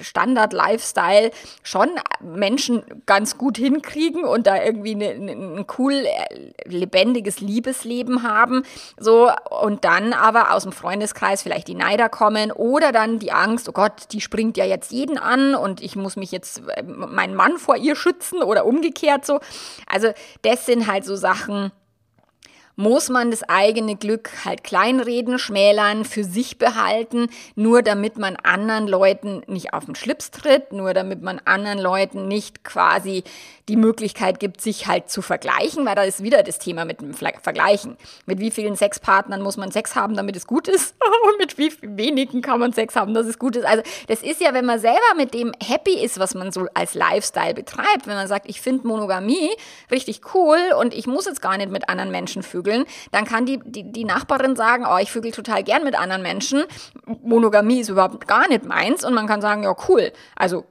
Standard-Lifestyle 0.00 1.30
schon 1.62 1.88
Menschen 2.20 2.82
ganz 3.06 3.38
gut 3.38 3.56
hinkriegen 3.56 4.24
und 4.24 4.46
da 4.46 4.62
irgendwie 4.62 4.92
ein 4.92 5.66
cool 5.78 5.92
äh, 5.92 6.52
lebendiges 6.64 7.40
Liebesleben 7.40 8.22
haben, 8.22 8.64
so, 8.98 9.30
und 9.62 9.84
dann 9.84 10.12
aber 10.12 10.52
aus 10.52 10.62
dem 10.62 10.72
Freundeskreis 10.72 11.42
vielleicht 11.42 11.68
die 11.68 11.74
Neider 11.74 12.08
kommen 12.08 12.52
oder 12.52 12.92
dann 12.92 13.18
die 13.18 13.32
Angst, 13.32 13.68
oh 13.68 13.72
Gott, 13.72 14.12
die 14.12 14.20
springt 14.20 14.56
ja 14.56 14.64
jetzt 14.64 14.92
jeden 14.92 15.18
an 15.18 15.54
und 15.54 15.82
ich 15.82 15.96
muss 15.96 16.16
mich 16.16 16.32
jetzt 16.32 16.62
äh, 16.68 16.82
meinen 16.82 17.34
Mann 17.34 17.58
vor 17.58 17.76
ihr 17.76 17.96
schützen 17.96 18.42
oder 18.42 18.66
umgekehrt 18.66 19.26
so. 19.26 19.40
Also 19.86 20.12
das 20.42 20.66
sind 20.66 20.86
halt 20.86 21.04
so 21.04 21.16
Sachen, 21.16 21.72
muss 22.82 23.10
man 23.10 23.30
das 23.30 23.44
eigene 23.44 23.94
Glück 23.94 24.44
halt 24.44 24.64
kleinreden, 24.64 25.38
schmälern, 25.38 26.04
für 26.04 26.24
sich 26.24 26.58
behalten, 26.58 27.28
nur 27.54 27.82
damit 27.82 28.18
man 28.18 28.34
anderen 28.34 28.88
Leuten 28.88 29.42
nicht 29.46 29.72
auf 29.72 29.84
den 29.84 29.94
Schlips 29.94 30.32
tritt, 30.32 30.72
nur 30.72 30.92
damit 30.92 31.22
man 31.22 31.40
anderen 31.44 31.78
Leuten 31.78 32.26
nicht 32.26 32.64
quasi 32.64 33.22
die 33.68 33.76
Möglichkeit 33.76 34.40
gibt, 34.40 34.60
sich 34.60 34.88
halt 34.88 35.08
zu 35.08 35.22
vergleichen, 35.22 35.86
weil 35.86 35.94
da 35.94 36.02
ist 36.02 36.24
wieder 36.24 36.42
das 36.42 36.58
Thema 36.58 36.84
mit 36.84 37.00
dem 37.00 37.14
Vergleichen. 37.14 37.96
Mit 38.26 38.40
wie 38.40 38.50
vielen 38.50 38.74
Sexpartnern 38.74 39.40
muss 39.40 39.56
man 39.56 39.70
Sex 39.70 39.94
haben, 39.94 40.16
damit 40.16 40.34
es 40.34 40.48
gut 40.48 40.66
ist? 40.66 40.96
Und 41.28 41.38
mit 41.38 41.58
wie 41.58 41.72
wenigen 41.82 42.42
kann 42.42 42.58
man 42.58 42.72
Sex 42.72 42.96
haben, 42.96 43.14
dass 43.14 43.26
es 43.26 43.38
gut 43.38 43.54
ist? 43.54 43.64
Also 43.64 43.84
das 44.08 44.22
ist 44.22 44.40
ja, 44.40 44.52
wenn 44.52 44.66
man 44.66 44.80
selber 44.80 44.98
mit 45.16 45.32
dem 45.32 45.52
happy 45.62 46.02
ist, 46.02 46.18
was 46.18 46.34
man 46.34 46.50
so 46.50 46.66
als 46.74 46.94
Lifestyle 46.94 47.54
betreibt, 47.54 48.06
wenn 48.06 48.16
man 48.16 48.26
sagt, 48.26 48.48
ich 48.48 48.60
finde 48.60 48.88
Monogamie 48.88 49.50
richtig 49.92 50.34
cool 50.34 50.58
und 50.80 50.92
ich 50.92 51.06
muss 51.06 51.26
jetzt 51.26 51.40
gar 51.40 51.56
nicht 51.56 51.70
mit 51.70 51.88
anderen 51.88 52.10
Menschen 52.10 52.42
vögeln, 52.42 52.71
dann 53.10 53.24
kann 53.24 53.46
die, 53.46 53.60
die, 53.64 53.90
die 53.90 54.04
Nachbarin 54.04 54.56
sagen, 54.56 54.84
oh, 54.88 54.98
ich 54.98 55.10
vögel 55.10 55.32
total 55.32 55.62
gern 55.62 55.84
mit 55.84 55.98
anderen 55.98 56.22
Menschen. 56.22 56.64
Monogamie 57.22 57.80
ist 57.80 57.88
überhaupt 57.88 58.26
gar 58.26 58.48
nicht 58.48 58.64
meins 58.64 59.04
und 59.04 59.14
man 59.14 59.26
kann 59.26 59.40
sagen, 59.40 59.62
ja 59.62 59.74
cool, 59.88 60.12
also 60.36 60.64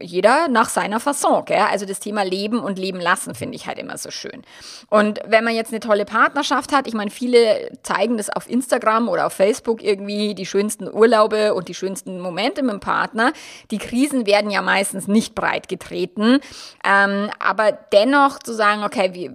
jeder 0.00 0.48
nach 0.48 0.68
seiner 0.68 1.00
Fasson. 1.00 1.44
Gell? 1.44 1.64
Also 1.70 1.86
das 1.86 2.00
Thema 2.00 2.22
Leben 2.22 2.58
und 2.60 2.78
Leben 2.78 3.00
lassen 3.00 3.34
finde 3.34 3.56
ich 3.56 3.66
halt 3.66 3.78
immer 3.78 3.98
so 3.98 4.10
schön. 4.10 4.42
Und 4.88 5.20
wenn 5.26 5.44
man 5.44 5.54
jetzt 5.54 5.72
eine 5.72 5.80
tolle 5.80 6.04
Partnerschaft 6.04 6.72
hat, 6.72 6.86
ich 6.86 6.94
meine, 6.94 7.10
viele 7.10 7.70
zeigen 7.82 8.16
das 8.16 8.30
auf 8.30 8.48
Instagram 8.48 9.08
oder 9.08 9.26
auf 9.26 9.32
Facebook 9.32 9.82
irgendwie, 9.82 10.34
die 10.34 10.46
schönsten 10.46 10.92
Urlaube 10.92 11.54
und 11.54 11.68
die 11.68 11.74
schönsten 11.74 12.20
Momente 12.20 12.62
mit 12.62 12.72
dem 12.72 12.80
Partner. 12.80 13.32
Die 13.70 13.78
Krisen 13.78 14.26
werden 14.26 14.50
ja 14.50 14.62
meistens 14.62 15.08
nicht 15.08 15.34
breit 15.34 15.68
getreten. 15.68 16.40
Ähm, 16.84 17.30
aber 17.38 17.72
dennoch 17.72 18.38
zu 18.38 18.52
sagen, 18.52 18.84
okay, 18.84 19.10
wir, 19.14 19.32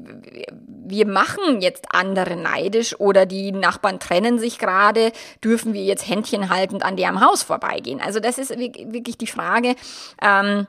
wir 0.89 1.07
machen 1.07 1.61
jetzt 1.61 1.85
andere 1.89 2.35
neidisch 2.35 2.99
oder 2.99 3.25
die 3.25 3.51
Nachbarn 3.51 3.99
trennen 3.99 4.39
sich 4.39 4.57
gerade, 4.57 5.11
dürfen 5.43 5.73
wir 5.73 5.83
jetzt 5.83 6.07
händchenhaltend 6.07 6.83
an 6.83 6.97
deren 6.97 7.21
Haus 7.21 7.43
vorbeigehen? 7.43 8.01
Also 8.01 8.19
das 8.19 8.37
ist 8.37 8.57
wirklich 8.57 9.17
die 9.17 9.27
Frage, 9.27 9.75
ähm, 10.21 10.67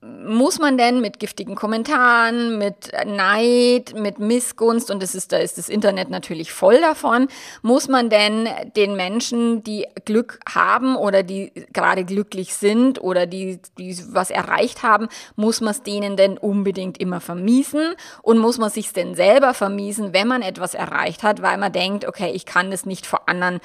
muss 0.00 0.60
man 0.60 0.78
denn 0.78 1.00
mit 1.00 1.18
giftigen 1.18 1.56
Kommentaren, 1.56 2.56
mit 2.58 2.92
Neid, 3.04 3.94
mit 3.96 4.20
Missgunst, 4.20 4.92
und 4.92 5.02
das 5.02 5.16
ist, 5.16 5.32
da 5.32 5.38
ist 5.38 5.58
das 5.58 5.68
Internet 5.68 6.08
natürlich 6.08 6.52
voll 6.52 6.80
davon, 6.80 7.26
muss 7.62 7.88
man 7.88 8.08
denn 8.08 8.48
den 8.76 8.94
Menschen, 8.94 9.64
die 9.64 9.86
Glück 10.04 10.38
haben 10.48 10.94
oder 10.94 11.24
die 11.24 11.52
gerade 11.72 12.04
glücklich 12.04 12.54
sind 12.54 13.02
oder 13.02 13.26
die, 13.26 13.58
die 13.76 13.98
was 14.12 14.30
erreicht 14.30 14.84
haben, 14.84 15.08
muss 15.34 15.60
man 15.60 15.72
es 15.72 15.82
denen 15.82 16.16
denn 16.16 16.38
unbedingt 16.38 16.98
immer 16.98 17.20
vermiesen? 17.20 17.94
Und 18.22 18.38
muss 18.38 18.58
man 18.58 18.70
sich 18.70 18.92
denn 18.92 19.16
selber 19.16 19.52
vermiesen, 19.52 20.12
wenn 20.12 20.28
man 20.28 20.42
etwas 20.42 20.74
erreicht 20.74 21.24
hat, 21.24 21.42
weil 21.42 21.58
man 21.58 21.72
denkt, 21.72 22.06
okay, 22.06 22.30
ich 22.32 22.46
kann 22.46 22.70
das 22.70 22.86
nicht 22.86 23.04
vor 23.04 23.28
anderen 23.28 23.58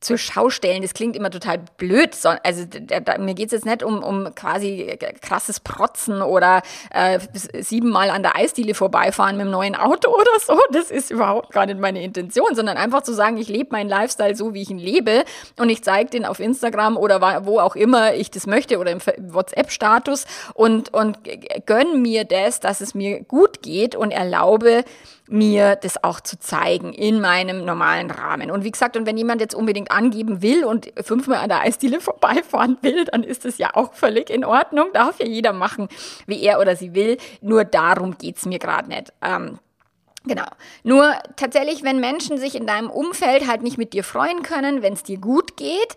zur 0.00 0.18
Schau 0.18 0.50
stellen, 0.50 0.82
das 0.82 0.92
klingt 0.92 1.16
immer 1.16 1.30
total 1.30 1.58
blöd. 1.78 2.14
Also 2.42 2.64
da, 2.66 3.00
da, 3.00 3.18
mir 3.18 3.34
geht 3.34 3.46
es 3.46 3.52
jetzt 3.52 3.64
nicht 3.64 3.82
um, 3.82 4.02
um 4.02 4.34
quasi 4.34 4.98
krasses 5.22 5.58
Protzen 5.58 6.20
oder 6.20 6.62
äh, 6.90 7.18
siebenmal 7.54 8.10
an 8.10 8.22
der 8.22 8.36
Eisdiele 8.36 8.74
vorbeifahren 8.74 9.38
mit 9.38 9.46
dem 9.46 9.50
neuen 9.50 9.74
Auto 9.74 10.10
oder 10.10 10.30
so. 10.38 10.58
Das 10.70 10.90
ist 10.90 11.10
überhaupt 11.10 11.52
gar 11.52 11.64
nicht 11.64 11.80
meine 11.80 12.02
Intention, 12.02 12.54
sondern 12.54 12.76
einfach 12.76 13.02
zu 13.02 13.14
sagen, 13.14 13.38
ich 13.38 13.48
lebe 13.48 13.70
meinen 13.72 13.88
Lifestyle 13.88 14.36
so, 14.36 14.52
wie 14.52 14.62
ich 14.62 14.70
ihn 14.70 14.78
lebe 14.78 15.24
und 15.58 15.70
ich 15.70 15.82
zeige 15.82 16.10
den 16.10 16.26
auf 16.26 16.40
Instagram 16.40 16.98
oder 16.98 17.46
wo 17.46 17.58
auch 17.58 17.74
immer 17.74 18.14
ich 18.14 18.30
das 18.30 18.46
möchte 18.46 18.78
oder 18.78 18.90
im 18.90 19.00
WhatsApp-Status 19.00 20.26
und, 20.52 20.92
und 20.92 21.18
gönn 21.64 22.02
mir 22.02 22.24
das, 22.24 22.60
dass 22.60 22.82
es 22.82 22.94
mir 22.94 23.22
gut 23.22 23.62
geht 23.62 23.96
und 23.96 24.10
erlaube, 24.10 24.84
mir 25.28 25.76
das 25.76 26.02
auch 26.02 26.20
zu 26.20 26.38
zeigen 26.38 26.92
in 26.92 27.20
meinem 27.20 27.64
normalen 27.64 28.10
Rahmen. 28.10 28.50
Und 28.50 28.64
wie 28.64 28.70
gesagt, 28.70 28.96
und 28.96 29.06
wenn 29.06 29.16
jemand 29.16 29.40
jetzt 29.40 29.54
unbedingt 29.54 29.90
angeben 29.90 30.42
will 30.42 30.64
und 30.64 30.92
fünfmal 31.02 31.38
an 31.38 31.48
der 31.48 31.60
Eisdiele 31.60 32.00
vorbeifahren 32.00 32.78
will, 32.82 33.04
dann 33.06 33.22
ist 33.22 33.44
das 33.44 33.58
ja 33.58 33.70
auch 33.74 33.94
völlig 33.94 34.30
in 34.30 34.44
Ordnung. 34.44 34.88
Darf 34.92 35.18
ja 35.18 35.26
jeder 35.26 35.52
machen, 35.52 35.88
wie 36.26 36.42
er 36.42 36.60
oder 36.60 36.76
sie 36.76 36.94
will. 36.94 37.16
Nur 37.40 37.64
darum 37.64 38.16
geht's 38.18 38.46
mir 38.46 38.58
gerade 38.58 38.88
nicht. 38.88 39.12
Ähm, 39.22 39.58
Genau. 40.26 40.46
Nur 40.82 41.12
tatsächlich, 41.36 41.84
wenn 41.84 42.00
Menschen 42.00 42.38
sich 42.38 42.56
in 42.56 42.66
deinem 42.66 42.90
Umfeld 42.90 43.46
halt 43.46 43.62
nicht 43.62 43.78
mit 43.78 43.92
dir 43.92 44.02
freuen 44.02 44.42
können, 44.42 44.82
wenn 44.82 44.94
es 44.94 45.04
dir 45.04 45.18
gut 45.18 45.56
geht, 45.56 45.94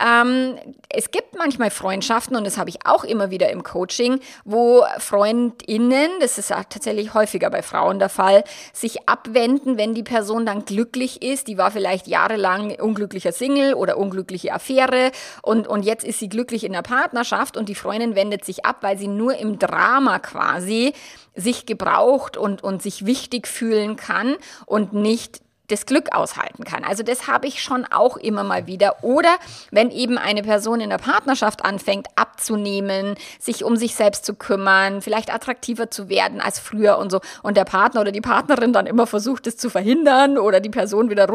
ähm, 0.00 0.56
es 0.88 1.10
gibt 1.10 1.36
manchmal 1.36 1.70
Freundschaften, 1.70 2.36
und 2.36 2.44
das 2.44 2.56
habe 2.56 2.70
ich 2.70 2.86
auch 2.86 3.04
immer 3.04 3.30
wieder 3.30 3.50
im 3.50 3.62
Coaching, 3.62 4.20
wo 4.44 4.84
FreundInnen, 4.98 6.10
das 6.20 6.38
ist 6.38 6.48
tatsächlich 6.48 7.12
häufiger 7.12 7.50
bei 7.50 7.62
Frauen 7.62 7.98
der 7.98 8.08
Fall, 8.08 8.44
sich 8.72 9.08
abwenden, 9.08 9.76
wenn 9.76 9.94
die 9.94 10.02
Person 10.02 10.46
dann 10.46 10.64
glücklich 10.64 11.22
ist. 11.22 11.48
Die 11.48 11.58
war 11.58 11.70
vielleicht 11.70 12.06
jahrelang 12.06 12.80
unglücklicher 12.80 13.32
Single 13.32 13.74
oder 13.74 13.98
unglückliche 13.98 14.52
Affäre 14.52 15.12
und, 15.42 15.68
und 15.68 15.84
jetzt 15.84 16.04
ist 16.04 16.18
sie 16.18 16.28
glücklich 16.28 16.64
in 16.64 16.72
der 16.72 16.82
Partnerschaft 16.82 17.56
und 17.56 17.68
die 17.68 17.74
Freundin 17.74 18.14
wendet 18.14 18.44
sich 18.44 18.64
ab, 18.64 18.78
weil 18.80 18.96
sie 18.96 19.08
nur 19.08 19.36
im 19.36 19.58
Drama 19.58 20.18
quasi 20.18 20.94
sich 21.40 21.66
gebraucht 21.66 22.36
und, 22.36 22.62
und 22.62 22.82
sich 22.82 23.06
wichtig 23.06 23.46
fühlen 23.46 23.96
kann 23.96 24.36
und 24.66 24.92
nicht 24.92 25.40
das 25.70 25.86
Glück 25.86 26.14
aushalten 26.14 26.64
kann. 26.64 26.84
Also 26.84 27.02
das 27.02 27.26
habe 27.26 27.46
ich 27.46 27.62
schon 27.62 27.84
auch 27.84 28.16
immer 28.16 28.44
mal 28.44 28.66
wieder. 28.66 29.02
Oder 29.02 29.36
wenn 29.70 29.90
eben 29.90 30.18
eine 30.18 30.42
Person 30.42 30.80
in 30.80 30.90
der 30.90 30.98
Partnerschaft 30.98 31.64
anfängt 31.64 32.08
abzunehmen, 32.16 33.14
sich 33.38 33.64
um 33.64 33.76
sich 33.76 33.94
selbst 33.94 34.24
zu 34.24 34.34
kümmern, 34.34 35.02
vielleicht 35.02 35.32
attraktiver 35.32 35.90
zu 35.90 36.08
werden 36.08 36.40
als 36.40 36.58
früher 36.58 36.98
und 36.98 37.10
so 37.10 37.20
und 37.42 37.56
der 37.56 37.64
Partner 37.64 38.00
oder 38.00 38.12
die 38.12 38.20
Partnerin 38.20 38.72
dann 38.72 38.86
immer 38.86 39.06
versucht, 39.06 39.46
es 39.46 39.56
zu 39.56 39.70
verhindern 39.70 40.38
oder 40.38 40.60
die 40.60 40.70
Person 40.70 41.10
wieder 41.10 41.28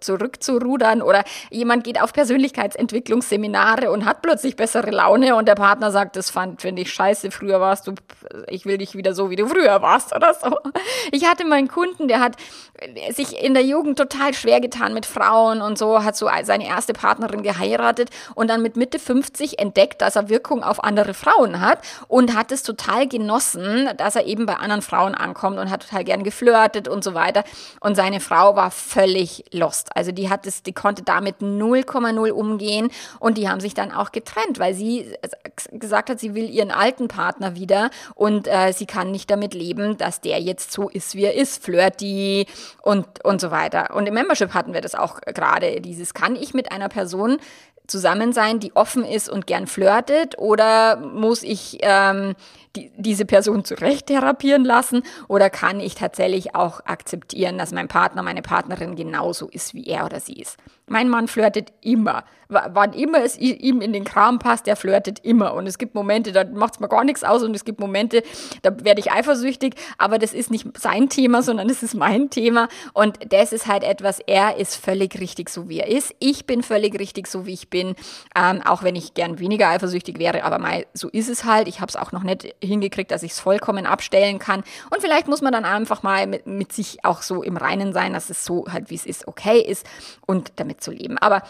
zurückzurudern 0.00 1.02
oder 1.02 1.24
jemand 1.50 1.84
geht 1.84 2.00
auf 2.00 2.12
Persönlichkeitsentwicklungsseminare 2.12 3.90
und 3.90 4.04
hat 4.04 4.22
plötzlich 4.22 4.56
bessere 4.56 4.90
Laune 4.90 5.34
und 5.36 5.48
der 5.48 5.54
Partner 5.54 5.90
sagt, 5.90 6.16
das 6.16 6.30
fand 6.30 6.60
finde 6.60 6.82
ich 6.82 6.92
scheiße, 6.92 7.30
früher 7.30 7.60
warst 7.60 7.86
du 7.86 7.94
ich 8.48 8.66
will 8.66 8.78
dich 8.78 8.94
wieder 8.94 9.14
so 9.14 9.30
wie 9.30 9.36
du 9.36 9.46
früher 9.46 9.82
warst 9.82 10.14
oder 10.14 10.34
so. 10.34 10.58
Ich 11.12 11.26
hatte 11.26 11.44
meinen 11.44 11.68
Kunden, 11.68 12.08
der 12.08 12.20
hat 12.20 12.36
sich 13.10 13.42
in 13.42 13.54
der 13.54 13.64
Jugend 13.70 13.98
total 13.98 14.34
schwer 14.34 14.60
getan 14.60 14.92
mit 14.94 15.06
Frauen 15.06 15.62
und 15.62 15.78
so, 15.78 16.04
hat 16.04 16.16
so 16.16 16.28
seine 16.42 16.66
erste 16.66 16.92
Partnerin 16.92 17.42
geheiratet 17.42 18.10
und 18.34 18.48
dann 18.48 18.62
mit 18.62 18.76
Mitte 18.76 18.98
50 18.98 19.58
entdeckt, 19.58 20.02
dass 20.02 20.16
er 20.16 20.28
Wirkung 20.28 20.62
auf 20.62 20.82
andere 20.82 21.14
Frauen 21.14 21.60
hat 21.60 21.78
und 22.08 22.34
hat 22.34 22.52
es 22.52 22.62
total 22.62 23.06
genossen, 23.08 23.88
dass 23.96 24.16
er 24.16 24.26
eben 24.26 24.46
bei 24.46 24.56
anderen 24.56 24.82
Frauen 24.82 25.14
ankommt 25.14 25.58
und 25.58 25.70
hat 25.70 25.88
total 25.88 26.04
gern 26.04 26.24
geflirtet 26.24 26.88
und 26.88 27.04
so 27.04 27.14
weiter. 27.14 27.44
Und 27.80 27.94
seine 27.94 28.20
Frau 28.20 28.56
war 28.56 28.70
völlig 28.70 29.44
lost. 29.52 29.96
Also 29.96 30.12
die 30.12 30.28
hat 30.28 30.46
es, 30.46 30.62
die 30.62 30.72
konnte 30.72 31.02
damit 31.02 31.36
0,0 31.40 32.30
umgehen 32.30 32.90
und 33.18 33.38
die 33.38 33.48
haben 33.48 33.60
sich 33.60 33.74
dann 33.74 33.92
auch 33.92 34.12
getrennt, 34.12 34.58
weil 34.58 34.74
sie 34.74 35.12
gesagt 35.72 36.10
hat, 36.10 36.20
sie 36.20 36.34
will 36.34 36.50
ihren 36.50 36.70
alten 36.70 37.08
Partner 37.08 37.54
wieder 37.54 37.90
und 38.14 38.48
äh, 38.48 38.72
sie 38.72 38.86
kann 38.86 39.10
nicht 39.10 39.30
damit 39.30 39.54
leben, 39.54 39.96
dass 39.96 40.20
der 40.20 40.40
jetzt 40.40 40.72
so 40.72 40.88
ist, 40.88 41.14
wie 41.14 41.24
er 41.24 41.34
ist, 41.34 41.62
flirty 41.64 42.46
und, 42.82 43.24
und 43.24 43.40
so 43.40 43.50
weiter 43.50 43.59
weiter. 43.60 43.94
Und 43.94 44.06
im 44.06 44.14
Membership 44.14 44.54
hatten 44.54 44.72
wir 44.72 44.80
das 44.80 44.94
auch 44.94 45.20
gerade, 45.20 45.80
dieses, 45.80 46.14
kann 46.14 46.36
ich 46.36 46.54
mit 46.54 46.72
einer 46.72 46.88
Person 46.88 47.38
zusammen 47.86 48.32
sein, 48.32 48.60
die 48.60 48.74
offen 48.76 49.04
ist 49.04 49.28
und 49.28 49.46
gern 49.46 49.66
flirtet 49.66 50.38
oder 50.38 50.96
muss 50.96 51.42
ich 51.42 51.78
ähm, 51.82 52.34
die, 52.76 52.92
diese 52.96 53.24
Person 53.24 53.64
zurecht 53.64 54.06
therapieren 54.06 54.64
lassen 54.64 55.02
oder 55.28 55.50
kann 55.50 55.80
ich 55.80 55.94
tatsächlich 55.94 56.54
auch 56.54 56.80
akzeptieren, 56.84 57.58
dass 57.58 57.72
mein 57.72 57.88
Partner, 57.88 58.22
meine 58.22 58.42
Partnerin 58.42 58.94
genauso 58.94 59.48
ist, 59.48 59.74
wie 59.74 59.86
er 59.86 60.04
oder 60.04 60.20
sie 60.20 60.34
ist. 60.34 60.56
Mein 60.86 61.08
Mann 61.08 61.28
flirtet 61.28 61.72
immer. 61.82 62.24
Wann 62.48 62.94
immer 62.94 63.22
es 63.22 63.38
ihm 63.38 63.80
in 63.80 63.92
den 63.92 64.02
Kram 64.02 64.40
passt, 64.40 64.66
der 64.66 64.74
flirtet 64.74 65.20
immer. 65.20 65.54
Und 65.54 65.68
es 65.68 65.78
gibt 65.78 65.94
Momente, 65.94 66.32
da 66.32 66.42
macht 66.44 66.74
es 66.74 66.80
mir 66.80 66.88
gar 66.88 67.04
nichts 67.04 67.22
aus 67.22 67.44
und 67.44 67.54
es 67.54 67.64
gibt 67.64 67.78
Momente, 67.78 68.24
da 68.62 68.72
werde 68.84 68.98
ich 68.98 69.12
eifersüchtig, 69.12 69.76
aber 69.98 70.18
das 70.18 70.32
ist 70.32 70.50
nicht 70.50 70.66
sein 70.76 71.08
Thema, 71.08 71.42
sondern 71.42 71.68
das 71.68 71.84
ist 71.84 71.94
mein 71.94 72.28
Thema. 72.28 72.68
Und 72.92 73.32
das 73.32 73.52
ist 73.52 73.68
halt 73.68 73.84
etwas, 73.84 74.18
er 74.18 74.56
ist 74.56 74.74
völlig 74.74 75.20
richtig 75.20 75.48
so, 75.48 75.68
wie 75.68 75.78
er 75.78 75.86
ist. 75.86 76.12
Ich 76.18 76.44
bin 76.44 76.64
völlig 76.64 76.98
richtig 76.98 77.28
so, 77.28 77.46
wie 77.46 77.54
ich 77.54 77.70
bin, 77.70 77.94
ähm, 78.34 78.60
auch 78.64 78.82
wenn 78.82 78.96
ich 78.96 79.14
gern 79.14 79.38
weniger 79.38 79.68
eifersüchtig 79.68 80.18
wäre, 80.18 80.42
aber 80.42 80.58
mal, 80.58 80.86
so 80.92 81.08
ist 81.08 81.28
es 81.28 81.44
halt. 81.44 81.68
Ich 81.68 81.80
habe 81.80 81.88
es 81.88 81.94
auch 81.94 82.10
noch 82.10 82.24
nicht 82.24 82.52
hingekriegt, 82.62 83.10
dass 83.10 83.22
ich 83.22 83.32
es 83.32 83.40
vollkommen 83.40 83.86
abstellen 83.86 84.38
kann. 84.38 84.62
Und 84.90 85.00
vielleicht 85.00 85.28
muss 85.28 85.42
man 85.42 85.52
dann 85.52 85.64
einfach 85.64 86.02
mal 86.02 86.26
mit, 86.26 86.46
mit 86.46 86.72
sich 86.72 87.04
auch 87.04 87.22
so 87.22 87.42
im 87.42 87.56
Reinen 87.56 87.92
sein, 87.92 88.12
dass 88.12 88.30
es 88.30 88.44
so 88.44 88.66
halt, 88.70 88.90
wie 88.90 88.94
es 88.94 89.06
ist, 89.06 89.26
okay 89.28 89.60
ist 89.60 89.86
und 90.26 90.52
damit 90.56 90.82
zu 90.82 90.90
leben. 90.90 91.18
Aber 91.18 91.42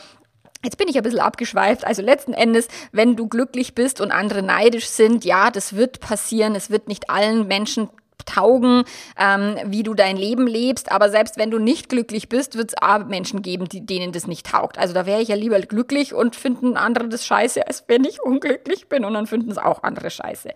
Jetzt 0.62 0.76
bin 0.76 0.88
ich 0.88 0.96
ein 0.98 1.02
bisschen 1.02 1.20
abgeschweift. 1.20 1.86
Also 1.86 2.02
letzten 2.02 2.34
Endes, 2.34 2.68
wenn 2.92 3.16
du 3.16 3.28
glücklich 3.28 3.74
bist 3.74 3.98
und 3.98 4.10
andere 4.10 4.42
neidisch 4.42 4.88
sind, 4.88 5.24
ja, 5.24 5.50
das 5.50 5.74
wird 5.74 6.00
passieren. 6.00 6.54
Es 6.54 6.68
wird 6.68 6.86
nicht 6.86 7.08
allen 7.08 7.48
Menschen 7.48 7.88
taugen, 8.26 8.84
ähm, 9.18 9.56
wie 9.66 9.82
du 9.82 9.94
dein 9.94 10.16
Leben 10.16 10.46
lebst. 10.46 10.92
Aber 10.92 11.10
selbst 11.10 11.36
wenn 11.36 11.50
du 11.50 11.58
nicht 11.58 11.88
glücklich 11.88 12.28
bist, 12.28 12.56
wird 12.56 12.72
es 12.72 13.08
Menschen 13.08 13.42
geben, 13.42 13.68
die, 13.68 13.84
denen 13.84 14.12
das 14.12 14.26
nicht 14.26 14.46
taugt. 14.46 14.78
Also 14.78 14.94
da 14.94 15.06
wäre 15.06 15.20
ich 15.20 15.28
ja 15.28 15.36
lieber 15.36 15.60
glücklich 15.60 16.14
und 16.14 16.36
finden 16.36 16.76
andere 16.76 17.08
das 17.08 17.26
scheiße, 17.26 17.66
als 17.66 17.84
wenn 17.88 18.04
ich 18.04 18.22
unglücklich 18.22 18.88
bin 18.88 19.04
und 19.04 19.14
dann 19.14 19.26
finden 19.26 19.50
es 19.50 19.58
auch 19.58 19.82
andere 19.82 20.10
scheiße. 20.10 20.50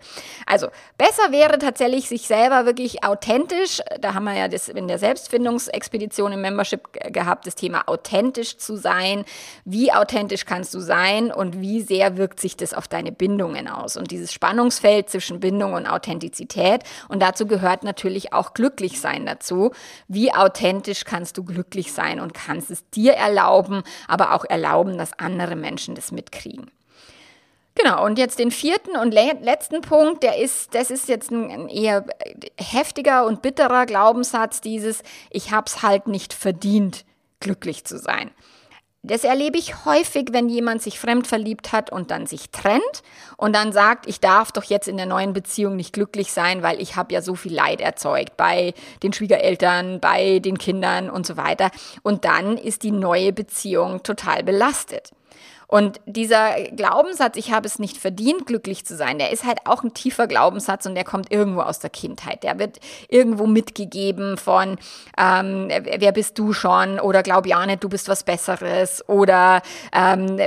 Also 0.45 0.67
besser 0.97 1.31
wäre 1.31 1.57
tatsächlich, 1.57 2.07
sich 2.07 2.27
selber 2.27 2.65
wirklich 2.65 3.03
authentisch, 3.03 3.81
da 3.99 4.13
haben 4.13 4.25
wir 4.25 4.33
ja 4.33 4.47
das 4.47 4.69
in 4.69 4.87
der 4.87 4.99
Selbstfindungsexpedition 4.99 6.31
im 6.33 6.41
Membership 6.41 6.81
gehabt, 7.13 7.47
das 7.47 7.55
Thema 7.55 7.87
authentisch 7.87 8.57
zu 8.57 8.75
sein. 8.75 9.25
Wie 9.65 9.91
authentisch 9.91 10.45
kannst 10.45 10.73
du 10.73 10.79
sein 10.79 11.31
und 11.31 11.61
wie 11.61 11.81
sehr 11.81 12.17
wirkt 12.17 12.39
sich 12.39 12.57
das 12.57 12.73
auf 12.73 12.87
deine 12.87 13.11
Bindungen 13.11 13.67
aus? 13.67 13.97
Und 13.97 14.11
dieses 14.11 14.33
Spannungsfeld 14.33 15.09
zwischen 15.09 15.39
Bindung 15.39 15.73
und 15.73 15.87
Authentizität 15.87 16.83
und 17.07 17.21
dazu 17.21 17.47
gehört 17.47 17.54
gehört 17.55 17.83
natürlich 17.83 18.33
auch 18.33 18.53
glücklich 18.53 18.99
sein 18.99 19.25
dazu. 19.25 19.71
Wie 20.09 20.33
authentisch 20.33 21.05
kannst 21.05 21.37
du 21.37 21.45
glücklich 21.45 21.93
sein 21.93 22.19
und 22.19 22.33
kannst 22.33 22.69
es 22.69 22.89
dir 22.89 23.13
erlauben, 23.13 23.83
aber 24.09 24.33
auch 24.33 24.43
erlauben, 24.43 24.97
dass 24.97 25.17
andere 25.19 25.55
Menschen 25.55 25.95
das 25.95 26.11
mitkriegen. 26.11 26.69
Genau, 27.75 28.05
und 28.05 28.19
jetzt 28.19 28.39
den 28.39 28.51
vierten 28.51 28.97
und 28.97 29.13
letzten 29.13 29.81
Punkt, 29.81 30.23
der 30.23 30.37
ist, 30.37 30.75
das 30.75 30.91
ist 30.91 31.07
jetzt 31.07 31.31
ein 31.31 31.69
eher 31.69 32.05
heftiger 32.57 33.25
und 33.25 33.41
bitterer 33.41 33.85
Glaubenssatz, 33.85 34.59
dieses, 34.59 35.01
ich 35.29 35.51
hab's 35.51 35.81
halt 35.81 36.07
nicht 36.07 36.33
verdient, 36.33 37.05
glücklich 37.39 37.85
zu 37.85 37.97
sein. 37.97 38.31
Das 39.07 39.23
erlebe 39.23 39.59
ich 39.59 39.85
häufig, 39.85 40.29
wenn 40.31 40.49
jemand 40.49 40.81
sich 40.81 40.99
fremd 40.99 41.27
verliebt 41.27 41.71
hat 41.71 41.91
und 41.91 42.09
dann 42.09 42.25
sich 42.25 42.49
trennt 42.49 43.03
und 43.37 43.55
dann 43.55 43.71
sagt, 43.71 44.07
ich 44.07 44.19
darf 44.19 44.51
doch 44.51 44.63
jetzt 44.63 44.87
in 44.87 44.97
der 44.97 45.05
neuen 45.05 45.31
Beziehung 45.31 45.75
nicht 45.75 45.93
glücklich 45.93 46.31
sein, 46.31 46.63
weil 46.63 46.81
ich 46.81 46.95
habe 46.95 47.13
ja 47.13 47.21
so 47.21 47.35
viel 47.35 47.53
Leid 47.53 47.81
erzeugt 47.81 48.35
bei 48.35 48.73
den 49.03 49.13
Schwiegereltern, 49.13 49.99
bei 49.99 50.39
den 50.39 50.57
Kindern 50.57 51.11
und 51.11 51.27
so 51.27 51.37
weiter. 51.37 51.69
Und 52.01 52.25
dann 52.25 52.57
ist 52.57 52.81
die 52.81 52.89
neue 52.89 53.31
Beziehung 53.31 54.01
total 54.01 54.43
belastet. 54.43 55.11
Und 55.67 55.99
dieser 56.05 56.61
Glaubenssatz, 56.75 57.37
ich 57.37 57.51
habe 57.51 57.65
es 57.67 57.79
nicht 57.79 57.97
verdient, 57.97 58.45
glücklich 58.45 58.85
zu 58.85 58.95
sein, 58.95 59.17
der 59.17 59.31
ist 59.31 59.45
halt 59.45 59.59
auch 59.65 59.83
ein 59.83 59.93
tiefer 59.93 60.27
Glaubenssatz 60.27 60.85
und 60.85 60.95
der 60.95 61.03
kommt 61.03 61.31
irgendwo 61.31 61.61
aus 61.61 61.79
der 61.79 61.89
Kindheit. 61.89 62.43
Der 62.43 62.59
wird 62.59 62.79
irgendwo 63.09 63.47
mitgegeben 63.47 64.37
von, 64.37 64.77
ähm, 65.17 65.69
wer 65.69 66.11
bist 66.11 66.37
du 66.37 66.53
schon? 66.53 66.99
Oder 66.99 67.23
glaub 67.23 67.45
ja 67.47 67.65
nicht, 67.65 67.83
du 67.83 67.89
bist 67.89 68.09
was 68.09 68.23
Besseres. 68.23 69.07
Oder 69.07 69.61
ähm, 69.93 70.37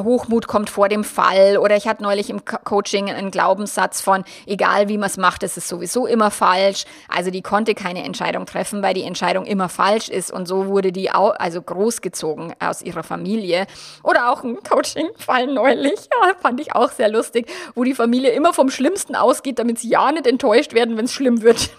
Hochmut 0.00 0.46
kommt 0.46 0.70
vor 0.70 0.88
dem 0.88 1.04
Fall. 1.04 1.58
Oder 1.58 1.76
ich 1.76 1.86
hatte 1.86 2.02
neulich 2.02 2.30
im 2.30 2.44
Coaching 2.44 3.10
einen 3.10 3.30
Glaubenssatz 3.30 4.00
von, 4.00 4.24
egal 4.46 4.88
wie 4.88 4.98
man 4.98 5.08
es 5.08 5.16
macht, 5.16 5.42
es 5.42 5.56
ist 5.56 5.68
sowieso 5.68 6.06
immer 6.06 6.30
falsch. 6.30 6.84
Also 7.08 7.30
die 7.30 7.42
konnte 7.42 7.74
keine 7.74 8.04
Entscheidung 8.04 8.46
treffen, 8.46 8.82
weil 8.82 8.94
die 8.94 9.04
Entscheidung 9.04 9.44
immer 9.44 9.68
falsch 9.68 10.08
ist. 10.08 10.30
Und 10.30 10.46
so 10.46 10.66
wurde 10.66 10.92
die 10.92 11.10
auch, 11.10 11.34
also 11.38 11.60
großgezogen 11.60 12.54
aus 12.60 12.82
ihrer 12.82 13.02
Familie 13.02 13.57
Familie. 13.58 13.66
Oder 14.02 14.30
auch 14.30 14.42
ein 14.42 14.62
Coaching-Fall 14.62 15.46
neulich, 15.48 16.08
ja, 16.22 16.34
fand 16.40 16.60
ich 16.60 16.74
auch 16.74 16.90
sehr 16.90 17.08
lustig, 17.08 17.50
wo 17.74 17.84
die 17.84 17.94
Familie 17.94 18.30
immer 18.30 18.52
vom 18.52 18.70
Schlimmsten 18.70 19.14
ausgeht, 19.14 19.58
damit 19.58 19.78
sie 19.78 19.88
ja 19.88 20.10
nicht 20.12 20.26
enttäuscht 20.26 20.74
werden, 20.74 20.96
wenn 20.96 21.06
es 21.06 21.12
schlimm 21.12 21.42
wird. 21.42 21.70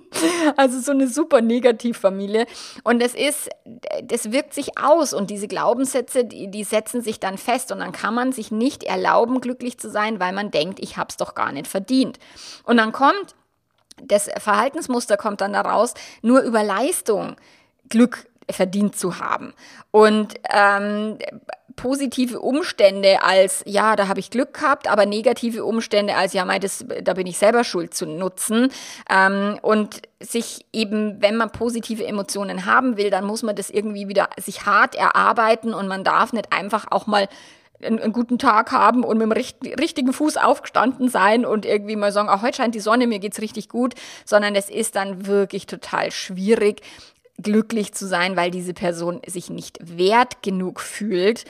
also 0.56 0.80
so 0.80 0.92
eine 0.92 1.08
super 1.08 1.40
Negativfamilie. 1.40 2.46
Und 2.82 3.02
es 3.02 3.14
ist, 3.14 3.50
das 4.02 4.32
wirkt 4.32 4.54
sich 4.54 4.78
aus 4.78 5.12
und 5.12 5.30
diese 5.30 5.48
Glaubenssätze, 5.48 6.24
die, 6.24 6.50
die 6.50 6.64
setzen 6.64 7.02
sich 7.02 7.20
dann 7.20 7.38
fest 7.38 7.72
und 7.72 7.80
dann 7.80 7.92
kann 7.92 8.14
man 8.14 8.32
sich 8.32 8.50
nicht 8.50 8.84
erlauben, 8.84 9.40
glücklich 9.40 9.78
zu 9.78 9.90
sein, 9.90 10.20
weil 10.20 10.32
man 10.32 10.50
denkt, 10.50 10.80
ich 10.80 10.96
habe 10.96 11.08
es 11.10 11.16
doch 11.16 11.34
gar 11.34 11.52
nicht 11.52 11.66
verdient. 11.66 12.18
Und 12.64 12.76
dann 12.76 12.92
kommt 12.92 13.34
das 14.02 14.28
Verhaltensmuster 14.38 15.16
kommt 15.16 15.40
dann 15.40 15.52
daraus, 15.52 15.94
nur 16.20 16.40
über 16.40 16.64
Leistung 16.64 17.36
Glück 17.88 18.26
verdient 18.50 18.96
zu 18.96 19.18
haben. 19.18 19.54
Und 19.90 20.34
ähm, 20.50 21.18
positive 21.76 22.40
Umstände 22.40 23.22
als, 23.22 23.62
ja, 23.66 23.96
da 23.96 24.08
habe 24.08 24.20
ich 24.20 24.30
Glück 24.30 24.54
gehabt, 24.54 24.88
aber 24.88 25.06
negative 25.06 25.64
Umstände 25.64 26.14
als, 26.14 26.32
ja, 26.32 26.44
mei, 26.44 26.58
das, 26.58 26.84
da 27.02 27.14
bin 27.14 27.26
ich 27.26 27.38
selber 27.38 27.64
schuld 27.64 27.94
zu 27.94 28.06
nutzen. 28.06 28.70
Ähm, 29.10 29.58
und 29.62 30.02
sich 30.20 30.66
eben, 30.72 31.20
wenn 31.20 31.36
man 31.36 31.50
positive 31.50 32.06
Emotionen 32.06 32.64
haben 32.64 32.96
will, 32.96 33.10
dann 33.10 33.24
muss 33.24 33.42
man 33.42 33.56
das 33.56 33.70
irgendwie 33.70 34.08
wieder 34.08 34.28
sich 34.38 34.66
hart 34.66 34.94
erarbeiten 34.94 35.74
und 35.74 35.88
man 35.88 36.04
darf 36.04 36.32
nicht 36.32 36.52
einfach 36.52 36.86
auch 36.90 37.06
mal 37.06 37.28
einen, 37.82 38.12
guten 38.12 38.38
Tag 38.38 38.72
haben 38.72 39.04
und 39.04 39.18
mit 39.18 39.26
dem 39.26 39.32
richtigen 39.32 40.12
Fuß 40.12 40.36
aufgestanden 40.36 41.08
sein 41.08 41.44
und 41.44 41.66
irgendwie 41.66 41.96
mal 41.96 42.12
sagen, 42.12 42.28
ach, 42.30 42.42
heute 42.42 42.56
scheint 42.56 42.74
die 42.74 42.80
Sonne, 42.80 43.06
mir 43.06 43.18
geht's 43.18 43.40
richtig 43.40 43.68
gut, 43.68 43.94
sondern 44.24 44.54
es 44.54 44.70
ist 44.70 44.96
dann 44.96 45.26
wirklich 45.26 45.66
total 45.66 46.10
schwierig, 46.10 46.80
glücklich 47.42 47.92
zu 47.92 48.06
sein, 48.06 48.36
weil 48.36 48.50
diese 48.50 48.74
Person 48.74 49.20
sich 49.26 49.50
nicht 49.50 49.78
wert 49.80 50.42
genug 50.42 50.80
fühlt, 50.80 51.44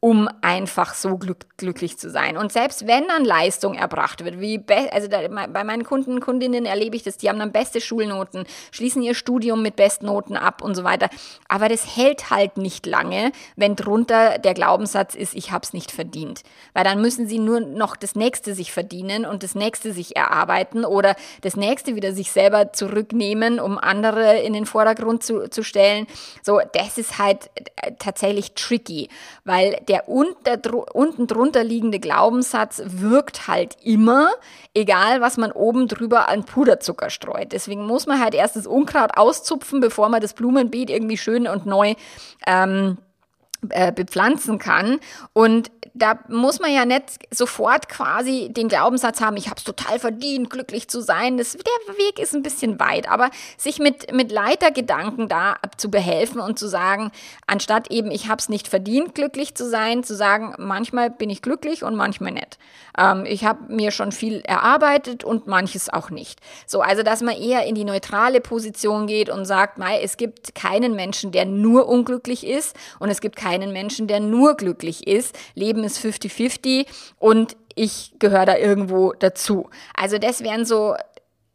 um 0.00 0.30
einfach 0.40 0.94
so 0.94 1.18
glück, 1.18 1.44
glücklich 1.58 1.98
zu 1.98 2.08
sein. 2.08 2.38
Und 2.38 2.50
selbst 2.50 2.86
wenn 2.86 3.06
dann 3.06 3.22
Leistung 3.22 3.74
erbracht 3.74 4.24
wird, 4.24 4.40
wie 4.40 4.58
also 4.90 5.08
da, 5.08 5.28
bei 5.28 5.62
meinen 5.62 5.84
Kunden 5.84 6.14
und 6.14 6.20
Kundinnen 6.20 6.64
erlebe 6.64 6.96
ich 6.96 7.02
das, 7.02 7.18
die 7.18 7.28
haben 7.28 7.38
dann 7.38 7.52
beste 7.52 7.82
Schulnoten, 7.82 8.44
schließen 8.72 9.02
ihr 9.02 9.14
Studium 9.14 9.62
mit 9.62 9.76
Bestnoten 9.76 10.38
ab 10.38 10.62
und 10.62 10.74
so 10.74 10.84
weiter. 10.84 11.10
Aber 11.48 11.68
das 11.68 11.96
hält 11.96 12.30
halt 12.30 12.56
nicht 12.56 12.86
lange, 12.86 13.30
wenn 13.56 13.76
drunter 13.76 14.38
der 14.38 14.54
Glaubenssatz 14.54 15.14
ist, 15.14 15.34
ich 15.34 15.52
habe 15.52 15.64
es 15.64 15.74
nicht 15.74 15.90
verdient. 15.90 16.44
Weil 16.72 16.84
dann 16.84 17.02
müssen 17.02 17.28
sie 17.28 17.38
nur 17.38 17.60
noch 17.60 17.94
das 17.94 18.14
nächste 18.14 18.54
sich 18.54 18.72
verdienen 18.72 19.26
und 19.26 19.42
das 19.42 19.54
nächste 19.54 19.92
sich 19.92 20.16
erarbeiten 20.16 20.86
oder 20.86 21.14
das 21.42 21.56
nächste 21.56 21.94
wieder 21.94 22.14
sich 22.14 22.32
selber 22.32 22.72
zurücknehmen, 22.72 23.60
um 23.60 23.76
andere 23.76 24.38
in 24.38 24.54
den 24.54 24.64
Vordergrund 24.64 25.22
zu, 25.22 25.50
zu 25.50 25.62
stellen. 25.62 26.06
So, 26.42 26.58
das 26.72 26.96
ist 26.96 27.18
halt 27.18 27.50
äh, 27.76 27.92
tatsächlich 27.98 28.54
tricky, 28.54 29.10
weil 29.44 29.76
der 29.90 30.08
unter, 30.08 30.56
unten 30.94 31.26
drunter 31.26 31.64
liegende 31.64 31.98
Glaubenssatz 31.98 32.80
wirkt 32.84 33.48
halt 33.48 33.76
immer, 33.82 34.30
egal 34.72 35.20
was 35.20 35.36
man 35.36 35.50
oben 35.50 35.88
drüber 35.88 36.28
an 36.28 36.44
Puderzucker 36.44 37.10
streut. 37.10 37.50
Deswegen 37.50 37.86
muss 37.86 38.06
man 38.06 38.20
halt 38.20 38.34
erst 38.34 38.54
das 38.54 38.68
Unkraut 38.68 39.16
auszupfen, 39.16 39.80
bevor 39.80 40.08
man 40.08 40.20
das 40.20 40.34
Blumenbeet 40.34 40.90
irgendwie 40.90 41.16
schön 41.16 41.48
und 41.48 41.66
neu 41.66 41.94
ähm, 42.46 42.98
äh, 43.70 43.90
bepflanzen 43.90 44.60
kann. 44.60 45.00
Und 45.32 45.72
da 45.94 46.18
muss 46.28 46.60
man 46.60 46.72
ja 46.72 46.84
nicht 46.84 47.18
sofort 47.30 47.88
quasi 47.88 48.48
den 48.50 48.68
Glaubenssatz 48.68 49.20
haben, 49.20 49.36
ich 49.36 49.46
habe 49.46 49.56
es 49.58 49.64
total 49.64 49.98
verdient, 49.98 50.50
glücklich 50.50 50.88
zu 50.88 51.00
sein. 51.00 51.36
Das, 51.36 51.52
der 51.52 51.94
Weg 51.96 52.18
ist 52.18 52.34
ein 52.34 52.42
bisschen 52.42 52.78
weit, 52.78 53.10
aber 53.10 53.30
sich 53.56 53.78
mit, 53.78 54.12
mit 54.12 54.30
Leitergedanken 54.30 55.28
da 55.28 55.56
zu 55.76 55.90
behelfen 55.90 56.40
und 56.40 56.58
zu 56.58 56.68
sagen, 56.68 57.10
anstatt 57.46 57.90
eben, 57.90 58.10
ich 58.10 58.28
habe 58.28 58.38
es 58.38 58.48
nicht 58.48 58.68
verdient, 58.68 59.14
glücklich 59.14 59.54
zu 59.54 59.68
sein, 59.68 60.04
zu 60.04 60.14
sagen, 60.14 60.54
manchmal 60.58 61.10
bin 61.10 61.30
ich 61.30 61.42
glücklich 61.42 61.84
und 61.84 61.96
manchmal 61.96 62.32
nicht. 62.32 62.58
Ähm, 62.98 63.24
ich 63.26 63.44
habe 63.44 63.72
mir 63.72 63.90
schon 63.90 64.12
viel 64.12 64.40
erarbeitet 64.40 65.24
und 65.24 65.46
manches 65.46 65.88
auch 65.88 66.10
nicht. 66.10 66.40
So, 66.66 66.80
also 66.80 67.02
dass 67.02 67.22
man 67.22 67.36
eher 67.36 67.66
in 67.66 67.74
die 67.74 67.84
neutrale 67.84 68.40
Position 68.40 69.06
geht 69.06 69.28
und 69.28 69.44
sagt, 69.44 69.78
mei, 69.78 70.00
es 70.02 70.16
gibt 70.16 70.54
keinen 70.54 70.94
Menschen, 70.94 71.32
der 71.32 71.44
nur 71.44 71.88
unglücklich 71.88 72.46
ist 72.46 72.76
und 72.98 73.10
es 73.10 73.20
gibt 73.20 73.36
keinen 73.36 73.72
Menschen, 73.72 74.06
der 74.06 74.20
nur 74.20 74.56
glücklich 74.56 75.06
ist. 75.06 75.36
Leben 75.54 75.79
Leben 75.80 75.84
ist 75.84 75.98
50-50 75.98 76.86
und 77.18 77.56
ich 77.74 78.12
gehöre 78.18 78.46
da 78.46 78.56
irgendwo 78.56 79.12
dazu. 79.12 79.70
Also 79.94 80.18
das 80.18 80.42
wären 80.42 80.64
so 80.64 80.94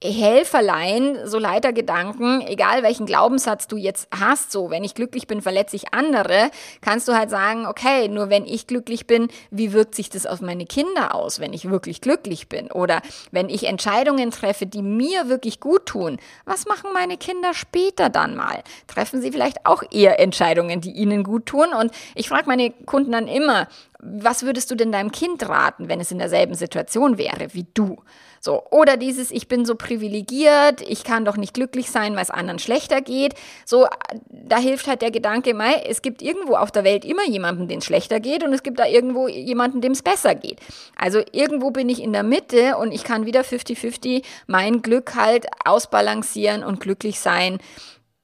Helferlein, 0.03 1.19
so 1.25 1.39
Leitergedanken, 1.39 2.41
egal 2.41 2.83
welchen 2.83 3.05
Glaubenssatz 3.05 3.67
du 3.67 3.77
jetzt 3.77 4.07
hast, 4.11 4.51
so, 4.51 4.69
wenn 4.69 4.83
ich 4.83 4.93
glücklich 4.93 5.25
bin, 5.25 5.41
verletze 5.41 5.77
ich 5.77 5.93
andere, 5.93 6.51
kannst 6.81 7.07
du 7.07 7.13
halt 7.13 7.29
sagen, 7.29 7.65
okay, 7.65 8.09
nur 8.09 8.29
wenn 8.29 8.45
ich 8.45 8.67
glücklich 8.67 9.07
bin, 9.07 9.29
wie 9.51 9.71
wirkt 9.71 9.95
sich 9.95 10.09
das 10.09 10.25
auf 10.25 10.41
meine 10.41 10.65
Kinder 10.65 11.15
aus, 11.15 11.39
wenn 11.39 11.53
ich 11.53 11.69
wirklich 11.69 12.01
glücklich 12.01 12.49
bin? 12.49 12.71
Oder 12.71 13.01
wenn 13.31 13.49
ich 13.49 13.67
Entscheidungen 13.67 14.31
treffe, 14.31 14.65
die 14.65 14.81
mir 14.81 15.29
wirklich 15.29 15.61
gut 15.61 15.85
tun, 15.85 16.17
was 16.43 16.65
machen 16.65 16.91
meine 16.93 17.17
Kinder 17.17 17.53
später 17.53 18.09
dann 18.09 18.35
mal? 18.35 18.63
Treffen 18.87 19.21
sie 19.21 19.31
vielleicht 19.31 19.65
auch 19.65 19.81
eher 19.91 20.19
Entscheidungen, 20.19 20.81
die 20.81 20.91
ihnen 20.91 21.23
gut 21.23 21.45
tun? 21.45 21.67
Und 21.79 21.91
ich 22.15 22.27
frage 22.27 22.47
meine 22.47 22.71
Kunden 22.71 23.13
dann 23.13 23.27
immer, 23.27 23.67
was 23.99 24.43
würdest 24.43 24.69
du 24.69 24.75
denn 24.75 24.91
deinem 24.91 25.11
Kind 25.11 25.47
raten, 25.47 25.89
wenn 25.89 25.99
es 25.99 26.11
in 26.11 26.19
derselben 26.19 26.53
Situation 26.53 27.17
wäre 27.17 27.53
wie 27.53 27.65
du? 27.73 28.03
So, 28.45 28.61
oder 28.69 28.95
dieses, 28.95 29.31
ich 29.31 29.47
bin 29.47 29.65
so 29.65 29.73
privilegiert, 29.73 30.83
ich 30.87 31.03
kann 31.03 31.25
doch 31.25 31.35
nicht 31.35 31.55
glücklich 31.55 31.89
sein, 31.89 32.13
weil 32.13 32.21
es 32.21 32.29
anderen 32.29 32.59
schlechter 32.59 33.01
geht. 33.01 33.33
So, 33.65 33.87
da 34.29 34.59
hilft 34.59 34.85
halt 34.85 35.01
der 35.01 35.09
Gedanke, 35.09 35.55
mei, 35.55 35.73
es 35.89 36.03
gibt 36.03 36.21
irgendwo 36.21 36.53
auf 36.53 36.69
der 36.69 36.83
Welt 36.83 37.05
immer 37.05 37.27
jemanden, 37.27 37.67
dem 37.67 37.79
es 37.79 37.85
schlechter 37.85 38.19
geht 38.19 38.43
und 38.43 38.53
es 38.53 38.61
gibt 38.61 38.77
da 38.77 38.85
irgendwo 38.85 39.27
jemanden, 39.27 39.81
dem 39.81 39.93
es 39.93 40.03
besser 40.03 40.35
geht. 40.35 40.59
Also 40.95 41.23
irgendwo 41.31 41.71
bin 41.71 41.89
ich 41.89 42.03
in 42.03 42.13
der 42.13 42.21
Mitte 42.21 42.77
und 42.77 42.91
ich 42.91 43.03
kann 43.03 43.25
wieder 43.25 43.41
50-50 43.41 44.23
mein 44.45 44.83
Glück 44.83 45.15
halt 45.15 45.47
ausbalancieren 45.65 46.63
und 46.63 46.79
glücklich 46.79 47.19
sein. 47.19 47.57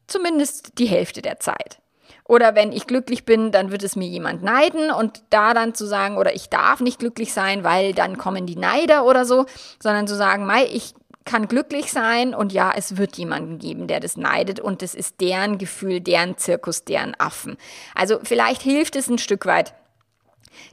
Zumindest 0.06 0.78
die 0.78 0.86
Hälfte 0.86 1.24
der 1.24 1.40
Zeit. 1.40 1.80
Oder 2.32 2.56
wenn 2.56 2.72
ich 2.72 2.88
glücklich 2.88 3.26
bin, 3.26 3.52
dann 3.52 3.74
wird 3.74 3.84
es 3.84 3.98
mir 3.98 4.08
jemand 4.08 4.42
neiden 4.42 4.90
und 4.90 5.22
da 5.32 5.54
dann 5.54 5.76
zu 5.76 5.86
sagen, 5.86 6.16
oder 6.16 6.34
ich 6.34 6.48
darf 6.48 6.80
nicht 6.80 7.00
glücklich 7.00 7.34
sein, 7.34 7.66
weil 7.66 7.94
dann 7.94 8.18
kommen 8.18 8.46
die 8.46 8.56
Neider 8.56 9.06
oder 9.06 9.26
so, 9.26 9.48
sondern 9.84 10.08
zu 10.08 10.16
sagen, 10.16 10.46
Mai, 10.46 10.66
ich 10.72 10.94
kann 11.26 11.50
glücklich 11.50 11.92
sein 11.92 12.34
und 12.34 12.54
ja, 12.54 12.72
es 12.74 12.96
wird 12.96 13.18
jemanden 13.18 13.60
geben, 13.60 13.88
der 13.88 14.00
das 14.00 14.16
neidet 14.16 14.62
und 14.62 14.82
das 14.82 14.96
ist 14.96 15.20
deren 15.20 15.58
Gefühl, 15.58 16.00
deren 16.00 16.38
Zirkus, 16.38 16.86
deren 16.86 17.20
Affen. 17.20 17.58
Also 17.96 18.20
vielleicht 18.24 18.62
hilft 18.62 18.96
es 18.96 19.10
ein 19.10 19.18
Stück 19.18 19.46
weit, 19.46 19.74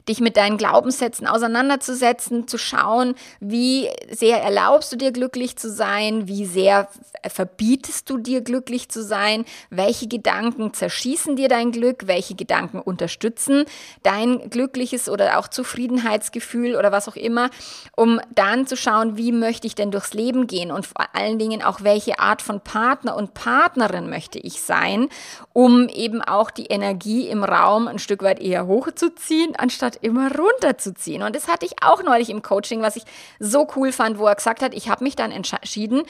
dich 0.07 0.19
mit 0.19 0.37
deinen 0.37 0.57
Glaubenssätzen 0.57 1.27
auseinanderzusetzen, 1.27 2.47
zu 2.47 2.57
schauen, 2.57 3.15
wie 3.39 3.89
sehr 4.09 4.41
erlaubst 4.41 4.91
du 4.91 4.95
dir 4.95 5.11
glücklich 5.11 5.57
zu 5.57 5.69
sein, 5.69 6.27
wie 6.27 6.45
sehr 6.45 6.89
verbietest 7.27 8.09
du 8.09 8.17
dir 8.17 8.41
glücklich 8.41 8.89
zu 8.89 9.03
sein, 9.03 9.45
welche 9.69 10.07
Gedanken 10.07 10.73
zerschießen 10.73 11.35
dir 11.35 11.47
dein 11.47 11.71
Glück, 11.71 12.07
welche 12.07 12.35
Gedanken 12.35 12.79
unterstützen 12.79 13.65
dein 14.03 14.49
glückliches 14.49 15.09
oder 15.09 15.39
auch 15.39 15.47
Zufriedenheitsgefühl 15.47 16.75
oder 16.75 16.91
was 16.91 17.07
auch 17.07 17.15
immer, 17.15 17.49
um 17.95 18.19
dann 18.33 18.67
zu 18.67 18.75
schauen, 18.75 19.17
wie 19.17 19.31
möchte 19.31 19.67
ich 19.67 19.75
denn 19.75 19.91
durchs 19.91 20.13
Leben 20.13 20.47
gehen 20.47 20.71
und 20.71 20.85
vor 20.85 21.13
allen 21.13 21.39
Dingen 21.39 21.63
auch 21.63 21.81
welche 21.81 22.19
Art 22.19 22.41
von 22.41 22.61
Partner 22.61 23.15
und 23.15 23.33
Partnerin 23.33 24.09
möchte 24.09 24.39
ich 24.39 24.61
sein, 24.61 25.09
um 25.53 25.87
eben 25.89 26.21
auch 26.21 26.51
die 26.51 26.67
Energie 26.67 27.27
im 27.27 27.43
Raum 27.43 27.87
ein 27.87 27.99
Stück 27.99 28.23
weit 28.23 28.39
eher 28.39 28.67
hochzuziehen, 28.67 29.55
anstatt 29.69 29.99
immer 30.01 30.35
runterzuziehen. 30.35 31.21
Und 31.21 31.35
das 31.35 31.47
hatte 31.47 31.63
ich 31.63 31.83
auch 31.83 32.01
neulich 32.01 32.31
im 32.31 32.41
Coaching, 32.41 32.81
was 32.81 32.95
ich 32.95 33.03
so 33.39 33.67
cool 33.75 33.91
fand, 33.91 34.17
wo 34.17 34.25
er 34.25 34.33
gesagt 34.33 34.63
hat, 34.63 34.73
ich 34.73 34.89
habe 34.89 35.03
mich 35.03 35.15
dann 35.15 35.31
entschieden, 35.31 36.01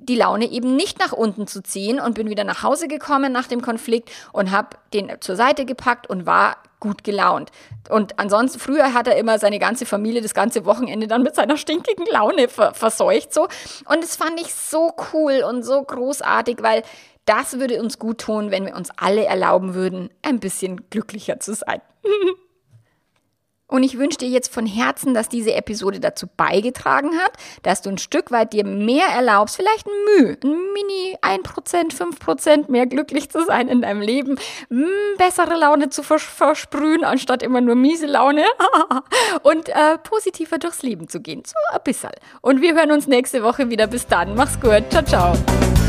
die 0.00 0.16
Laune 0.16 0.50
eben 0.50 0.74
nicht 0.74 0.98
nach 0.98 1.12
unten 1.12 1.46
zu 1.46 1.62
ziehen 1.62 2.00
und 2.00 2.14
bin 2.14 2.28
wieder 2.28 2.42
nach 2.42 2.64
Hause 2.64 2.88
gekommen 2.88 3.32
nach 3.32 3.46
dem 3.46 3.62
Konflikt 3.62 4.10
und 4.32 4.50
habe 4.50 4.70
den 4.92 5.12
zur 5.20 5.36
Seite 5.36 5.66
gepackt 5.66 6.08
und 6.08 6.26
war 6.26 6.56
gut 6.80 7.04
gelaunt. 7.04 7.50
Und 7.90 8.18
ansonsten, 8.18 8.58
früher 8.58 8.92
hat 8.92 9.06
er 9.06 9.16
immer 9.16 9.38
seine 9.38 9.60
ganze 9.60 9.86
Familie 9.86 10.22
das 10.22 10.34
ganze 10.34 10.64
Wochenende 10.64 11.06
dann 11.06 11.22
mit 11.22 11.36
seiner 11.36 11.58
stinkigen 11.58 12.06
Laune 12.10 12.48
ver 12.48 12.74
verseucht 12.74 13.32
so. 13.32 13.42
Und 13.84 14.02
das 14.02 14.16
fand 14.16 14.40
ich 14.40 14.52
so 14.52 14.94
cool 15.12 15.44
und 15.48 15.62
so 15.62 15.80
großartig, 15.80 16.62
weil 16.62 16.82
das 17.26 17.60
würde 17.60 17.80
uns 17.80 18.00
gut 18.00 18.18
tun, 18.18 18.50
wenn 18.50 18.66
wir 18.66 18.74
uns 18.74 18.90
alle 18.96 19.26
erlauben 19.26 19.74
würden, 19.74 20.10
ein 20.22 20.40
bisschen 20.40 20.88
glücklicher 20.90 21.38
zu 21.38 21.54
sein. 21.54 21.82
Und 23.70 23.82
ich 23.82 23.98
wünsche 23.98 24.18
dir 24.18 24.28
jetzt 24.28 24.52
von 24.52 24.66
Herzen, 24.66 25.14
dass 25.14 25.28
diese 25.28 25.54
Episode 25.54 26.00
dazu 26.00 26.26
beigetragen 26.36 27.18
hat, 27.18 27.32
dass 27.62 27.82
du 27.82 27.90
ein 27.90 27.98
Stück 27.98 28.30
weit 28.30 28.52
dir 28.52 28.64
mehr 28.64 29.06
erlaubst, 29.06 29.56
vielleicht 29.56 29.86
ein 29.86 30.04
Mühe, 30.04 30.36
ein 30.42 30.72
Mini 30.72 31.16
1%, 31.22 31.94
5% 31.94 32.70
mehr 32.70 32.86
glücklich 32.86 33.30
zu 33.30 33.44
sein 33.44 33.68
in 33.68 33.82
deinem 33.82 34.02
Leben, 34.02 34.38
hm, 34.68 34.86
bessere 35.18 35.56
Laune 35.56 35.90
zu 35.90 36.02
vers 36.02 36.22
versprühen, 36.22 37.04
anstatt 37.04 37.42
immer 37.42 37.60
nur 37.60 37.74
miese 37.74 38.06
Laune 38.06 38.44
und 39.42 39.68
äh, 39.68 39.98
positiver 40.02 40.58
durchs 40.58 40.82
Leben 40.82 41.08
zu 41.08 41.20
gehen. 41.20 41.42
So 41.44 41.54
ein 41.72 41.82
bisschen. 41.84 42.10
Und 42.40 42.60
wir 42.60 42.74
hören 42.74 42.92
uns 42.92 43.06
nächste 43.06 43.42
Woche 43.42 43.70
wieder. 43.70 43.86
Bis 43.86 44.06
dann. 44.06 44.34
Mach's 44.34 44.60
gut. 44.60 44.84
Ciao, 44.90 45.02
ciao. 45.04 45.79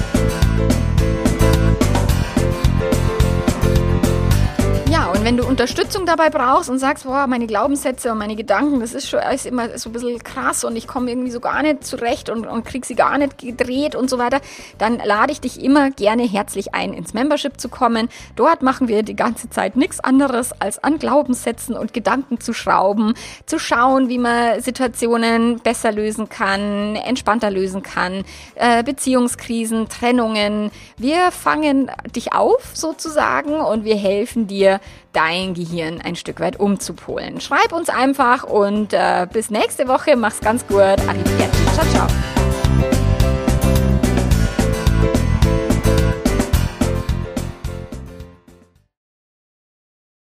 Wenn 5.24 5.38
du 5.38 5.46
Unterstützung 5.46 6.08
dabei 6.08 6.32
brauchst 6.32 6.70
und 6.70 6.80
sagst, 6.80 7.04
boah, 7.04 7.28
meine 7.28 7.46
Glaubenssätze 7.46 8.12
und 8.12 8.18
meine 8.18 8.36
Gedanken, 8.36 8.80
das 8.80 8.94
ist 8.94 9.08
schon 9.08 9.20
ist 9.32 9.46
immer 9.46 9.78
so 9.78 9.90
ein 9.90 9.94
bisschen 9.94 10.18
krass 10.24 10.64
und 10.64 10.76
ich 10.76 10.88
komme 10.88 11.12
irgendwie 11.12 11.30
so 11.30 11.40
gar 11.40 11.62
nicht 11.62 11.86
zurecht 11.86 12.30
und, 12.30 12.48
und 12.48 12.66
krieg 12.66 12.86
sie 12.86 12.96
gar 12.96 13.20
nicht 13.20 13.38
gedreht 13.38 13.94
und 13.94 14.10
so 14.10 14.18
weiter, 14.18 14.42
dann 14.80 14.98
lade 14.98 15.32
ich 15.32 15.40
dich 15.40 15.64
immer 15.64 15.92
gerne 15.92 16.24
herzlich 16.24 16.74
ein, 16.74 16.94
ins 16.94 17.14
Membership 17.14 17.60
zu 17.62 17.70
kommen. 17.70 18.10
Dort 18.36 18.64
machen 18.64 18.88
wir 18.88 19.04
die 19.04 19.16
ganze 19.16 19.50
Zeit 19.50 19.76
nichts 19.76 20.00
anderes, 20.00 20.54
als 20.60 20.84
an 20.84 20.98
Glaubenssätzen 20.98 21.78
und 21.78 21.94
Gedanken 21.94 22.40
zu 22.40 22.54
schrauben, 22.54 23.14
zu 23.46 23.60
schauen, 23.60 24.10
wie 24.10 24.18
man 24.18 24.60
Situationen 24.62 25.60
besser 25.60 25.92
lösen 25.92 26.30
kann, 26.30 26.96
entspannter 26.96 27.52
lösen 27.52 27.84
kann, 27.84 28.24
äh, 28.56 28.84
Beziehungskrisen, 28.84 29.88
Trennungen. 29.88 30.72
Wir 30.98 31.32
fangen 31.32 31.92
dich 32.16 32.34
auf 32.34 32.72
sozusagen 32.74 33.60
und 33.60 33.86
wir 33.86 33.96
helfen 33.96 34.48
dir, 34.48 34.80
dein 35.14 35.54
Gehirn 35.54 36.02
ein 36.02 36.16
Stück 36.16 36.40
weit 36.40 36.60
umzupolen. 36.60 37.42
Schreib 37.42 37.74
uns 37.74 37.90
einfach 37.90 38.44
und 38.44 38.94
äh, 38.94 39.28
bis 39.32 39.50
nächste 39.50 39.88
Woche. 39.88 40.16
Mach's 40.16 40.40
ganz 40.40 40.66
gut. 40.68 40.80
Arrivederci. 40.80 41.66
Ciao, 41.74 41.86
ciao. 41.94 42.51